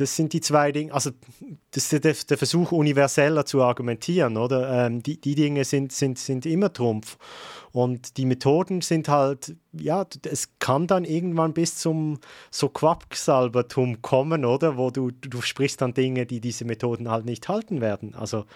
das 0.00 0.16
sind 0.16 0.32
die 0.32 0.40
zwei 0.40 0.72
Dinge, 0.72 0.94
also 0.94 1.10
das 1.72 1.92
ist 1.92 2.30
der, 2.30 2.38
Versuch, 2.38 2.72
universeller 2.72 3.44
zu 3.44 3.62
argumentieren, 3.62 4.36
oder? 4.38 4.86
Ähm, 4.86 5.02
die, 5.02 5.20
die 5.20 5.34
Dinge 5.34 5.64
sind, 5.64 5.92
sind, 5.92 6.18
sind 6.18 6.46
immer 6.46 6.72
Trumpf. 6.72 7.18
Und 7.72 8.16
die 8.16 8.24
Methoden 8.24 8.80
sind 8.80 9.08
halt, 9.08 9.54
ja, 9.72 10.06
es 10.24 10.48
kann 10.58 10.86
dann 10.86 11.04
irgendwann 11.04 11.52
bis 11.52 11.76
zum 11.76 12.18
so 12.50 12.68
Quacksalbertum 12.68 14.02
kommen, 14.02 14.44
oder? 14.44 14.76
Wo 14.76 14.90
du, 14.90 15.10
du 15.10 15.42
sprichst 15.42 15.80
dann 15.80 15.94
Dinge, 15.94 16.26
die 16.26 16.40
diese 16.40 16.64
Methoden 16.64 17.10
halt 17.10 17.26
nicht 17.26 17.48
halten 17.48 17.80
werden. 17.80 18.14
Also 18.14 18.46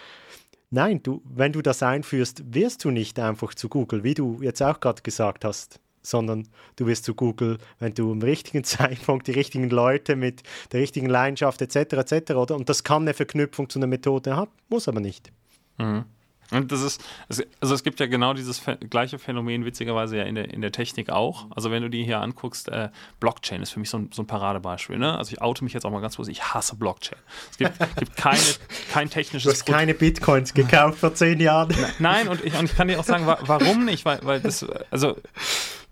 nein, 0.71 1.01
du, 1.03 1.21
wenn 1.25 1.53
du 1.53 1.61
das 1.61 1.83
einführst, 1.83 2.43
wirst 2.53 2.83
du 2.83 2.91
nicht 2.91 3.19
einfach 3.19 3.53
zu 3.53 3.69
Google, 3.69 4.03
wie 4.03 4.15
du 4.15 4.41
jetzt 4.41 4.61
auch 4.61 4.79
gerade 4.79 5.01
gesagt 5.03 5.45
hast 5.45 5.79
sondern 6.05 6.47
du 6.75 6.87
wirst 6.87 7.05
zu 7.05 7.13
Google, 7.13 7.57
wenn 7.79 7.93
du 7.93 8.11
im 8.11 8.21
richtigen 8.21 8.63
Zeitpunkt 8.65 9.27
die 9.27 9.31
richtigen 9.31 9.69
Leute 9.69 10.15
mit 10.15 10.43
der 10.71 10.81
richtigen 10.81 11.07
Leidenschaft 11.07 11.61
etc. 11.61 11.93
etc. 11.93 12.31
Oder? 12.33 12.55
Und 12.55 12.69
das 12.69 12.83
kann 12.83 13.03
eine 13.03 13.13
Verknüpfung 13.13 13.69
zu 13.69 13.79
einer 13.79 13.87
Methode 13.87 14.35
haben, 14.35 14.51
muss 14.69 14.87
aber 14.87 14.99
nicht. 14.99 15.31
Mhm. 15.77 16.05
Und 16.51 16.71
das 16.71 16.81
ist, 16.81 17.03
also 17.27 17.73
es 17.73 17.83
gibt 17.83 17.99
ja 17.99 18.05
genau 18.05 18.33
dieses 18.33 18.61
gleiche 18.89 19.17
Phänomen, 19.17 19.65
witzigerweise 19.65 20.17
ja 20.17 20.23
in 20.23 20.35
der, 20.35 20.53
in 20.53 20.61
der 20.61 20.71
Technik 20.71 21.09
auch. 21.09 21.47
Also 21.55 21.71
wenn 21.71 21.81
du 21.81 21.89
die 21.89 22.03
hier 22.03 22.21
anguckst, 22.21 22.69
äh, 22.69 22.89
Blockchain 23.19 23.61
ist 23.61 23.71
für 23.71 23.79
mich 23.79 23.89
so 23.89 23.97
ein, 23.97 24.09
so 24.13 24.21
ein 24.21 24.27
Paradebeispiel. 24.27 24.97
Ne? 24.97 25.17
Also 25.17 25.33
ich 25.33 25.41
oute 25.41 25.63
mich 25.63 25.73
jetzt 25.73 25.85
auch 25.85 25.91
mal 25.91 26.01
ganz 26.01 26.17
kurz, 26.17 26.27
ich 26.27 26.43
hasse 26.43 26.75
Blockchain. 26.75 27.17
Es 27.51 27.57
gibt, 27.57 27.97
gibt 27.97 28.15
keine, 28.15 28.39
kein 28.91 29.09
technisches... 29.09 29.43
Du 29.43 29.49
hast 29.51 29.65
keine 29.65 29.95
Bitcoins 29.95 30.53
gekauft 30.53 30.99
vor 30.99 31.15
zehn 31.15 31.39
Jahren. 31.39 31.73
Nein, 31.97 32.27
und 32.27 32.43
ich, 32.43 32.55
und 32.57 32.65
ich 32.65 32.75
kann 32.75 32.87
dir 32.87 32.99
auch 32.99 33.03
sagen, 33.03 33.25
warum 33.25 33.85
nicht, 33.85 34.05
weil, 34.05 34.19
weil 34.23 34.39
das, 34.39 34.65
also 34.91 35.15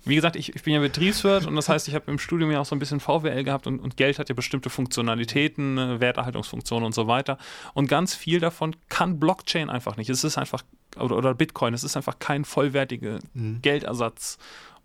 wie 0.05 0.15
gesagt, 0.15 0.35
ich, 0.35 0.55
ich 0.55 0.63
bin 0.63 0.73
ja 0.73 0.79
Betriebswirt 0.79 1.45
und 1.45 1.55
das 1.55 1.69
heißt, 1.69 1.87
ich 1.87 1.95
habe 1.95 2.11
im 2.11 2.19
Studium 2.19 2.51
ja 2.51 2.59
auch 2.59 2.65
so 2.65 2.75
ein 2.75 2.79
bisschen 2.79 2.99
VWL 2.99 3.43
gehabt 3.43 3.67
und, 3.67 3.79
und 3.79 3.95
Geld 3.95 4.19
hat 4.19 4.29
ja 4.29 4.35
bestimmte 4.35 4.69
Funktionalitäten, 4.69 5.77
äh, 5.77 5.99
Werterhaltungsfunktionen 5.99 6.85
und 6.85 6.93
so 6.93 7.07
weiter. 7.07 7.37
Und 7.73 7.87
ganz 7.87 8.13
viel 8.13 8.39
davon 8.39 8.75
kann 8.89 9.19
Blockchain 9.19 9.69
einfach 9.69 9.95
nicht. 9.95 10.09
Es 10.09 10.23
ist 10.23 10.37
einfach, 10.37 10.63
oder, 10.99 11.17
oder 11.17 11.33
Bitcoin, 11.33 11.73
es 11.73 11.83
ist 11.83 11.95
einfach 11.95 12.19
kein 12.19 12.43
vollwertiger 12.43 13.19
mhm. 13.33 13.61
Geldersatz. 13.61 14.37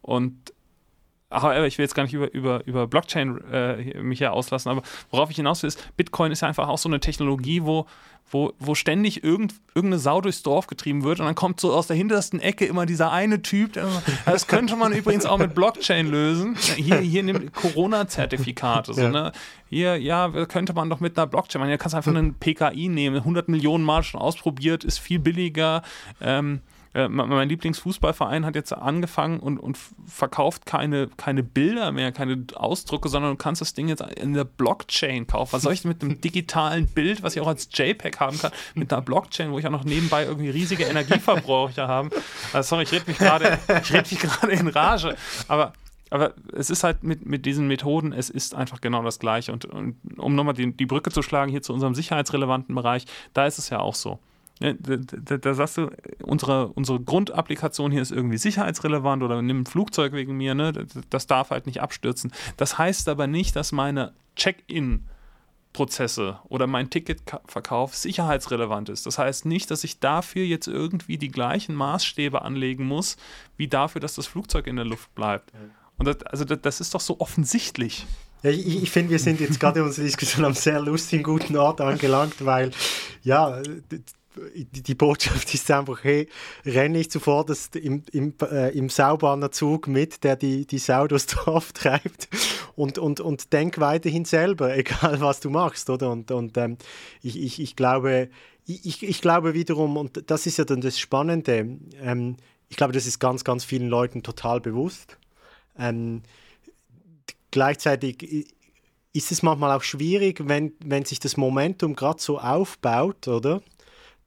Und 0.03 0.53
aber 1.31 1.67
ich 1.67 1.77
will 1.79 1.85
jetzt 1.85 1.95
gar 1.95 2.05
nicht 2.05 2.15
über, 2.15 2.33
über, 2.33 2.67
über 2.67 2.87
Blockchain 2.87 3.39
äh, 3.53 4.03
mich 4.03 4.19
hier 4.19 4.33
auslassen, 4.33 4.71
aber 4.71 4.83
worauf 5.11 5.31
ich 5.31 5.37
hinaus 5.37 5.63
will, 5.63 5.69
ist, 5.69 5.97
Bitcoin 5.97 6.33
ist 6.33 6.41
ja 6.41 6.49
einfach 6.49 6.69
auch 6.69 6.79
so 6.79 6.89
eine 6.89 7.01
Technologie, 7.01 7.65
wo, 7.65 7.87
wo, 8.31 8.53
wo 8.59 8.75
ständig 8.75 9.25
irgend, 9.25 9.55
irgendeine 9.75 9.99
Sau 9.99 10.23
durchs 10.23 10.43
Dorf 10.43 10.69
getrieben 10.69 11.05
wird 11.05 11.21
und 11.21 11.27
dann 11.27 11.35
kommt 11.35 11.61
so 11.61 11.75
aus 11.75 11.87
der 11.87 11.97
hintersten 11.97 12.41
Ecke 12.41 12.65
immer 12.65 12.87
dieser 12.87 13.13
eine 13.13 13.43
Typ, 13.43 13.75
der, 13.75 13.89
das 14.25 14.47
könnte 14.47 14.75
man 14.77 14.93
übrigens 14.93 15.27
auch 15.27 15.39
mit 15.39 15.55
Blockchain 15.55 16.09
lösen. 16.09 16.57
Hier, 16.77 16.99
hier 16.99 17.23
nimmt 17.23 17.53
Corona-Zertifikate. 17.53 18.95
So, 18.95 19.09
ne? 19.09 19.33
Hier, 19.69 19.97
ja, 20.01 20.31
könnte 20.47 20.73
man 20.73 20.89
doch 20.89 21.01
mit 21.01 21.19
einer 21.19 21.27
Blockchain 21.27 21.61
machen. 21.61 21.71
Ja, 21.71 21.77
kannst 21.77 21.95
einfach 21.95 22.15
einen 22.15 22.35
PKI 22.35 22.89
nehmen, 22.89 23.17
100 23.17 23.49
Millionen 23.49 23.85
Mal 23.85 24.03
schon 24.03 24.21
ausprobiert, 24.21 24.85
ist 24.85 24.99
viel 24.99 25.19
billiger. 25.19 25.83
Ähm, 26.21 26.61
äh, 26.95 27.09
mein 27.09 27.49
Lieblingsfußballverein 27.49 28.47
hat 28.47 28.55
jetzt 28.55 28.73
angefangen 28.73 29.41
und, 29.41 29.59
und 29.59 29.79
verkauft 30.07 30.67
keine, 30.67 31.09
keine 31.17 31.43
Bilder 31.43 31.93
mehr, 31.93 32.13
keine 32.13 32.45
Ausdrucke, 32.55 33.09
sondern 33.09 33.33
du 33.33 33.37
kannst 33.37 33.61
das 33.61 33.75
Ding 33.75 33.89
jetzt 33.89 34.03
in 34.03 34.35
der 34.35 34.45
Blockchain 34.45 35.27
kaufen. 35.27 35.53
Was 35.53 35.63
soll 35.63 35.73
ich 35.73 35.85
mit 35.85 36.03
einem 36.03 36.21
digitalen 36.23 36.87
Bild, 36.87 37.23
was 37.23 37.37
ich 37.37 37.43
auch 37.43 37.47
als 37.47 37.69
JPEG 37.73 38.19
haben 38.21 38.39
kann, 38.39 38.53
mit 38.75 38.93
einer 38.93 39.03
Blockchain, 39.03 39.53
wo 39.53 39.59
ich 39.59 39.67
auch 39.67 39.71
noch 39.71 39.85
nebenbei 39.85 40.25
irgendwie 40.25 40.51
riesige 40.51 40.85
Energieverbraucher 40.85 41.89
habe? 41.89 42.11
Also 42.53 42.69
sorry, 42.69 42.85
ich 42.85 42.93
rede 42.93 43.05
mich 43.07 43.19
gerade, 43.19 43.59
gerade 43.67 44.53
in 44.53 44.69
Rage. 44.69 45.17
Aber 45.49 45.73
aber 46.11 46.35
es 46.53 46.71
ist 46.71 46.85
halt 46.85 47.03
mit, 47.03 47.27
mit 47.27 47.45
diesen 47.45 47.69
Methoden, 47.69 48.13
es 48.13 48.31
ist 48.31 48.55
einfach 48.55 48.81
genau 48.81 49.03
das 49.03 49.19
Gleiche. 49.19 49.53
Und, 49.53 49.67
und 49.67 49.97
um 50.17 50.35
nochmal 50.35 50.55
die, 50.55 50.73
die 50.73 50.87
Brücke 50.87 51.11
zu 51.11 51.23
schlagen 51.23 51.51
hier 51.51 51.63
zu 51.63 51.73
unserem 51.73 51.95
sicherheitsrelevanten 51.95 52.75
Bereich, 52.75 53.05
da 53.35 53.47
ist 53.47 53.59
es 53.59 53.69
ja 53.71 53.81
auch 53.81 53.95
so. 53.95 54.19
Da, 54.61 54.73
da, 54.73 55.37
da, 55.37 55.55
sagst 55.55 55.77
du, 55.77 55.91
unsere, 56.23 56.69
unsere 56.69 57.01
Grundapplikation 57.01 57.93
hier 57.93 58.03
ist 58.03 58.11
irgendwie 58.11 58.39
sicherheitsrelevant 58.39 59.23
oder 59.23 59.41
nimm 59.41 59.61
ein 59.61 59.67
Flugzeug 59.67 60.13
wegen 60.13 60.37
mir, 60.37 60.55
ne? 60.55 60.73
das 61.11 61.27
darf 61.27 61.51
halt 61.51 61.67
nicht 61.67 61.81
abstürzen. 61.81 62.33
Das 62.57 62.77
heißt 62.77 63.09
aber 63.09 63.27
nicht, 63.27 63.55
dass 63.55 63.73
meine 63.73 64.15
Check-in 64.35 65.05
Prozesse 65.73 66.41
oder 66.49 66.67
mein 66.67 66.91
Ticketverkauf 66.91 67.95
sicherheitsrelevant 67.95 68.89
ist. 68.89 69.07
Das 69.07 69.19
heißt 69.19 69.47
nicht, 69.47 69.71
dass 69.71 69.85
ich 69.85 70.01
dafür 70.01 70.45
jetzt 70.45 70.67
irgendwie 70.67 71.19
die 71.19 71.29
gleichen 71.29 71.75
Maßstäbe 71.75 72.43
anlegen 72.43 72.85
muss, 72.85 73.17
wie 73.57 73.69
dafür, 73.69 74.01
dass 74.01 74.15
das 74.15 74.27
Flugzeug 74.27 74.67
in 74.67 74.77
der 74.77 74.85
Luft 74.85 75.15
bleibt. 75.15 75.53
Und 75.99 76.07
das, 76.07 76.23
also 76.25 76.45
das, 76.45 76.59
das 76.63 76.81
ist 76.81 76.95
doch 76.95 77.01
so 77.01 77.21
offensichtlich. 77.21 78.07
Ja, 78.43 78.51
ich, 78.51 78.83
ich 78.83 78.91
finde, 78.91 79.11
wir 79.11 79.19
sind 79.19 79.41
jetzt 79.41 79.59
gerade 79.61 79.81
in 79.81 79.87
unserer 79.87 80.05
Diskussion 80.05 80.45
am 80.45 80.55
sehr 80.55 80.81
lustigen, 80.81 81.23
guten 81.23 81.57
Ort 81.57 81.81
angelangt, 81.81 82.45
weil 82.45 82.71
ja, 83.23 83.63
die, 84.37 84.95
Botschaft 84.95 85.53
ist 85.55 85.71
einfach, 85.71 86.05
hey, 86.05 86.29
renn 86.65 86.93
nicht 86.93 87.11
zuvorderst 87.11 87.77
im, 87.77 88.03
im, 88.13 88.35
äh, 88.43 88.77
im 88.77 88.89
Saubannerzug 88.89 89.89
mit, 89.89 90.23
der 90.25 90.37
die, 90.37 90.67
die 90.67 90.79
Sau 90.79 91.07
durchs 91.07 91.27
Dorf 91.27 91.73
treibt 91.75 92.29
und, 92.77 92.99
und, 92.99 93.21
und 93.21 93.53
denk 93.53 93.79
weiterhin 93.79 94.25
selber, 94.25 94.77
egal 94.77 95.21
was 95.21 95.41
du 95.41 95.51
machst, 95.51 95.91
oder? 95.91 96.11
Und, 96.11 96.31
und 96.31 96.57
ähm, 96.57 96.77
ich, 97.23 97.41
ich, 97.41 97.61
ich, 97.61 97.77
glaube, 97.77 98.29
ich, 98.67 99.03
ich 99.03 99.21
glaube 99.21 99.55
wiederum, 99.55 99.97
und 99.97 100.31
das 100.31 100.47
ist 100.47 100.59
ja 100.59 100.65
dann 100.65 100.81
das 100.81 100.99
Spannende, 100.99 101.79
ähm, 102.01 102.37
ich 102.69 102.77
glaube, 102.77 102.93
das 102.93 103.07
ist 103.07 103.19
ganz, 103.19 103.45
ganz 103.45 103.65
vielen 103.65 103.89
Leuten 103.89 104.23
total 104.23 104.61
bewusst. 104.61 105.17
Ähm, 105.79 106.23
gleichzeitig 107.51 108.47
ist 109.15 109.33
es 109.33 109.43
manchmal 109.43 109.77
auch 109.77 109.83
schwierig, 109.83 110.47
wenn, 110.47 110.73
wenn 110.85 111.05
sich 111.05 111.19
das 111.19 111.37
Momentum 111.37 111.97
gerade 111.97 112.21
so 112.21 112.39
aufbaut, 112.39 113.27
oder? 113.27 113.63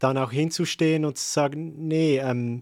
Dann 0.02 0.18
auch 0.18 0.32
hinzustehen 0.32 1.06
und 1.06 1.18
zu 1.18 1.32
sagen, 1.32 1.88
nee, 1.88 2.18
ähm, 2.18 2.62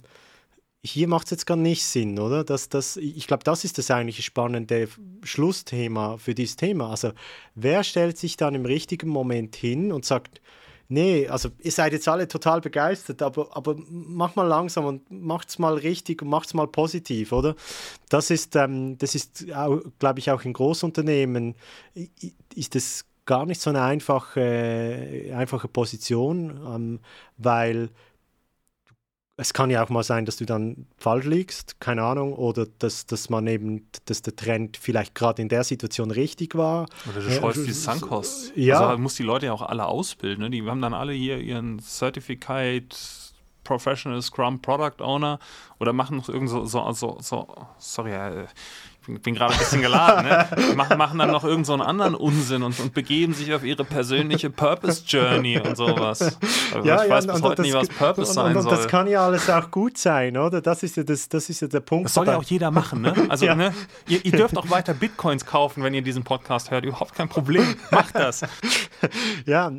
hier 0.83 1.07
macht 1.07 1.25
es 1.25 1.31
jetzt 1.31 1.45
gar 1.45 1.57
nicht 1.57 1.83
Sinn, 1.83 2.19
oder? 2.19 2.43
Das, 2.43 2.69
das, 2.69 2.95
ich 2.97 3.27
glaube, 3.27 3.43
das 3.43 3.65
ist 3.65 3.77
das 3.77 3.91
eigentlich 3.91 4.23
spannende 4.23 4.87
Schlussthema 5.23 6.17
für 6.17 6.33
dieses 6.33 6.55
Thema. 6.55 6.89
Also, 6.89 7.11
wer 7.55 7.83
stellt 7.83 8.17
sich 8.17 8.37
dann 8.37 8.55
im 8.55 8.65
richtigen 8.65 9.09
Moment 9.09 9.55
hin 9.55 9.91
und 9.91 10.05
sagt, 10.05 10.41
nee, 10.87 11.27
also 11.27 11.49
ihr 11.59 11.71
seid 11.71 11.91
jetzt 11.93 12.07
alle 12.07 12.27
total 12.27 12.61
begeistert, 12.61 13.21
aber, 13.21 13.55
aber 13.55 13.75
mach 13.89 14.35
mal 14.35 14.47
langsam 14.47 14.85
und 14.85 15.11
macht's 15.11 15.59
mal 15.59 15.75
richtig 15.75 16.21
und 16.21 16.29
macht's 16.29 16.53
mal 16.53 16.67
positiv, 16.67 17.33
oder? 17.33 17.55
Das 18.09 18.29
ist, 18.29 18.55
ähm, 18.55 18.97
das 18.97 19.15
ist, 19.15 19.47
glaube 19.99 20.19
ich, 20.19 20.31
auch 20.31 20.43
in 20.43 20.53
Großunternehmen 20.53 21.55
ist 22.55 22.75
es 22.75 23.05
gar 23.29 23.45
nicht 23.45 23.61
so 23.61 23.69
eine 23.69 23.83
einfache, 23.83 25.31
einfache 25.35 25.67
Position, 25.67 26.59
ähm, 26.65 26.99
weil 27.37 27.91
es 29.37 29.53
kann 29.53 29.69
ja 29.69 29.83
auch 29.83 29.89
mal 29.89 30.03
sein, 30.03 30.25
dass 30.25 30.37
du 30.37 30.45
dann 30.45 30.87
falsch 30.97 31.27
liegst, 31.27 31.79
keine 31.79 32.01
Ahnung, 32.01 32.33
oder 32.33 32.65
dass, 32.79 33.05
dass 33.05 33.29
man 33.29 33.45
eben, 33.45 33.87
dass 34.05 34.23
der 34.23 34.35
Trend 34.35 34.77
vielleicht 34.77 35.13
gerade 35.13 35.43
in 35.43 35.47
der 35.47 35.63
Situation 35.63 36.09
richtig 36.09 36.55
war. 36.55 36.87
Oder 37.07 37.21
du 37.21 37.29
scheust 37.29 37.67
die 37.67 37.71
Sunkost. 37.71 38.51
Ja. 38.55 38.79
Also 38.79 38.97
muss 38.97 39.13
die 39.13 39.23
Leute 39.23 39.45
ja 39.45 39.53
auch 39.53 39.61
alle 39.61 39.85
ausbilden. 39.85 40.45
Ne? 40.45 40.49
Die 40.49 40.63
haben 40.63 40.81
dann 40.81 40.95
alle 40.95 41.13
hier 41.13 41.37
ihren 41.37 41.79
Certificate 41.79 42.97
Professional 43.63 44.23
Scrum 44.23 44.59
Product 44.59 45.03
Owner 45.03 45.37
oder 45.79 45.93
machen 45.93 46.17
noch 46.17 46.29
irgend 46.29 46.49
so, 46.49 46.65
so, 46.65 46.91
so, 46.93 47.19
so 47.21 47.47
sorry, 47.77 48.47
ich 49.07 49.21
bin 49.21 49.33
gerade 49.33 49.53
ein 49.53 49.59
bisschen 49.59 49.81
geladen, 49.81 50.25
ne? 50.25 50.75
machen, 50.75 50.97
machen 50.97 51.19
dann 51.19 51.31
noch 51.31 51.43
irgendeinen 51.43 51.79
so 51.79 51.85
anderen 51.85 52.15
Unsinn 52.15 52.63
und, 52.63 52.79
und 52.79 52.93
begeben 52.93 53.33
sich 53.33 53.53
auf 53.53 53.63
ihre 53.63 53.83
persönliche 53.83 54.49
Purpose 54.49 55.03
Journey 55.05 55.59
und 55.59 55.75
sowas. 55.75 56.37
Also 56.73 56.87
ja, 56.87 57.03
ich 57.03 57.09
weiß 57.09 57.25
ja, 57.25 57.33
bis 57.33 57.41
heute 57.41 57.61
nie, 57.61 57.73
was 57.73 57.87
Purpose 57.87 58.29
und, 58.29 58.35
sein 58.35 58.55
und, 58.55 58.63
soll. 58.63 58.75
Das 58.75 58.87
kann 58.87 59.07
ja 59.07 59.25
alles 59.25 59.49
auch 59.49 59.71
gut 59.71 59.97
sein, 59.97 60.37
oder? 60.37 60.61
Das 60.61 60.83
ist 60.83 60.97
ja, 60.97 61.03
das, 61.03 61.29
das 61.29 61.49
ist 61.49 61.61
ja 61.61 61.67
der 61.67 61.79
Punkt. 61.79 62.05
Das 62.05 62.13
soll 62.13 62.27
ja 62.27 62.37
auch 62.37 62.43
jeder 62.43 62.71
machen, 62.71 63.01
ne? 63.01 63.13
Also, 63.29 63.45
ja. 63.45 63.55
ne? 63.55 63.73
Ihr, 64.07 64.23
ihr, 64.25 64.31
dürft 64.31 64.57
auch 64.57 64.69
weiter 64.69 64.93
Bitcoins 64.93 65.45
kaufen, 65.45 65.83
wenn 65.83 65.93
ihr 65.93 66.01
diesen 66.01 66.23
Podcast 66.23 66.71
hört. 66.71 66.85
Überhaupt 66.85 67.15
kein 67.15 67.29
Problem. 67.29 67.75
Macht 67.91 68.15
das. 68.15 68.41
ja, 69.45 69.71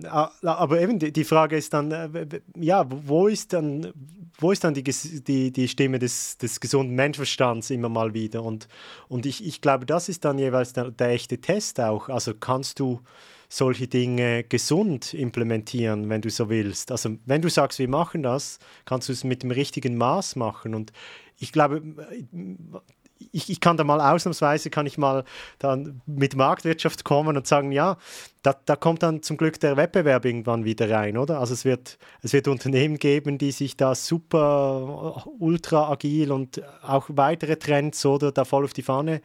aber 0.42 0.80
eben 0.80 0.98
die, 0.98 1.12
die 1.12 1.24
Frage 1.24 1.56
ist 1.56 1.72
dann, 1.72 1.90
äh, 1.92 2.08
ja, 2.56 2.84
wo 2.88 3.28
ist 3.28 3.52
dann 3.52 3.92
wo 4.40 4.52
ist 4.52 4.64
dann 4.64 4.74
die, 4.74 4.82
die, 4.82 5.52
die 5.52 5.68
Stimme 5.68 5.98
des, 5.98 6.38
des 6.38 6.60
gesunden 6.60 6.94
Menschenverstands 6.94 7.70
immer 7.70 7.88
mal 7.88 8.14
wieder? 8.14 8.42
Und, 8.42 8.68
und 9.08 9.26
ich, 9.26 9.46
ich 9.46 9.60
glaube, 9.60 9.86
das 9.86 10.08
ist 10.08 10.24
dann 10.24 10.38
jeweils 10.38 10.72
der, 10.72 10.90
der 10.90 11.10
echte 11.10 11.40
Test 11.40 11.80
auch. 11.80 12.08
Also 12.08 12.34
kannst 12.34 12.80
du 12.80 13.00
solche 13.48 13.88
Dinge 13.88 14.44
gesund 14.44 15.12
implementieren, 15.12 16.08
wenn 16.08 16.22
du 16.22 16.30
so 16.30 16.48
willst. 16.48 16.92
Also 16.92 17.16
wenn 17.26 17.42
du 17.42 17.50
sagst, 17.50 17.80
wir 17.80 17.88
machen 17.88 18.22
das, 18.22 18.58
kannst 18.84 19.08
du 19.08 19.12
es 19.12 19.24
mit 19.24 19.42
dem 19.42 19.50
richtigen 19.50 19.96
Maß 19.96 20.36
machen. 20.36 20.74
Und 20.74 20.92
ich 21.36 21.52
glaube, 21.52 21.82
ich, 23.32 23.50
ich 23.50 23.60
kann 23.60 23.76
da 23.76 23.84
mal 23.84 24.00
ausnahmsweise, 24.00 24.70
kann 24.70 24.86
ich 24.86 24.98
mal 24.98 25.24
dann 25.58 26.00
mit 26.06 26.36
Marktwirtschaft 26.36 27.04
kommen 27.04 27.36
und 27.36 27.46
sagen, 27.46 27.72
ja, 27.72 27.96
da, 28.42 28.54
da 28.64 28.76
kommt 28.76 29.02
dann 29.02 29.22
zum 29.22 29.36
Glück 29.36 29.60
der 29.60 29.76
Wettbewerb 29.76 30.24
irgendwann 30.24 30.64
wieder 30.64 30.90
rein, 30.90 31.18
oder? 31.18 31.40
Also 31.40 31.52
es 31.52 31.64
wird, 31.64 31.98
es 32.22 32.32
wird 32.32 32.48
Unternehmen 32.48 32.96
geben, 32.96 33.36
die 33.36 33.52
sich 33.52 33.76
da 33.76 33.94
super 33.94 35.26
ultra 35.38 35.90
agil 35.90 36.32
und 36.32 36.62
auch 36.82 37.06
weitere 37.08 37.56
Trends 37.56 38.04
oder 38.06 38.32
da 38.32 38.44
voll 38.44 38.64
auf 38.64 38.72
die 38.72 38.82
Fahne 38.82 39.20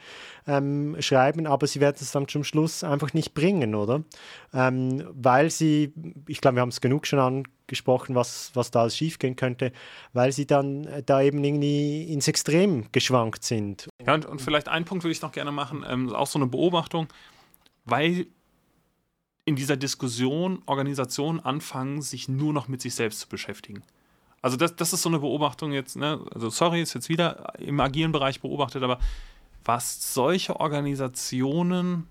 ähm, 0.47 0.97
schreiben, 0.99 1.47
aber 1.47 1.65
sie 1.67 1.79
werden 1.79 1.97
es 1.99 2.12
dann 2.12 2.27
zum 2.27 2.43
Schluss 2.43 2.84
einfach 2.84 3.13
nicht 3.13 3.34
bringen, 3.34 3.73
oder? 3.75 4.03
Ähm, 4.53 5.03
weil 5.13 5.49
sie, 5.49 5.93
ich 6.27 6.41
glaube, 6.41 6.58
wir 6.58 6.62
haben 6.62 6.69
es 6.69 6.81
genug 6.81 7.08
schon 7.08 7.19
angesprochen, 7.19 7.55
was, 7.67 8.51
was 8.54 8.71
da 8.71 8.82
alles 8.82 8.95
schiefgehen 8.95 9.36
könnte, 9.36 9.71
weil 10.13 10.32
sie 10.32 10.45
dann 10.45 10.88
da 11.06 11.21
eben 11.21 11.43
irgendwie 11.43 12.04
ins 12.04 12.28
Extrem 12.28 12.91
geschwankt 12.91 13.43
sind. 13.43 13.89
Ja, 14.06 14.13
und, 14.13 14.25
und 14.25 14.41
vielleicht 14.41 14.67
einen 14.67 14.86
Punkt 14.86 15.04
würde 15.04 15.12
ich 15.12 15.21
noch 15.21 15.32
gerne 15.32 15.51
machen, 15.51 15.86
ähm, 15.88 16.13
auch 16.13 16.28
so 16.28 16.39
eine 16.39 16.47
Beobachtung, 16.47 17.08
weil 17.86 18.28
in 19.45 19.56
dieser 19.56 19.78
Diskussion 19.78 20.62
Organisationen 20.65 21.39
anfangen, 21.39 22.01
sich 22.01 22.28
nur 22.28 22.51
noch 22.51 22.67
mit 22.67 22.82
sich 22.82 22.95
selbst 22.95 23.19
zu 23.19 23.30
beschäftigen. 23.30 23.84
Also 24.41 24.58
das, 24.58 24.75
das 24.75 24.93
ist 24.93 25.01
so 25.01 25.10
eine 25.10 25.19
Beobachtung 25.19 25.71
jetzt, 25.71 25.95
ne? 25.95 26.19
also 26.34 26.49
sorry, 26.49 26.82
ist 26.82 26.93
jetzt 26.93 27.10
wieder 27.10 27.54
im 27.60 27.80
agilen 27.80 28.12
Bereich 28.12 28.41
beobachtet, 28.41 28.84
aber 28.84 28.99
was 29.63 30.13
solche 30.13 30.60
Organisationen 30.60 32.08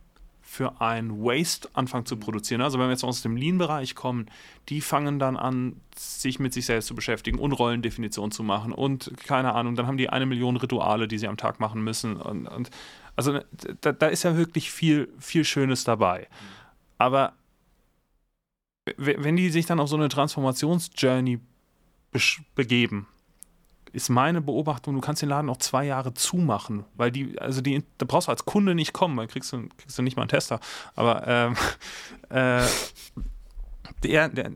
für 0.55 0.81
ein 0.81 1.11
Waste 1.11 1.69
anfangen 1.73 2.07
zu 2.07 2.17
produzieren. 2.17 2.61
Also 2.61 2.79
wenn 2.79 2.87
wir 2.87 2.93
jetzt 2.93 3.03
aus 3.03 3.23
dem 3.23 3.37
Lean-Bereich 3.37 3.97
kommen, 3.97 4.27
die 4.69 4.81
fangen 4.81 5.19
dann 5.19 5.37
an, 5.37 5.81
sich 5.97 6.39
mit 6.39 6.55
sich 6.55 6.67
selbst 6.67 6.87
zu 6.87 6.95
beschäftigen 6.95 7.41
und 7.41 7.53
Rollendefinition 7.53 8.31
zu 8.31 8.45
machen 8.45 8.73
und 8.73 9.13
keine 9.27 9.55
Ahnung, 9.55 9.75
dann 9.75 9.89
haben 9.89 9.97
die 9.97 10.11
eine 10.11 10.27
Million 10.27 10.57
Rituale, 10.57 11.09
die 11.09 11.19
sie 11.19 11.27
am 11.27 11.37
Tag 11.37 11.59
machen 11.59 11.83
müssen. 11.83 12.17
Und, 12.17 12.47
und 12.47 12.71
also 13.17 13.41
da, 13.81 13.93
da, 13.93 14.07
ist 14.07 14.23
ja 14.23 14.37
wirklich 14.37 14.71
viel, 14.71 15.13
viel 15.19 15.45
Schönes 15.45 15.83
dabei. 15.83 16.29
Aber 16.99 17.33
wenn 18.97 19.37
die 19.37 19.51
sich 19.51 19.67
dann 19.67 19.81
auf 19.81 19.89
so 19.89 19.97
eine 19.97 20.09
Transformationsjourney 20.09 21.41
begeben, 22.55 23.09
ist 23.95 24.09
meine 24.09 24.41
Beobachtung, 24.41 24.95
du 24.95 25.01
kannst 25.01 25.23
den 25.23 25.29
Laden 25.29 25.49
auch 25.49 25.59
zwei 25.59 25.85
Jahre 25.85 26.13
zumachen, 26.15 26.85
weil 26.95 27.13
die, 27.13 27.39
also 27.39 27.61
die, 27.61 27.83
da 27.99 28.07
brauchst 28.07 28.29
du 28.29 28.33
als 28.33 28.45
Kunde 28.45 28.75
nicht 28.75 28.93
kommen, 28.93 29.17
weil 29.17 29.29
kriegst 29.29 29.53
du, 29.53 29.69
kriegst 29.77 29.97
du 29.97 30.03
nicht 30.03 30.17
mal 30.17 30.23
einen 30.23 30.31
Tester. 30.31 30.61
Aber 30.95 31.27
ähm, 31.27 31.57
äh, 32.31 32.67
der, 34.03 34.29
der, 34.29 34.51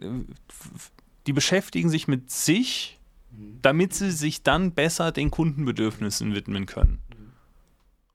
die 1.27 1.33
beschäftigen 1.33 1.89
sich 1.89 2.09
mit 2.09 2.31
sich, 2.31 2.99
damit 3.63 3.95
sie 3.95 4.11
sich 4.11 4.43
dann 4.43 4.73
besser 4.73 5.13
den 5.13 5.31
Kundenbedürfnissen 5.31 6.35
widmen 6.35 6.67
können. 6.67 7.01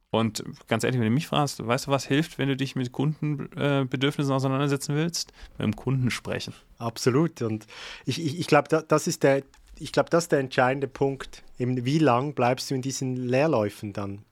Und 0.10 0.44
ganz 0.68 0.84
ehrlich, 0.84 1.00
wenn 1.00 1.08
du 1.08 1.14
mich 1.14 1.26
fragst, 1.26 1.66
weißt 1.66 1.88
du, 1.88 1.92
was 1.92 2.06
hilft, 2.06 2.38
wenn 2.38 2.48
du 2.48 2.56
dich 2.56 2.76
mit 2.76 2.92
Kundenbedürfnissen 2.92 4.32
äh, 4.32 4.36
auseinandersetzen 4.36 4.94
willst? 4.94 5.34
Mit 5.58 5.62
dem 5.62 5.76
Kunden 5.76 6.12
sprechen. 6.12 6.54
Absolut. 6.78 7.42
Und 7.42 7.66
ich, 8.06 8.24
ich, 8.24 8.40
ich 8.40 8.46
glaube, 8.46 8.68
da, 8.68 8.84
das 8.84 9.08
ist 9.08 9.24
der, 9.24 9.42
ich 9.84 9.92
glaube, 9.92 10.10
das 10.10 10.26
ist 10.26 10.32
der 10.32 10.40
entscheidende 10.40 10.88
Punkt. 10.88 11.44
Eben, 11.60 11.84
wie 11.84 12.00
lang 12.00 12.34
bleibst 12.34 12.72
du 12.72 12.76
in 12.76 12.82
diesen 12.82 13.18
Leerläufen 13.18 13.92
dann? 13.92 14.24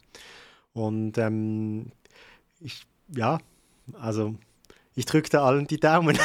Und 0.74 1.18
ähm, 1.18 1.92
ich, 2.62 2.88
ja, 3.14 3.40
also 4.00 4.36
ich 4.96 5.06
drücke 5.06 5.30
da 5.30 5.44
allen 5.44 5.68
die 5.68 5.80
Daumen. 5.80 6.18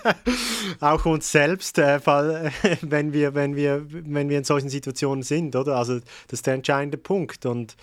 auch 0.80 1.04
uns 1.04 1.32
selbst, 1.32 1.78
äh, 1.78 2.00
weil, 2.06 2.52
äh, 2.62 2.76
wenn, 2.82 3.12
wir, 3.12 3.34
wenn, 3.34 3.56
wir, 3.56 3.84
wenn 3.88 4.28
wir 4.28 4.38
in 4.38 4.44
solchen 4.44 4.68
Situationen 4.68 5.24
sind, 5.24 5.56
oder? 5.56 5.76
Also 5.76 5.98
das 5.98 6.38
ist 6.38 6.46
der 6.46 6.54
entscheidende 6.54 6.98
Punkt. 6.98 7.46
Und 7.46 7.74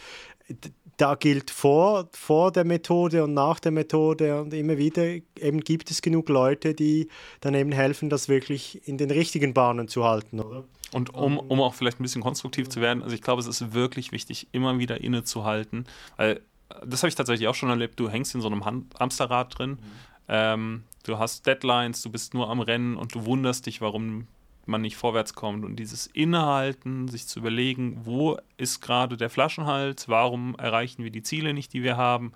da 1.01 1.15
gilt 1.15 1.49
vor, 1.49 2.09
vor 2.11 2.51
der 2.51 2.63
Methode 2.63 3.23
und 3.23 3.33
nach 3.33 3.59
der 3.59 3.71
Methode 3.71 4.39
und 4.39 4.53
immer 4.53 4.77
wieder 4.77 5.03
eben 5.39 5.61
gibt 5.61 5.89
es 5.89 6.03
genug 6.03 6.29
Leute, 6.29 6.75
die 6.75 7.07
dann 7.39 7.55
eben 7.55 7.71
helfen, 7.71 8.09
das 8.09 8.29
wirklich 8.29 8.87
in 8.87 8.97
den 8.97 9.09
richtigen 9.09 9.55
Bahnen 9.55 9.87
zu 9.87 10.03
halten, 10.03 10.39
oder? 10.39 10.63
Und 10.93 11.15
um, 11.15 11.39
um 11.39 11.59
auch 11.61 11.73
vielleicht 11.73 11.99
ein 11.99 12.03
bisschen 12.03 12.21
konstruktiv 12.21 12.69
zu 12.69 12.81
werden, 12.81 13.01
also 13.01 13.15
ich 13.15 13.21
glaube, 13.21 13.41
es 13.41 13.47
ist 13.47 13.73
wirklich 13.73 14.11
wichtig, 14.11 14.47
immer 14.51 14.77
wieder 14.77 15.01
innezuhalten, 15.01 15.85
weil 16.17 16.41
das 16.85 17.01
habe 17.01 17.09
ich 17.09 17.15
tatsächlich 17.15 17.47
auch 17.47 17.55
schon 17.55 17.69
erlebt, 17.69 17.99
du 17.99 18.07
hängst 18.07 18.35
in 18.35 18.41
so 18.41 18.47
einem 18.47 18.63
Hamsterrad 18.63 19.57
drin, 19.57 19.71
mhm. 19.71 19.77
ähm, 20.27 20.83
du 21.03 21.17
hast 21.17 21.47
Deadlines, 21.47 22.03
du 22.03 22.11
bist 22.11 22.35
nur 22.35 22.47
am 22.49 22.59
Rennen 22.59 22.95
und 22.95 23.15
du 23.15 23.25
wunderst 23.25 23.65
dich, 23.65 23.81
warum 23.81 24.27
man 24.71 24.81
nicht 24.81 24.97
vorwärts 24.97 25.33
kommt. 25.33 25.63
Und 25.63 25.75
dieses 25.75 26.07
Innehalten, 26.07 27.07
sich 27.07 27.27
zu 27.27 27.39
überlegen, 27.39 28.01
wo 28.03 28.37
ist 28.57 28.81
gerade 28.81 29.17
der 29.17 29.29
Flaschenhals, 29.29 30.09
warum 30.09 30.55
erreichen 30.55 31.03
wir 31.03 31.11
die 31.11 31.23
Ziele 31.23 31.53
nicht, 31.53 31.73
die 31.73 31.83
wir 31.83 31.97
haben, 31.97 32.31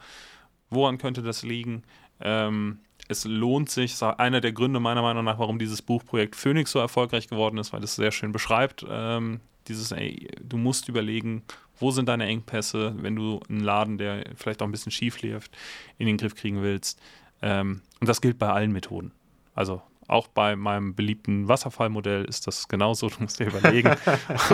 woran 0.69 0.97
könnte 0.97 1.21
das 1.21 1.43
liegen, 1.43 1.83
ähm, 2.19 2.79
es 3.07 3.25
lohnt 3.25 3.69
sich, 3.69 4.01
einer 4.01 4.41
der 4.41 4.51
Gründe 4.51 4.79
meiner 4.79 5.01
Meinung 5.01 5.25
nach, 5.25 5.37
warum 5.37 5.59
dieses 5.59 5.81
Buchprojekt 5.81 6.35
Phoenix 6.35 6.71
so 6.71 6.79
erfolgreich 6.79 7.27
geworden 7.27 7.57
ist, 7.57 7.71
weil 7.71 7.83
es 7.83 7.95
sehr 7.95 8.11
schön 8.11 8.31
beschreibt, 8.31 8.85
ähm, 8.89 9.41
dieses, 9.67 9.91
ey, 9.91 10.27
du 10.43 10.57
musst 10.57 10.89
überlegen, 10.89 11.43
wo 11.79 11.91
sind 11.91 12.07
deine 12.09 12.25
Engpässe, 12.25 12.95
wenn 12.97 13.15
du 13.15 13.41
einen 13.49 13.61
Laden, 13.61 13.97
der 13.97 14.23
vielleicht 14.35 14.61
auch 14.61 14.67
ein 14.67 14.71
bisschen 14.71 14.91
schief 14.91 15.21
läuft, 15.21 15.55
in 15.97 16.07
den 16.07 16.17
Griff 16.17 16.35
kriegen 16.35 16.61
willst. 16.61 16.99
Ähm, 17.41 17.81
und 17.99 18.07
das 18.07 18.21
gilt 18.21 18.39
bei 18.39 18.49
allen 18.49 18.71
Methoden. 18.71 19.11
Also 19.53 19.81
auch 20.07 20.27
bei 20.27 20.55
meinem 20.55 20.95
beliebten 20.95 21.47
Wasserfallmodell 21.47 22.25
ist 22.25 22.47
das 22.47 22.67
genauso. 22.67 23.09
Du 23.15 23.23
musst 23.23 23.39
dir 23.39 23.47
überlegen. 23.47 23.95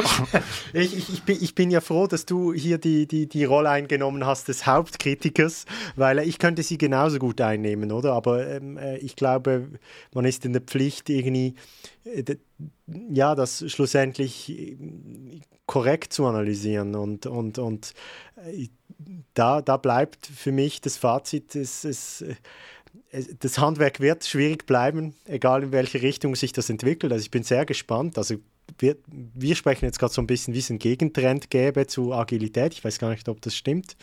ich, 0.73 0.95
ich, 0.95 1.09
ich, 1.09 1.23
bin, 1.23 1.37
ich, 1.41 1.55
bin, 1.55 1.71
ja 1.71 1.81
froh, 1.81 2.05
dass 2.05 2.25
du 2.25 2.53
hier 2.53 2.77
die, 2.77 3.07
die, 3.07 3.27
die 3.27 3.43
Rolle 3.43 3.69
eingenommen 3.69 4.25
hast 4.25 4.49
des 4.49 4.67
Hauptkritikers, 4.67 5.65
weil 5.95 6.19
ich 6.19 6.37
könnte 6.37 6.61
sie 6.61 6.77
genauso 6.77 7.17
gut 7.17 7.41
einnehmen, 7.41 7.91
oder? 7.91 8.13
Aber 8.13 8.47
ähm, 8.47 8.77
äh, 8.77 8.97
ich 8.97 9.15
glaube, 9.15 9.69
man 10.13 10.25
ist 10.25 10.45
in 10.45 10.53
der 10.53 10.61
Pflicht, 10.61 11.09
irgendwie, 11.09 11.55
äh, 12.03 12.35
ja, 13.11 13.33
das 13.33 13.63
schlussendlich 13.71 14.49
äh, 14.49 14.77
korrekt 15.65 16.13
zu 16.13 16.25
analysieren. 16.25 16.95
Und, 16.95 17.25
und, 17.25 17.57
und 17.57 17.93
äh, 18.35 18.67
da, 19.33 19.61
da 19.61 19.77
bleibt 19.77 20.27
für 20.27 20.51
mich 20.51 20.81
das 20.81 20.97
Fazit, 20.97 21.55
es, 21.55 21.83
es 21.83 22.23
das 23.39 23.57
Handwerk 23.57 23.99
wird 23.99 24.25
schwierig 24.25 24.65
bleiben, 24.65 25.13
egal 25.25 25.63
in 25.63 25.71
welche 25.71 26.01
Richtung 26.01 26.35
sich 26.35 26.53
das 26.53 26.69
entwickelt. 26.69 27.11
Also 27.11 27.23
ich 27.23 27.31
bin 27.31 27.43
sehr 27.43 27.65
gespannt. 27.65 28.17
Also 28.17 28.35
wir, 28.77 28.95
wir 29.07 29.55
sprechen 29.55 29.85
jetzt 29.85 29.99
gerade 29.99 30.13
so 30.13 30.21
ein 30.21 30.27
bisschen, 30.27 30.53
wie 30.53 30.59
es 30.59 30.69
einen 30.69 30.79
Gegentrend 30.79 31.49
gäbe 31.49 31.87
zu 31.87 32.13
Agilität. 32.13 32.73
Ich 32.73 32.83
weiß 32.83 32.99
gar 32.99 33.09
nicht, 33.09 33.27
ob 33.27 33.41
das 33.41 33.55
stimmt. 33.55 33.97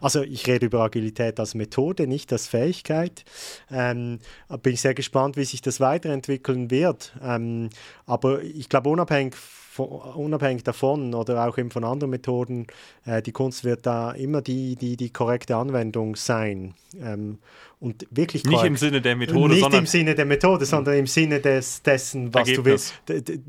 Also 0.00 0.22
ich 0.22 0.46
rede 0.46 0.66
über 0.66 0.80
Agilität 0.80 1.38
als 1.38 1.54
Methode, 1.54 2.06
nicht 2.06 2.32
als 2.32 2.48
Fähigkeit. 2.48 3.24
Ähm, 3.70 4.18
bin 4.62 4.74
ich 4.74 4.80
sehr 4.80 4.94
gespannt, 4.94 5.36
wie 5.36 5.44
sich 5.44 5.60
das 5.60 5.80
weiterentwickeln 5.80 6.70
wird. 6.70 7.14
Ähm, 7.22 7.70
aber 8.06 8.42
ich 8.42 8.68
glaube, 8.68 8.88
unabhängig 8.88 9.36
unabhängig 9.78 10.64
davon 10.64 11.14
oder 11.14 11.46
auch 11.46 11.58
eben 11.58 11.70
von 11.70 11.84
anderen 11.84 12.10
Methoden, 12.10 12.66
äh, 13.04 13.22
die 13.22 13.32
Kunst 13.32 13.64
wird 13.64 13.86
da 13.86 14.12
immer 14.12 14.42
die, 14.42 14.76
die, 14.76 14.96
die 14.96 15.10
korrekte 15.10 15.56
Anwendung 15.56 16.16
sein. 16.16 16.74
Ähm, 17.00 17.38
und 17.80 18.06
wirklich 18.10 18.44
Nicht 18.44 18.64
im 18.64 18.76
Sinne 18.76 19.02
der 19.02 19.16
Methode, 19.16 19.54
nicht 19.54 19.60
sondern 19.60 19.80
im 19.80 19.86
Sinne 19.86 20.14
der 20.14 20.24
Methode, 20.24 20.64
sondern 20.64 20.94
im 20.96 21.06
Sinne 21.06 21.40
des, 21.40 21.82
dessen, 21.82 22.32
was 22.32 22.48
Ergebnis. 22.48 22.94
du 23.04 23.14
willst, 23.14 23.40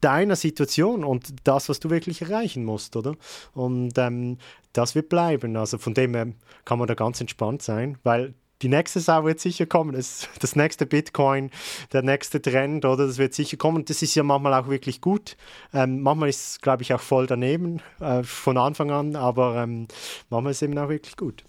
deiner 0.00 0.36
Situation 0.36 1.04
und 1.04 1.34
das, 1.44 1.68
was 1.68 1.80
du 1.80 1.90
wirklich 1.90 2.22
erreichen 2.22 2.64
musst, 2.64 2.96
oder? 2.96 3.14
Und 3.52 3.98
ähm, 3.98 4.38
das 4.72 4.94
wird 4.94 5.08
bleiben. 5.08 5.56
Also 5.56 5.78
von 5.78 5.94
dem 5.94 6.14
her 6.14 6.28
kann 6.64 6.78
man 6.78 6.88
da 6.88 6.94
ganz 6.94 7.20
entspannt 7.20 7.62
sein, 7.62 7.98
weil 8.04 8.34
die 8.64 8.68
nächste 8.68 8.98
Sau 9.00 9.24
wird 9.24 9.40
sicher 9.40 9.66
kommen. 9.66 9.92
Das, 9.92 10.28
das 10.40 10.56
nächste 10.56 10.86
Bitcoin, 10.86 11.50
der 11.92 12.02
nächste 12.02 12.40
Trend, 12.40 12.84
oder? 12.84 13.06
Das 13.06 13.18
wird 13.18 13.34
sicher 13.34 13.56
kommen. 13.56 13.84
Das 13.84 14.02
ist 14.02 14.14
ja 14.14 14.22
manchmal 14.22 14.54
auch 14.54 14.68
wirklich 14.68 15.00
gut. 15.00 15.36
Ähm, 15.72 16.00
manchmal 16.00 16.30
ist 16.30 16.48
es, 16.48 16.60
glaube 16.60 16.82
ich, 16.82 16.94
auch 16.94 17.00
voll 17.00 17.26
daneben 17.26 17.80
äh, 18.00 18.22
von 18.22 18.56
Anfang 18.56 18.90
an, 18.90 19.16
aber 19.16 19.62
ähm, 19.62 19.86
manchmal 20.30 20.52
ist 20.52 20.58
es 20.58 20.62
eben 20.62 20.78
auch 20.78 20.88
wirklich 20.88 21.16
gut 21.16 21.44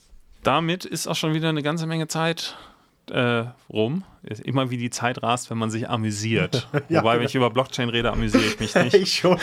damit 0.46 0.86
ist 0.86 1.08
auch 1.08 1.16
schon 1.16 1.34
wieder 1.34 1.50
eine 1.50 1.64
ganze 1.64 1.88
Menge 1.88 2.08
Zeit 2.08 2.56
äh, 3.12 3.46
rum. 3.70 4.04
Immer 4.44 4.72
wie 4.72 4.78
die 4.78 4.90
Zeit 4.90 5.22
rast, 5.22 5.52
wenn 5.52 5.58
man 5.58 5.70
sich 5.70 5.90
amüsiert. 5.90 6.68
ja, 6.90 7.02
Wobei, 7.02 7.20
wenn 7.20 7.26
ich 7.26 7.36
über 7.36 7.50
Blockchain 7.52 7.90
rede, 7.90 8.12
amüsiere 8.12 8.44
ich 8.44 8.60
mich 8.60 8.76
nicht. 8.84 8.94
ich 8.96 9.14
schon, 9.14 9.38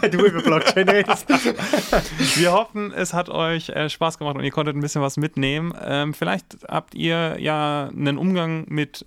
wenn 0.00 0.10
du 0.10 0.26
über 0.26 0.42
Blockchain 0.42 0.88
redest. 0.88 1.28
Wir 2.36 2.52
hoffen, 2.52 2.92
es 2.92 3.14
hat 3.14 3.28
euch 3.28 3.68
äh, 3.68 3.88
Spaß 3.88 4.18
gemacht 4.18 4.36
und 4.36 4.44
ihr 4.44 4.50
konntet 4.50 4.76
ein 4.76 4.80
bisschen 4.80 5.02
was 5.02 5.16
mitnehmen. 5.16 5.72
Ähm, 5.80 6.14
vielleicht 6.14 6.58
habt 6.68 6.94
ihr 6.94 7.36
ja 7.38 7.90
einen 7.96 8.18
Umgang 8.18 8.64
mit 8.68 9.04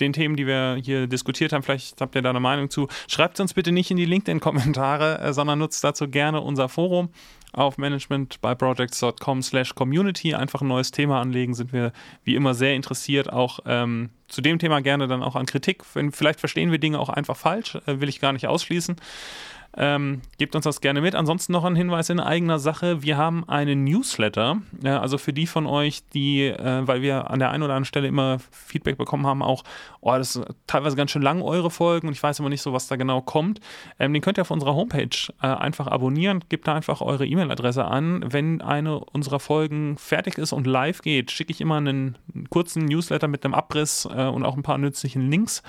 den 0.00 0.12
Themen, 0.12 0.36
die 0.36 0.46
wir 0.46 0.78
hier 0.82 1.06
diskutiert 1.06 1.52
haben. 1.52 1.62
Vielleicht 1.62 2.00
habt 2.00 2.14
ihr 2.14 2.22
da 2.22 2.30
eine 2.30 2.40
Meinung 2.40 2.70
zu. 2.70 2.88
Schreibt 3.08 3.40
uns 3.40 3.54
bitte 3.54 3.72
nicht 3.72 3.90
in 3.90 3.96
die 3.96 4.04
LinkedIn-Kommentare, 4.04 5.20
äh, 5.20 5.32
sondern 5.32 5.58
nutzt 5.58 5.82
dazu 5.84 6.08
gerne 6.08 6.40
unser 6.40 6.68
Forum 6.68 7.10
auf 7.52 7.78
managementbyprojects.com 7.78 9.42
slash 9.42 9.74
community 9.74 10.34
einfach 10.34 10.60
ein 10.60 10.68
neues 10.68 10.90
Thema 10.90 11.20
anlegen, 11.20 11.54
sind 11.54 11.72
wir 11.72 11.92
wie 12.24 12.34
immer 12.34 12.54
sehr 12.54 12.74
interessiert, 12.74 13.32
auch 13.32 13.60
ähm, 13.66 14.10
zu 14.28 14.42
dem 14.42 14.58
Thema 14.58 14.80
gerne 14.80 15.08
dann 15.08 15.22
auch 15.22 15.34
an 15.34 15.46
Kritik. 15.46 15.82
Vielleicht 15.84 16.40
verstehen 16.40 16.70
wir 16.70 16.78
Dinge 16.78 16.98
auch 16.98 17.08
einfach 17.08 17.36
falsch, 17.36 17.76
äh, 17.86 18.00
will 18.00 18.08
ich 18.08 18.20
gar 18.20 18.32
nicht 18.32 18.46
ausschließen. 18.46 18.96
Ähm, 19.76 20.22
gebt 20.38 20.56
uns 20.56 20.64
das 20.64 20.80
gerne 20.80 21.00
mit. 21.00 21.14
Ansonsten 21.14 21.52
noch 21.52 21.64
ein 21.64 21.76
Hinweis 21.76 22.08
in 22.10 22.20
eigener 22.20 22.58
Sache. 22.58 23.02
Wir 23.02 23.16
haben 23.16 23.48
einen 23.48 23.84
Newsletter. 23.84 24.62
Äh, 24.82 24.88
also 24.88 25.18
für 25.18 25.32
die 25.32 25.46
von 25.46 25.66
euch, 25.66 26.02
die, 26.08 26.46
äh, 26.46 26.86
weil 26.86 27.02
wir 27.02 27.30
an 27.30 27.38
der 27.38 27.50
einen 27.50 27.62
oder 27.62 27.74
anderen 27.74 27.84
Stelle 27.84 28.08
immer 28.08 28.38
Feedback 28.50 28.96
bekommen 28.96 29.26
haben, 29.26 29.42
auch, 29.42 29.64
oh, 30.00 30.12
das 30.12 30.36
ist 30.36 30.46
teilweise 30.66 30.96
ganz 30.96 31.10
schön 31.10 31.22
lang, 31.22 31.42
eure 31.42 31.70
Folgen, 31.70 32.08
und 32.08 32.14
ich 32.14 32.22
weiß 32.22 32.38
immer 32.40 32.48
nicht 32.48 32.62
so, 32.62 32.72
was 32.72 32.88
da 32.88 32.96
genau 32.96 33.20
kommt. 33.20 33.60
Ähm, 33.98 34.12
den 34.12 34.22
könnt 34.22 34.38
ihr 34.38 34.42
auf 34.42 34.50
unserer 34.50 34.74
Homepage 34.74 35.08
äh, 35.42 35.46
einfach 35.46 35.86
abonnieren. 35.86 36.44
Gebt 36.48 36.66
da 36.66 36.74
einfach 36.74 37.00
eure 37.00 37.26
E-Mail-Adresse 37.26 37.84
an. 37.84 38.24
Wenn 38.26 38.62
eine 38.62 38.98
unserer 38.98 39.38
Folgen 39.38 39.98
fertig 39.98 40.38
ist 40.38 40.52
und 40.52 40.66
live 40.66 41.02
geht, 41.02 41.30
schicke 41.30 41.52
ich 41.52 41.60
immer 41.60 41.76
einen, 41.76 42.16
kurzen 42.50 42.86
Newsletter 42.86 43.28
mit 43.28 43.44
einem 43.44 43.54
Abriss 43.54 44.08
äh, 44.10 44.24
und 44.24 44.44
auch 44.44 44.56
ein 44.56 44.62
paar 44.62 44.78
nützlichen 44.78 45.30
Links 45.30 45.62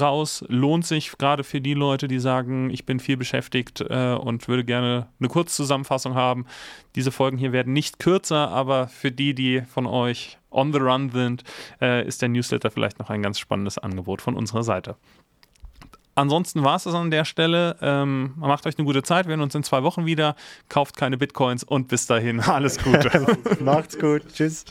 raus. 0.00 0.44
Lohnt 0.48 0.86
sich 0.86 1.16
gerade 1.18 1.44
für 1.44 1.60
die 1.60 1.74
Leute, 1.74 2.08
die 2.08 2.18
sagen, 2.18 2.70
ich 2.70 2.86
bin 2.86 3.00
viel 3.00 3.16
beschäftigt 3.16 3.80
äh, 3.80 4.14
und 4.14 4.48
würde 4.48 4.64
gerne 4.64 5.08
eine 5.18 5.28
Kurzzusammenfassung 5.28 6.14
haben. 6.14 6.46
Diese 6.94 7.10
Folgen 7.12 7.38
hier 7.38 7.52
werden 7.52 7.72
nicht 7.72 7.98
kürzer, 7.98 8.50
aber 8.50 8.88
für 8.88 9.12
die, 9.12 9.34
die 9.34 9.62
von 9.62 9.86
euch 9.86 10.38
on 10.50 10.72
the 10.72 10.78
run 10.78 11.10
sind, 11.10 11.44
äh, 11.80 12.06
ist 12.06 12.22
der 12.22 12.28
Newsletter 12.28 12.70
vielleicht 12.70 12.98
noch 12.98 13.10
ein 13.10 13.22
ganz 13.22 13.38
spannendes 13.38 13.78
Angebot 13.78 14.22
von 14.22 14.34
unserer 14.34 14.62
Seite. 14.62 14.96
Ansonsten 16.18 16.64
war 16.64 16.74
es 16.74 16.82
das 16.82 16.94
an 16.94 17.12
der 17.12 17.24
Stelle. 17.24 17.76
Ähm, 17.80 18.34
macht 18.38 18.66
euch 18.66 18.76
eine 18.76 18.84
gute 18.84 19.04
Zeit. 19.04 19.26
Wir 19.26 19.34
sehen 19.34 19.40
uns 19.40 19.54
in 19.54 19.62
zwei 19.62 19.84
Wochen 19.84 20.04
wieder. 20.04 20.34
Kauft 20.68 20.96
keine 20.96 21.16
Bitcoins 21.16 21.62
und 21.62 21.86
bis 21.86 22.06
dahin 22.06 22.40
alles 22.40 22.82
Gute. 22.82 23.38
Macht's 23.60 23.96
gut. 23.96 24.22
Tschüss. 24.34 24.64